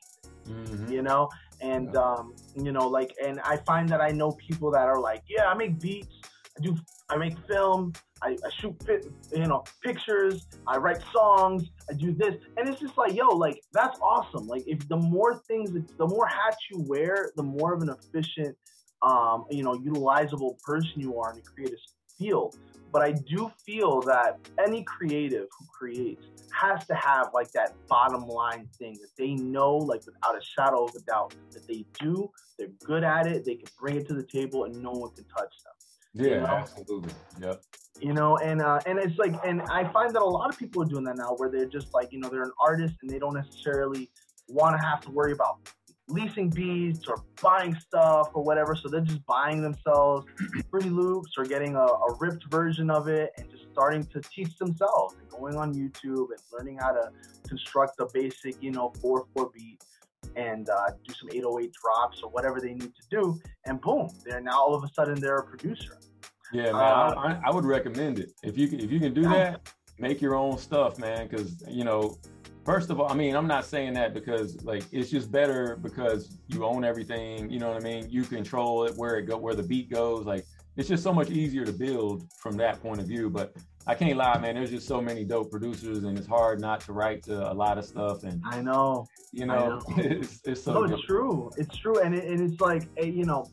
mm-hmm. 0.46 0.92
you 0.92 1.02
know? 1.02 1.28
and 1.60 1.90
yeah. 1.94 2.00
um, 2.00 2.34
you 2.54 2.72
know, 2.72 2.86
like, 2.88 3.14
and 3.24 3.40
I 3.40 3.56
find 3.58 3.88
that 3.88 4.00
I 4.00 4.10
know 4.10 4.32
people 4.32 4.70
that 4.72 4.86
are 4.86 5.00
like, 5.00 5.22
yeah, 5.28 5.46
I 5.46 5.54
make 5.54 5.80
beats, 5.80 6.14
I 6.56 6.62
do, 6.62 6.76
I 7.08 7.16
make 7.16 7.36
film, 7.48 7.92
I, 8.22 8.36
I 8.44 8.50
shoot, 8.60 8.74
you 9.32 9.46
know, 9.46 9.64
pictures, 9.82 10.46
I 10.66 10.76
write 10.78 10.98
songs, 11.12 11.64
I 11.90 11.94
do 11.94 12.12
this, 12.12 12.34
and 12.56 12.68
it's 12.68 12.80
just 12.80 12.96
like, 12.96 13.14
yo, 13.14 13.28
like 13.28 13.60
that's 13.72 13.98
awesome. 14.00 14.46
Like, 14.46 14.64
if 14.66 14.86
the 14.88 14.96
more 14.96 15.42
things, 15.46 15.70
the 15.98 16.06
more 16.06 16.26
hats 16.26 16.58
you 16.70 16.84
wear, 16.86 17.30
the 17.36 17.42
more 17.42 17.74
of 17.74 17.82
an 17.82 17.90
efficient, 17.90 18.56
um, 19.02 19.44
you 19.50 19.62
know, 19.62 19.74
utilizable 19.74 20.60
person 20.62 20.92
you 20.96 21.18
are 21.18 21.32
in 21.32 21.36
the 21.36 21.42
creative 21.42 21.78
field. 22.18 22.56
But 22.96 23.04
I 23.04 23.12
do 23.12 23.52
feel 23.58 24.00
that 24.06 24.38
any 24.58 24.82
creative 24.84 25.48
who 25.58 25.66
creates 25.66 26.24
has 26.58 26.86
to 26.86 26.94
have 26.94 27.28
like 27.34 27.52
that 27.52 27.74
bottom 27.88 28.26
line 28.26 28.70
thing 28.78 28.94
that 29.02 29.10
they 29.18 29.34
know, 29.34 29.76
like 29.76 30.00
without 30.06 30.34
a 30.34 30.40
shadow 30.42 30.84
of 30.84 30.94
a 30.94 31.00
doubt, 31.00 31.34
that 31.52 31.68
they 31.68 31.84
do, 32.00 32.30
they're 32.58 32.70
good 32.82 33.04
at 33.04 33.26
it, 33.26 33.44
they 33.44 33.56
can 33.56 33.68
bring 33.78 33.96
it 33.96 34.08
to 34.08 34.14
the 34.14 34.22
table, 34.22 34.64
and 34.64 34.82
no 34.82 34.92
one 34.92 35.10
can 35.14 35.24
touch 35.24 35.52
them. 35.62 35.74
Yeah, 36.14 36.36
you 36.36 36.40
know? 36.40 36.46
absolutely. 36.46 37.12
Yep. 37.38 37.62
You 38.00 38.14
know, 38.14 38.38
and 38.38 38.62
uh, 38.62 38.80
and 38.86 38.98
it's 38.98 39.18
like, 39.18 39.34
and 39.44 39.60
I 39.70 39.92
find 39.92 40.14
that 40.14 40.22
a 40.22 40.24
lot 40.24 40.48
of 40.48 40.58
people 40.58 40.82
are 40.82 40.86
doing 40.86 41.04
that 41.04 41.18
now, 41.18 41.34
where 41.36 41.50
they're 41.50 41.66
just 41.66 41.92
like, 41.92 42.14
you 42.14 42.18
know, 42.18 42.30
they're 42.30 42.44
an 42.44 42.52
artist 42.58 42.94
and 43.02 43.10
they 43.10 43.18
don't 43.18 43.34
necessarily 43.34 44.08
want 44.48 44.74
to 44.80 44.82
have 44.82 45.02
to 45.02 45.10
worry 45.10 45.32
about 45.32 45.68
leasing 46.08 46.50
beats 46.50 47.08
or 47.08 47.24
buying 47.42 47.74
stuff 47.74 48.30
or 48.34 48.42
whatever. 48.42 48.76
So 48.76 48.88
they're 48.88 49.00
just 49.00 49.24
buying 49.26 49.62
themselves 49.62 50.26
Fruity 50.70 50.90
Loops 50.90 51.32
or 51.36 51.44
getting 51.44 51.74
a, 51.74 51.80
a, 51.80 52.16
ripped 52.18 52.44
version 52.50 52.90
of 52.90 53.08
it 53.08 53.32
and 53.36 53.50
just 53.50 53.64
starting 53.72 54.04
to 54.06 54.20
teach 54.20 54.56
themselves 54.58 55.16
and 55.20 55.28
going 55.28 55.56
on 55.56 55.74
YouTube 55.74 56.28
and 56.30 56.40
learning 56.52 56.78
how 56.80 56.92
to 56.92 57.10
construct 57.48 57.98
a 58.00 58.06
basic, 58.12 58.62
you 58.62 58.70
know, 58.70 58.92
4 59.00 59.26
4 59.34 59.50
beat 59.52 59.82
and 60.36 60.68
uh, 60.68 60.90
do 61.06 61.14
some 61.14 61.28
808 61.30 61.72
drops 61.72 62.22
or 62.22 62.30
whatever 62.30 62.60
they 62.60 62.74
need 62.74 62.92
to 62.94 63.02
do. 63.10 63.40
And 63.64 63.80
boom, 63.80 64.08
they're 64.24 64.40
now 64.40 64.58
all 64.58 64.74
of 64.74 64.84
a 64.84 64.88
sudden 64.94 65.20
they're 65.20 65.38
a 65.38 65.46
producer. 65.46 65.98
Yeah, 66.52 66.64
man, 66.64 66.74
uh, 66.74 67.14
I, 67.16 67.40
I, 67.46 67.50
would 67.50 67.64
recommend 67.64 68.20
it. 68.20 68.32
If 68.44 68.56
you 68.56 68.68
can, 68.68 68.78
if 68.78 68.92
you 68.92 69.00
can 69.00 69.12
do 69.12 69.22
that, 69.22 69.68
make 69.98 70.20
your 70.20 70.36
own 70.36 70.58
stuff, 70.58 70.98
man. 70.98 71.26
Because 71.26 71.64
you 71.68 71.84
know, 71.84 72.16
First 72.66 72.90
of 72.90 73.00
all, 73.00 73.08
I 73.08 73.14
mean, 73.14 73.36
I'm 73.36 73.46
not 73.46 73.64
saying 73.64 73.94
that 73.94 74.12
because 74.12 74.60
like 74.64 74.82
it's 74.90 75.08
just 75.08 75.30
better 75.30 75.76
because 75.76 76.36
you 76.48 76.64
own 76.64 76.84
everything. 76.84 77.48
You 77.48 77.60
know 77.60 77.68
what 77.68 77.76
I 77.76 77.84
mean? 77.84 78.10
You 78.10 78.24
control 78.24 78.84
it 78.86 78.94
where 78.96 79.18
it 79.18 79.22
go, 79.22 79.36
where 79.36 79.54
the 79.54 79.62
beat 79.62 79.88
goes. 79.88 80.26
Like 80.26 80.44
it's 80.76 80.88
just 80.88 81.04
so 81.04 81.12
much 81.12 81.30
easier 81.30 81.64
to 81.64 81.72
build 81.72 82.28
from 82.40 82.56
that 82.56 82.82
point 82.82 83.00
of 83.00 83.06
view. 83.06 83.30
But 83.30 83.54
I 83.86 83.94
can't 83.94 84.16
lie, 84.16 84.36
man. 84.38 84.56
There's 84.56 84.70
just 84.70 84.88
so 84.88 85.00
many 85.00 85.24
dope 85.24 85.52
producers, 85.52 86.02
and 86.02 86.18
it's 86.18 86.26
hard 86.26 86.60
not 86.60 86.80
to 86.80 86.92
write 86.92 87.22
to 87.24 87.52
a 87.52 87.54
lot 87.54 87.78
of 87.78 87.84
stuff. 87.84 88.24
And 88.24 88.42
I 88.44 88.60
know, 88.60 89.06
you 89.30 89.46
know, 89.46 89.78
know. 89.78 89.82
it's, 89.98 90.40
it's 90.44 90.64
so. 90.64 90.72
No, 90.84 90.92
it's 90.92 91.04
true. 91.04 91.50
It's 91.56 91.78
true, 91.78 92.00
and 92.00 92.16
it, 92.16 92.24
and 92.24 92.50
it's 92.50 92.60
like 92.60 92.88
eh, 92.96 93.04
you 93.04 93.26
know, 93.26 93.46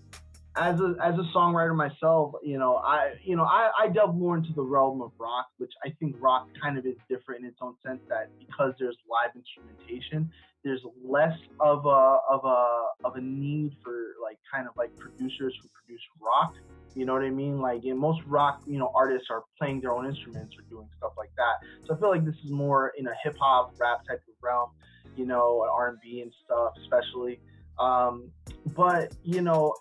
as 0.56 0.80
a 0.80 0.96
as 1.02 1.16
a 1.16 1.24
songwriter 1.36 1.76
myself, 1.76 2.34
you 2.44 2.60
know, 2.60 2.76
I 2.76 3.14
you 3.24 3.36
know 3.36 3.44
I, 3.44 3.72
I 3.80 3.88
delve 3.88 4.16
more 4.16 4.38
into 4.38 4.54
the 4.54 4.62
realm 4.62 5.02
of 5.02 5.12
rock, 5.20 5.48
which 5.58 5.72
I 5.84 5.90
think 6.00 6.16
rock 6.20 6.48
kind 6.62 6.78
of 6.78 6.86
is 6.86 6.96
different 7.10 7.42
in 7.42 7.48
its 7.48 7.58
own 7.62 7.76
sense 7.86 8.02
that 8.10 8.30
because 8.40 8.74
there's 8.80 8.98
live 9.10 9.32
instrumentation, 9.36 10.32
there's 10.64 10.82
less 11.04 11.38
of 11.60 11.86
a 11.86 12.20
of 12.30 12.46
a 12.46 12.84
of 13.04 13.16
a 13.16 13.22
need 13.22 13.76
for 13.84 14.14
like 14.22 14.38
kind 14.52 14.68
of 14.68 14.74
like 14.78 14.96
producers 14.98 15.56
who 15.62 15.70
produce 15.70 16.02
rock. 16.22 16.54
You 16.96 17.06
know 17.06 17.14
what 17.14 17.24
I 17.24 17.32
mean? 17.32 17.60
Like 17.60 17.84
in 17.86 17.98
most 17.98 18.22
rock, 18.28 18.62
you 18.68 18.78
know, 18.78 18.92
artists 18.94 19.30
are 19.32 19.44
playing 19.58 19.82
their 19.82 19.92
own 19.92 20.06
instruments 20.06 20.56
or 20.56 20.62
doing 20.70 20.88
stuff 20.98 21.14
like 21.18 21.32
that. 21.38 21.68
So 21.88 21.96
I 21.96 22.00
feel 22.00 22.10
like 22.10 22.26
this 22.26 22.36
is 22.46 22.52
more 22.52 22.94
in 22.96 23.08
a 23.08 23.14
hip 23.24 23.36
hop 23.40 23.74
rap 23.80 24.06
type 24.08 24.22
of 24.28 24.36
realm, 24.44 24.70
you 25.16 25.26
know, 25.26 25.66
R 25.68 25.90
and 25.90 25.98
B 26.04 26.22
and 26.22 26.32
stuff, 26.46 26.74
especially. 26.84 27.40
Um, 27.80 28.30
but 28.76 29.14
you 29.24 29.42
know, 29.42 29.74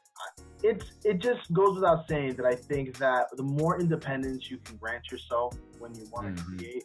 it's 0.62 0.92
it 1.04 1.18
just 1.18 1.52
goes 1.52 1.74
without 1.74 2.08
saying 2.08 2.36
that 2.36 2.46
I 2.46 2.54
think 2.54 2.96
that 2.98 3.26
the 3.36 3.42
more 3.42 3.80
independence 3.80 4.50
you 4.50 4.58
can 4.58 4.76
grant 4.76 5.10
yourself 5.10 5.56
when 5.78 5.94
you 5.94 6.06
want 6.12 6.36
to 6.36 6.42
mm-hmm. 6.42 6.56
create, 6.56 6.84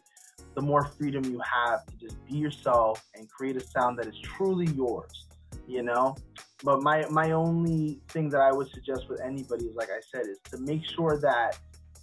the 0.55 0.61
more 0.61 0.85
freedom 0.85 1.23
you 1.25 1.39
have 1.39 1.85
to 1.85 1.95
just 1.97 2.23
be 2.25 2.37
yourself 2.37 3.03
and 3.15 3.29
create 3.29 3.55
a 3.57 3.61
sound 3.61 3.99
that 3.99 4.07
is 4.07 4.19
truly 4.23 4.67
yours. 4.73 5.25
You 5.67 5.83
know, 5.83 6.15
but 6.63 6.81
my 6.81 7.05
my 7.09 7.31
only 7.31 7.99
thing 8.09 8.29
that 8.29 8.41
I 8.41 8.51
would 8.51 8.69
suggest 8.69 9.09
with 9.09 9.21
anybody 9.21 9.65
is 9.65 9.75
like 9.75 9.89
I 9.89 9.99
said 10.11 10.27
is 10.27 10.39
to 10.51 10.57
make 10.59 10.85
sure 10.85 11.19
that 11.21 11.59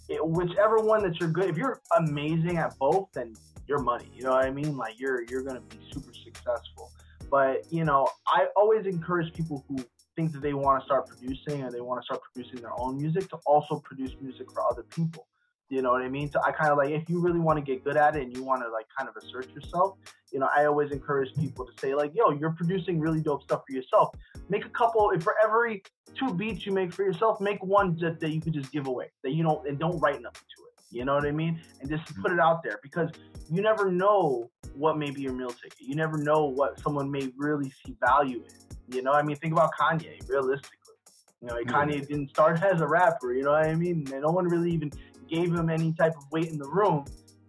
it, 0.09 0.25
whichever 0.25 0.79
one 0.79 1.03
that 1.03 1.19
you're 1.19 1.31
good. 1.31 1.49
If 1.49 1.57
you're 1.57 1.81
amazing 1.97 2.59
at 2.59 2.79
both, 2.79 3.09
then 3.13 3.35
your 3.67 3.79
money. 3.79 4.11
You 4.15 4.25
know 4.25 4.33
what 4.33 4.45
I 4.45 4.51
mean? 4.51 4.77
Like 4.77 5.01
you're 5.01 5.25
you're 5.31 5.43
gonna 5.43 5.61
be 5.61 5.79
super 5.93 6.13
successful. 6.13 6.93
But 7.31 7.65
you 7.73 7.85
know, 7.85 8.09
I 8.27 8.47
always 8.55 8.87
encourage 8.87 9.33
people 9.33 9.65
who 9.69 9.85
think 10.17 10.33
that 10.33 10.43
they 10.43 10.55
want 10.55 10.81
to 10.81 10.85
start 10.85 11.07
producing 11.07 11.63
and 11.63 11.73
they 11.73 11.81
want 11.81 12.01
to 12.01 12.05
start 12.05 12.21
producing 12.23 12.61
their 12.61 12.79
own 12.79 12.97
music 12.97 13.29
to 13.31 13.37
also 13.47 13.81
produce 13.81 14.13
music 14.21 14.51
for 14.53 14.63
other 14.71 14.83
people. 14.85 15.27
You 15.71 15.83
know 15.83 15.91
what 15.91 16.03
I 16.03 16.09
mean? 16.09 16.31
So 16.31 16.41
I 16.45 16.53
kind 16.53 16.71
of 16.71 16.79
like 16.79 16.91
if 16.91 17.09
you 17.09 17.21
really 17.21 17.41
want 17.41 17.59
to 17.59 17.65
get 17.65 17.85
good 17.85 17.97
at 17.97 18.17
it 18.17 18.23
and 18.23 18.37
you 18.37 18.43
want 18.43 18.63
to 18.63 18.71
like 18.71 18.87
kind 18.97 19.09
of 19.09 19.17
assert 19.17 19.53
yourself, 19.55 19.97
you 20.31 20.39
know, 20.39 20.49
I 20.55 20.67
always 20.67 20.93
encourage 20.93 21.35
people 21.35 21.65
to 21.65 21.73
say 21.81 21.95
like, 21.95 22.13
yo, 22.15 22.31
you're 22.31 22.53
producing 22.53 23.01
really 23.01 23.21
dope 23.21 23.43
stuff 23.43 23.63
for 23.67 23.73
yourself. 23.75 24.15
Make 24.49 24.67
a 24.67 24.69
couple 24.69 25.11
if 25.11 25.23
for 25.23 25.35
every 25.43 25.83
two 26.15 26.35
beats 26.35 26.67
you 26.67 26.73
make 26.73 26.93
for 26.93 27.03
yourself, 27.03 27.41
make 27.41 27.63
one 27.65 27.97
that, 28.01 28.21
that 28.21 28.31
you 28.31 28.41
could 28.41 28.53
just 28.53 28.73
give 28.73 28.87
away 28.87 29.11
that 29.23 29.33
you 29.33 29.43
don't 29.43 29.67
and 29.67 29.79
don't 29.79 29.99
write 30.01 30.21
nothing 30.21 30.47
to 30.57 30.65
it. 30.65 30.75
You 30.91 31.05
know 31.05 31.15
what 31.15 31.27
I 31.27 31.33
mean? 31.33 31.61
And 31.81 31.91
just 31.91 32.05
mm-hmm. 32.05 32.23
put 32.23 32.33
it 32.33 32.39
out 32.39 32.63
there 32.63 32.79
because 32.83 33.11
you 33.51 33.63
never 33.63 33.91
know 33.91 34.51
what 34.75 34.99
may 34.99 35.11
be 35.11 35.23
your 35.23 35.33
meal 35.33 35.51
ticket. 35.51 35.81
You 35.81 35.97
never 35.97 36.19
know 36.19 36.45
what 36.45 36.79
someone 36.79 37.11
may 37.11 37.31
really 37.37 37.73
see 37.85 37.97
value 38.01 38.45
in. 38.45 38.74
You 38.89 39.03
know, 39.03 39.13
I 39.13 39.23
mean, 39.23 39.37
think 39.37 39.53
about 39.53 39.71
Kanye. 39.79 40.29
Realistically, 40.29 40.95
you 41.41 41.49
know, 41.49 41.57
Kanye 41.65 42.07
didn't 42.07 42.31
start 42.31 42.63
as 42.63 42.81
a 42.81 42.87
rapper. 42.87 43.35
You 43.35 43.43
know 43.43 43.53
what 43.53 43.67
I 43.67 43.75
mean? 43.75 44.07
And 44.13 44.23
no 44.23 44.31
one 44.31 44.47
really 44.47 44.71
even 44.71 44.91
gave 45.29 45.53
him 45.53 45.71
any 45.71 45.93
type 45.93 46.17
of 46.17 46.25
weight 46.31 46.49
in 46.49 46.59
the 46.59 46.69
room. 46.69 47.05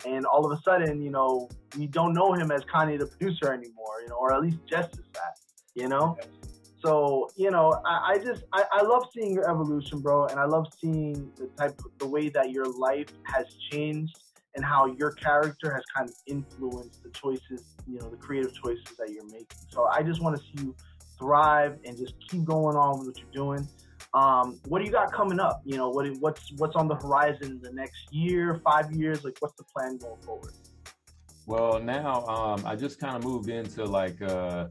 And 0.05 0.25
all 0.25 0.45
of 0.45 0.57
a 0.57 0.61
sudden, 0.61 1.01
you 1.01 1.09
know, 1.09 1.49
we 1.77 1.87
don't 1.87 2.13
know 2.13 2.33
him 2.33 2.51
as 2.51 2.61
Kanye 2.63 2.99
the 2.99 3.07
producer 3.07 3.53
anymore. 3.53 4.01
You 4.03 4.09
know, 4.09 4.17
or 4.17 4.33
at 4.33 4.41
least 4.41 4.57
just 4.69 4.91
as 4.93 5.05
that. 5.13 5.37
You 5.73 5.89
know. 5.89 6.17
So 6.85 7.29
you 7.35 7.49
know, 7.49 7.81
I, 7.85 8.13
I 8.13 8.17
just 8.23 8.43
I, 8.53 8.63
I 8.71 8.81
love 8.83 9.07
seeing 9.13 9.33
your 9.33 9.49
evolution, 9.49 10.01
bro, 10.01 10.27
and 10.27 10.39
I 10.39 10.45
love 10.45 10.67
seeing 10.79 11.31
the 11.35 11.47
type 11.57 11.79
the 11.97 12.07
way 12.07 12.29
that 12.29 12.51
your 12.51 12.65
life 12.65 13.07
has 13.23 13.45
changed 13.71 14.15
and 14.55 14.63
how 14.63 14.85
your 14.85 15.11
character 15.11 15.73
has 15.73 15.83
kind 15.95 16.09
of 16.09 16.15
influenced 16.27 17.03
the 17.03 17.09
choices, 17.09 17.75
you 17.87 17.99
know, 17.99 18.09
the 18.09 18.17
creative 18.17 18.53
choices 18.53 18.85
that 18.97 19.09
you're 19.11 19.25
making. 19.25 19.47
So 19.69 19.87
I 19.87 20.01
just 20.01 20.21
want 20.21 20.37
to 20.37 20.43
see 20.43 20.65
you 20.65 20.75
thrive 21.17 21.77
and 21.85 21.97
just 21.97 22.13
keep 22.29 22.43
going 22.43 22.75
on 22.75 22.99
with 22.99 23.07
what 23.07 23.17
you're 23.19 23.55
doing. 23.55 23.67
Um, 24.13 24.59
what 24.67 24.79
do 24.79 24.85
you 24.85 24.91
got 24.91 25.11
coming 25.11 25.39
up? 25.39 25.61
You 25.65 25.77
know, 25.77 25.89
what 25.89 26.07
what's 26.19 26.51
what's 26.57 26.75
on 26.75 26.87
the 26.87 26.95
horizon 26.95 27.59
the 27.61 27.71
next 27.71 28.13
year, 28.13 28.61
five 28.63 28.91
years? 28.93 29.23
Like, 29.25 29.35
what's 29.39 29.55
the 29.55 29.65
plan 29.65 29.97
going 29.97 30.21
forward? 30.21 30.53
Well, 31.47 31.79
now 31.79 32.25
um, 32.25 32.65
I 32.65 32.75
just 32.75 32.99
kind 32.99 33.15
of 33.15 33.23
moved 33.23 33.49
into 33.49 33.83
like, 33.83 34.21
uh, 34.21 34.67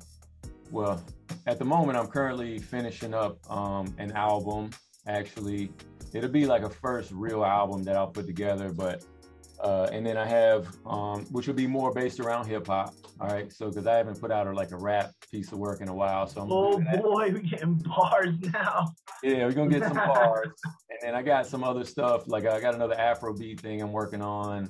well, 0.70 1.04
at 1.46 1.58
the 1.58 1.64
moment 1.64 1.98
I'm 1.98 2.06
currently 2.06 2.58
finishing 2.58 3.14
up 3.14 3.38
um, 3.50 3.94
an 3.98 4.12
album. 4.12 4.70
Actually, 5.06 5.70
it'll 6.14 6.30
be 6.30 6.46
like 6.46 6.62
a 6.62 6.70
first 6.70 7.12
real 7.12 7.44
album 7.44 7.82
that 7.84 7.96
I'll 7.96 8.08
put 8.08 8.26
together, 8.26 8.72
but 8.72 9.04
uh, 9.64 9.88
and 9.90 10.04
then 10.04 10.18
I 10.18 10.26
have, 10.26 10.68
um, 10.84 11.24
which 11.30 11.46
will 11.46 11.54
be 11.54 11.66
more 11.66 11.90
based 11.90 12.20
around 12.20 12.46
hip 12.46 12.66
hop. 12.66 12.94
All 13.18 13.28
right. 13.28 13.50
So, 13.50 13.70
because 13.70 13.86
I 13.86 13.96
haven't 13.96 14.20
put 14.20 14.30
out 14.30 14.46
a, 14.46 14.52
like 14.52 14.72
a 14.72 14.76
rap 14.76 15.12
piece 15.30 15.52
of 15.52 15.58
work 15.58 15.80
in 15.80 15.88
a 15.88 15.94
while. 15.94 16.26
So, 16.26 16.42
I'm 16.42 16.52
oh 16.52 16.78
boy, 16.78 17.30
we're 17.32 17.38
getting 17.38 17.74
bars 17.74 18.34
now. 18.52 18.92
Yeah, 19.22 19.46
we're 19.46 19.52
going 19.52 19.70
to 19.70 19.78
get 19.80 19.88
some 19.88 19.96
bars. 20.06 20.50
and 20.90 20.98
then 21.00 21.14
I 21.14 21.22
got 21.22 21.46
some 21.46 21.64
other 21.64 21.84
stuff. 21.84 22.28
Like, 22.28 22.44
I 22.44 22.60
got 22.60 22.74
another 22.74 22.94
Afrobeat 22.96 23.58
thing 23.58 23.80
I'm 23.80 23.92
working 23.92 24.20
on. 24.20 24.68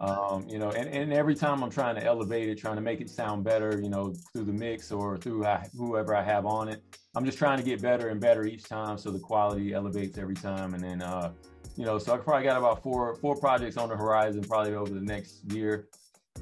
Um, 0.00 0.46
you 0.48 0.58
know, 0.58 0.70
and, 0.70 0.88
and 0.88 1.12
every 1.12 1.36
time 1.36 1.62
I'm 1.62 1.70
trying 1.70 1.94
to 1.94 2.04
elevate 2.04 2.48
it, 2.48 2.58
trying 2.58 2.76
to 2.76 2.82
make 2.82 3.00
it 3.00 3.08
sound 3.08 3.44
better, 3.44 3.80
you 3.80 3.88
know, 3.88 4.12
through 4.34 4.44
the 4.44 4.52
mix 4.52 4.90
or 4.90 5.16
through 5.16 5.46
whoever 5.76 6.16
I 6.16 6.22
have 6.22 6.46
on 6.46 6.68
it. 6.68 6.82
I'm 7.14 7.24
just 7.24 7.38
trying 7.38 7.58
to 7.58 7.64
get 7.64 7.80
better 7.80 8.08
and 8.08 8.20
better 8.20 8.44
each 8.44 8.64
time. 8.64 8.98
So 8.98 9.12
the 9.12 9.20
quality 9.20 9.72
elevates 9.72 10.18
every 10.18 10.34
time. 10.34 10.74
And 10.74 10.82
then, 10.82 11.00
uh, 11.00 11.32
you 11.76 11.84
know, 11.84 11.98
so 11.98 12.12
I 12.12 12.18
probably 12.18 12.44
got 12.44 12.56
about 12.56 12.82
four 12.82 13.14
four 13.16 13.36
projects 13.36 13.76
on 13.76 13.88
the 13.88 13.96
horizon, 13.96 14.42
probably 14.42 14.74
over 14.74 14.92
the 14.92 15.00
next 15.00 15.44
year. 15.52 15.88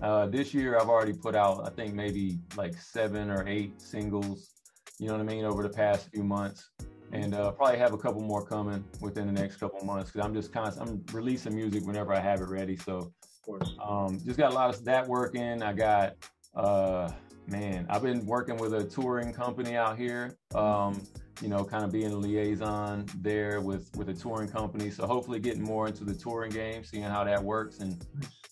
Uh, 0.02 0.26
this 0.26 0.54
year, 0.54 0.78
I've 0.78 0.88
already 0.88 1.12
put 1.12 1.34
out, 1.34 1.66
I 1.66 1.70
think 1.70 1.94
maybe 1.94 2.38
like 2.56 2.74
seven 2.74 3.30
or 3.30 3.46
eight 3.46 3.80
singles. 3.80 4.50
You 4.98 5.08
know 5.08 5.14
what 5.14 5.20
I 5.20 5.24
mean? 5.24 5.44
Over 5.44 5.62
the 5.62 5.68
past 5.68 6.10
few 6.12 6.24
months, 6.24 6.70
and 7.12 7.34
uh, 7.34 7.52
probably 7.52 7.78
have 7.78 7.92
a 7.92 7.98
couple 7.98 8.20
more 8.20 8.44
coming 8.44 8.84
within 9.00 9.26
the 9.26 9.32
next 9.32 9.56
couple 9.56 9.84
months 9.84 10.10
because 10.10 10.26
I'm 10.26 10.34
just 10.34 10.52
constant. 10.52 10.88
I'm 10.88 11.14
releasing 11.14 11.54
music 11.54 11.84
whenever 11.86 12.12
I 12.12 12.20
have 12.20 12.40
it 12.40 12.48
ready. 12.48 12.76
So, 12.76 13.12
um, 13.82 14.20
just 14.24 14.38
got 14.38 14.52
a 14.52 14.54
lot 14.54 14.74
of 14.74 14.84
that 14.84 15.06
working. 15.06 15.62
I 15.62 15.72
got, 15.72 16.16
uh, 16.54 17.10
man, 17.46 17.86
I've 17.88 18.02
been 18.02 18.24
working 18.26 18.56
with 18.56 18.74
a 18.74 18.84
touring 18.84 19.32
company 19.32 19.76
out 19.76 19.98
here. 19.98 20.36
Um, 20.54 21.02
you 21.40 21.48
know, 21.48 21.64
kind 21.64 21.84
of 21.84 21.90
being 21.90 22.12
a 22.12 22.16
liaison 22.16 23.06
there 23.16 23.60
with 23.60 23.90
with 23.96 24.08
a 24.08 24.14
touring 24.14 24.48
company. 24.48 24.90
So 24.90 25.06
hopefully 25.06 25.40
getting 25.40 25.62
more 25.62 25.88
into 25.88 26.04
the 26.04 26.14
touring 26.14 26.52
game, 26.52 26.84
seeing 26.84 27.02
how 27.04 27.24
that 27.24 27.42
works, 27.42 27.78
and 27.78 28.04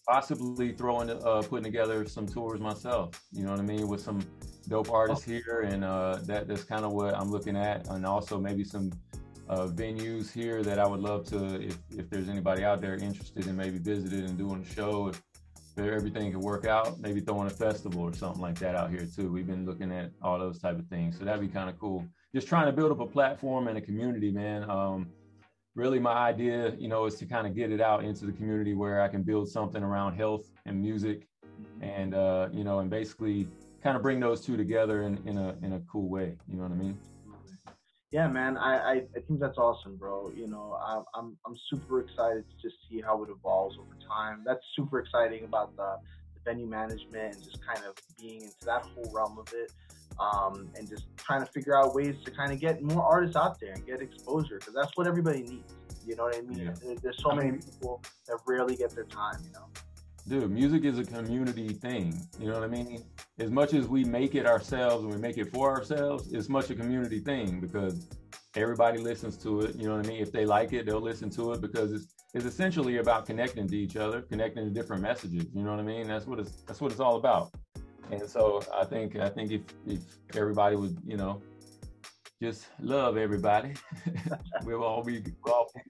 possibly 0.06 0.72
throwing 0.72 1.10
uh, 1.10 1.42
putting 1.42 1.64
together 1.64 2.06
some 2.06 2.26
tours 2.26 2.60
myself. 2.60 3.20
You 3.32 3.44
know 3.44 3.50
what 3.50 3.60
I 3.60 3.64
mean, 3.64 3.88
with 3.88 4.00
some 4.00 4.20
dope 4.68 4.90
artists 4.90 5.24
here, 5.24 5.66
and 5.68 5.84
uh, 5.84 6.18
that 6.22 6.48
that's 6.48 6.64
kind 6.64 6.84
of 6.84 6.92
what 6.92 7.14
I'm 7.14 7.30
looking 7.30 7.56
at, 7.56 7.88
and 7.88 8.06
also 8.06 8.38
maybe 8.38 8.64
some 8.64 8.90
uh, 9.48 9.66
venues 9.66 10.32
here 10.32 10.62
that 10.62 10.78
I 10.78 10.86
would 10.86 11.00
love 11.00 11.26
to, 11.26 11.60
if 11.60 11.78
if 11.90 12.08
there's 12.10 12.28
anybody 12.28 12.64
out 12.64 12.80
there 12.80 12.94
interested 12.94 13.46
in 13.46 13.56
maybe 13.56 13.78
visiting 13.78 14.24
and 14.24 14.38
doing 14.38 14.62
a 14.62 14.74
show, 14.74 15.08
if 15.08 15.22
everything 15.78 16.32
could 16.32 16.42
work 16.42 16.66
out, 16.66 16.98
maybe 17.00 17.20
throwing 17.20 17.46
a 17.46 17.50
festival 17.50 18.02
or 18.02 18.12
something 18.14 18.42
like 18.42 18.58
that 18.58 18.74
out 18.74 18.90
here 18.90 19.06
too. 19.06 19.30
We've 19.30 19.46
been 19.46 19.64
looking 19.64 19.92
at 19.92 20.10
all 20.22 20.38
those 20.38 20.58
type 20.58 20.78
of 20.78 20.86
things, 20.88 21.18
so 21.18 21.24
that'd 21.24 21.40
be 21.40 21.48
kind 21.48 21.68
of 21.68 21.78
cool 21.78 22.04
just 22.34 22.46
trying 22.46 22.66
to 22.66 22.72
build 22.72 22.92
up 22.92 23.00
a 23.00 23.06
platform 23.06 23.68
and 23.68 23.78
a 23.78 23.80
community, 23.80 24.30
man. 24.30 24.68
Um, 24.68 25.08
really, 25.74 25.98
my 25.98 26.12
idea, 26.12 26.74
you 26.78 26.88
know, 26.88 27.06
is 27.06 27.14
to 27.16 27.26
kind 27.26 27.46
of 27.46 27.54
get 27.54 27.72
it 27.72 27.80
out 27.80 28.04
into 28.04 28.26
the 28.26 28.32
community 28.32 28.74
where 28.74 29.00
I 29.00 29.08
can 29.08 29.22
build 29.22 29.48
something 29.48 29.82
around 29.82 30.16
health 30.16 30.50
and 30.66 30.80
music, 30.80 31.26
and 31.80 32.14
uh, 32.14 32.48
you 32.52 32.64
know, 32.64 32.80
and 32.80 32.90
basically 32.90 33.48
kind 33.82 33.96
of 33.96 34.02
bring 34.02 34.20
those 34.20 34.44
two 34.44 34.56
together 34.56 35.02
in, 35.02 35.18
in 35.26 35.38
a 35.38 35.56
in 35.62 35.74
a 35.74 35.80
cool 35.90 36.08
way. 36.08 36.36
You 36.48 36.56
know 36.56 36.64
what 36.64 36.72
I 36.72 36.76
mean? 36.76 36.98
Yeah, 38.10 38.26
man. 38.26 38.56
I, 38.56 38.76
I, 38.76 38.92
I 39.16 39.20
think 39.26 39.38
that's 39.38 39.58
awesome, 39.58 39.96
bro. 39.96 40.32
You 40.34 40.48
know, 40.48 40.78
I, 40.80 41.02
I'm 41.14 41.36
I'm 41.46 41.56
super 41.70 42.00
excited 42.00 42.44
to 42.48 42.68
just 42.68 42.76
see 42.88 43.00
how 43.00 43.22
it 43.22 43.30
evolves 43.30 43.76
over 43.78 43.96
time. 44.06 44.42
That's 44.46 44.62
super 44.76 44.98
exciting 44.98 45.44
about 45.44 45.76
the, 45.76 45.96
the 46.34 46.40
venue 46.44 46.66
management 46.66 47.36
and 47.36 47.44
just 47.44 47.64
kind 47.66 47.80
of 47.86 47.94
being 48.18 48.42
into 48.42 48.64
that 48.64 48.82
whole 48.82 49.10
realm 49.12 49.38
of 49.38 49.52
it 49.54 49.72
um, 50.20 50.68
and 50.76 50.88
just 50.88 51.04
trying 51.16 51.44
to 51.44 51.50
figure 51.50 51.76
out 51.76 51.94
ways 51.94 52.16
to 52.24 52.30
kind 52.30 52.52
of 52.52 52.60
get 52.60 52.82
more 52.82 53.02
artists 53.02 53.36
out 53.36 53.60
there 53.60 53.72
and 53.72 53.86
get 53.86 54.00
exposure 54.00 54.58
because 54.58 54.74
that's 54.74 54.96
what 54.96 55.06
everybody 55.06 55.42
needs. 55.42 55.74
You 56.06 56.16
know 56.16 56.24
what 56.24 56.36
I 56.36 56.40
mean? 56.40 56.74
Yeah. 56.82 56.94
There's 57.02 57.22
so 57.22 57.32
many 57.32 57.52
people 57.52 58.02
that 58.26 58.38
rarely 58.46 58.76
get 58.76 58.94
their 58.94 59.04
time. 59.04 59.40
You 59.44 59.52
know. 59.52 59.66
Dude, 60.26 60.50
music 60.50 60.84
is 60.84 60.98
a 60.98 61.04
community 61.04 61.68
thing. 61.68 62.18
You 62.38 62.48
know 62.48 62.54
what 62.54 62.64
I 62.64 62.68
mean? 62.68 63.04
As 63.38 63.50
much 63.50 63.74
as 63.74 63.86
we 63.86 64.04
make 64.04 64.34
it 64.34 64.46
ourselves 64.46 65.04
and 65.04 65.12
we 65.12 65.18
make 65.18 65.38
it 65.38 65.50
for 65.50 65.70
ourselves, 65.70 66.32
it's 66.32 66.48
much 66.48 66.70
a 66.70 66.74
community 66.74 67.20
thing 67.20 67.60
because 67.60 68.08
everybody 68.56 68.98
listens 68.98 69.36
to 69.38 69.62
it. 69.62 69.76
You 69.76 69.88
know 69.88 69.96
what 69.96 70.06
I 70.06 70.08
mean? 70.08 70.20
If 70.20 70.32
they 70.32 70.44
like 70.44 70.72
it, 70.72 70.86
they'll 70.86 71.00
listen 71.00 71.30
to 71.30 71.52
it 71.52 71.60
because 71.60 71.92
it's 71.92 72.14
it's 72.34 72.44
essentially 72.44 72.98
about 72.98 73.24
connecting 73.24 73.66
to 73.68 73.76
each 73.76 73.96
other, 73.96 74.20
connecting 74.20 74.64
to 74.64 74.70
different 74.70 75.02
messages. 75.02 75.46
You 75.54 75.62
know 75.62 75.70
what 75.70 75.80
I 75.80 75.82
mean? 75.82 76.06
That's 76.06 76.26
what 76.26 76.38
it's 76.38 76.62
that's 76.66 76.80
what 76.80 76.90
it's 76.90 77.00
all 77.00 77.16
about. 77.16 77.52
And 78.10 78.28
so 78.28 78.62
I 78.74 78.84
think 78.84 79.16
I 79.16 79.28
think 79.28 79.50
if 79.50 79.62
if 79.86 80.00
everybody 80.34 80.76
would 80.76 80.96
you 81.06 81.16
know 81.16 81.42
just 82.42 82.68
love 82.80 83.16
everybody, 83.16 83.74
we'll 84.64 84.82
all 84.82 85.02
be 85.02 85.22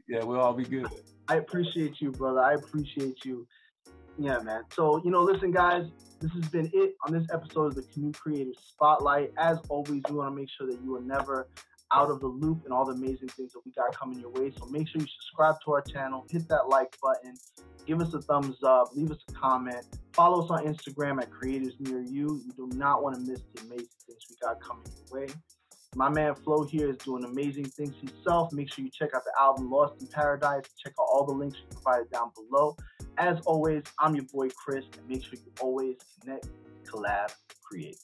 yeah 0.09 0.25
we'll 0.25 0.41
all 0.41 0.55
be 0.55 0.65
good. 0.65 0.89
I 1.29 1.37
appreciate 1.37 2.01
you, 2.01 2.11
brother. 2.11 2.41
I 2.41 2.55
appreciate 2.55 3.25
you. 3.25 3.47
Yeah, 4.19 4.41
man. 4.41 4.63
So 4.73 5.01
you 5.05 5.11
know, 5.11 5.23
listen, 5.23 5.53
guys. 5.53 5.87
This 6.21 6.33
has 6.33 6.49
been 6.49 6.69
it 6.75 6.97
on 7.07 7.13
this 7.13 7.29
episode 7.33 7.67
of 7.67 7.75
the 7.77 7.83
Canoe 7.83 8.11
Creative 8.11 8.55
Spotlight. 8.73 9.31
As 9.39 9.59
always, 9.69 10.03
we 10.09 10.17
want 10.17 10.35
to 10.35 10.41
make 10.41 10.49
sure 10.51 10.67
that 10.67 10.81
you 10.83 10.97
are 10.97 11.01
never 11.01 11.47
out 11.93 12.11
of 12.11 12.21
the 12.21 12.27
loop 12.27 12.65
and 12.65 12.73
all 12.73 12.85
the 12.85 12.93
amazing 12.93 13.29
things 13.29 13.53
that 13.53 13.61
we 13.65 13.73
got 13.73 13.95
coming 13.97 14.21
your 14.21 14.31
way. 14.31 14.53
So 14.59 14.67
make 14.67 14.89
sure 14.89 15.01
you 15.01 15.07
subscribe 15.07 15.57
to 15.65 15.73
our 15.73 15.83
channel, 15.83 16.27
hit 16.31 16.49
that 16.49 16.69
like 16.69 16.97
button, 17.01 17.35
give 17.87 18.01
us 18.01 18.13
a 18.15 18.21
thumbs 18.21 18.63
up, 18.63 18.91
leave 18.95 19.11
us 19.11 19.19
a 19.29 19.33
comment, 19.33 19.87
follow 20.13 20.45
us 20.45 20.51
on 20.51 20.67
Instagram 20.67 21.21
at 21.21 21.31
Creators 21.31 21.75
Near 21.81 22.01
You. 22.01 22.43
You 22.45 22.53
do 22.57 22.69
not 22.77 23.03
want 23.03 23.17
to 23.17 23.21
miss 23.23 23.41
the 23.55 23.63
amazing 23.63 23.89
things 24.07 24.23
we 24.29 24.37
got 24.43 24.61
coming 24.61 24.85
your 25.11 25.21
way. 25.21 25.29
My 25.95 26.11
man 26.11 26.35
Flo 26.35 26.65
here 26.65 26.91
is 26.91 26.99
doing 26.99 27.25
amazing 27.25 27.65
things 27.65 27.95
himself. 27.99 28.53
Make 28.53 28.73
sure 28.73 28.85
you 28.85 28.91
check 28.91 29.15
out 29.15 29.25
the 29.25 29.33
album 29.41 29.71
Lost 29.71 30.01
in 30.03 30.07
Paradise. 30.09 30.65
Check 30.83 30.93
out 31.01 31.07
all 31.11 31.25
the 31.25 31.33
links 31.33 31.57
we 31.65 31.75
provided 31.75 32.11
down 32.11 32.31
below. 32.37 32.77
As 33.17 33.41
always, 33.47 33.83
I'm 33.99 34.15
your 34.15 34.27
boy 34.33 34.49
Chris, 34.51 34.85
and 34.97 35.09
make 35.09 35.25
sure 35.25 35.35
you 35.35 35.51
always 35.61 35.97
connect, 36.21 36.49
collab, 36.85 37.35
create. 37.65 37.99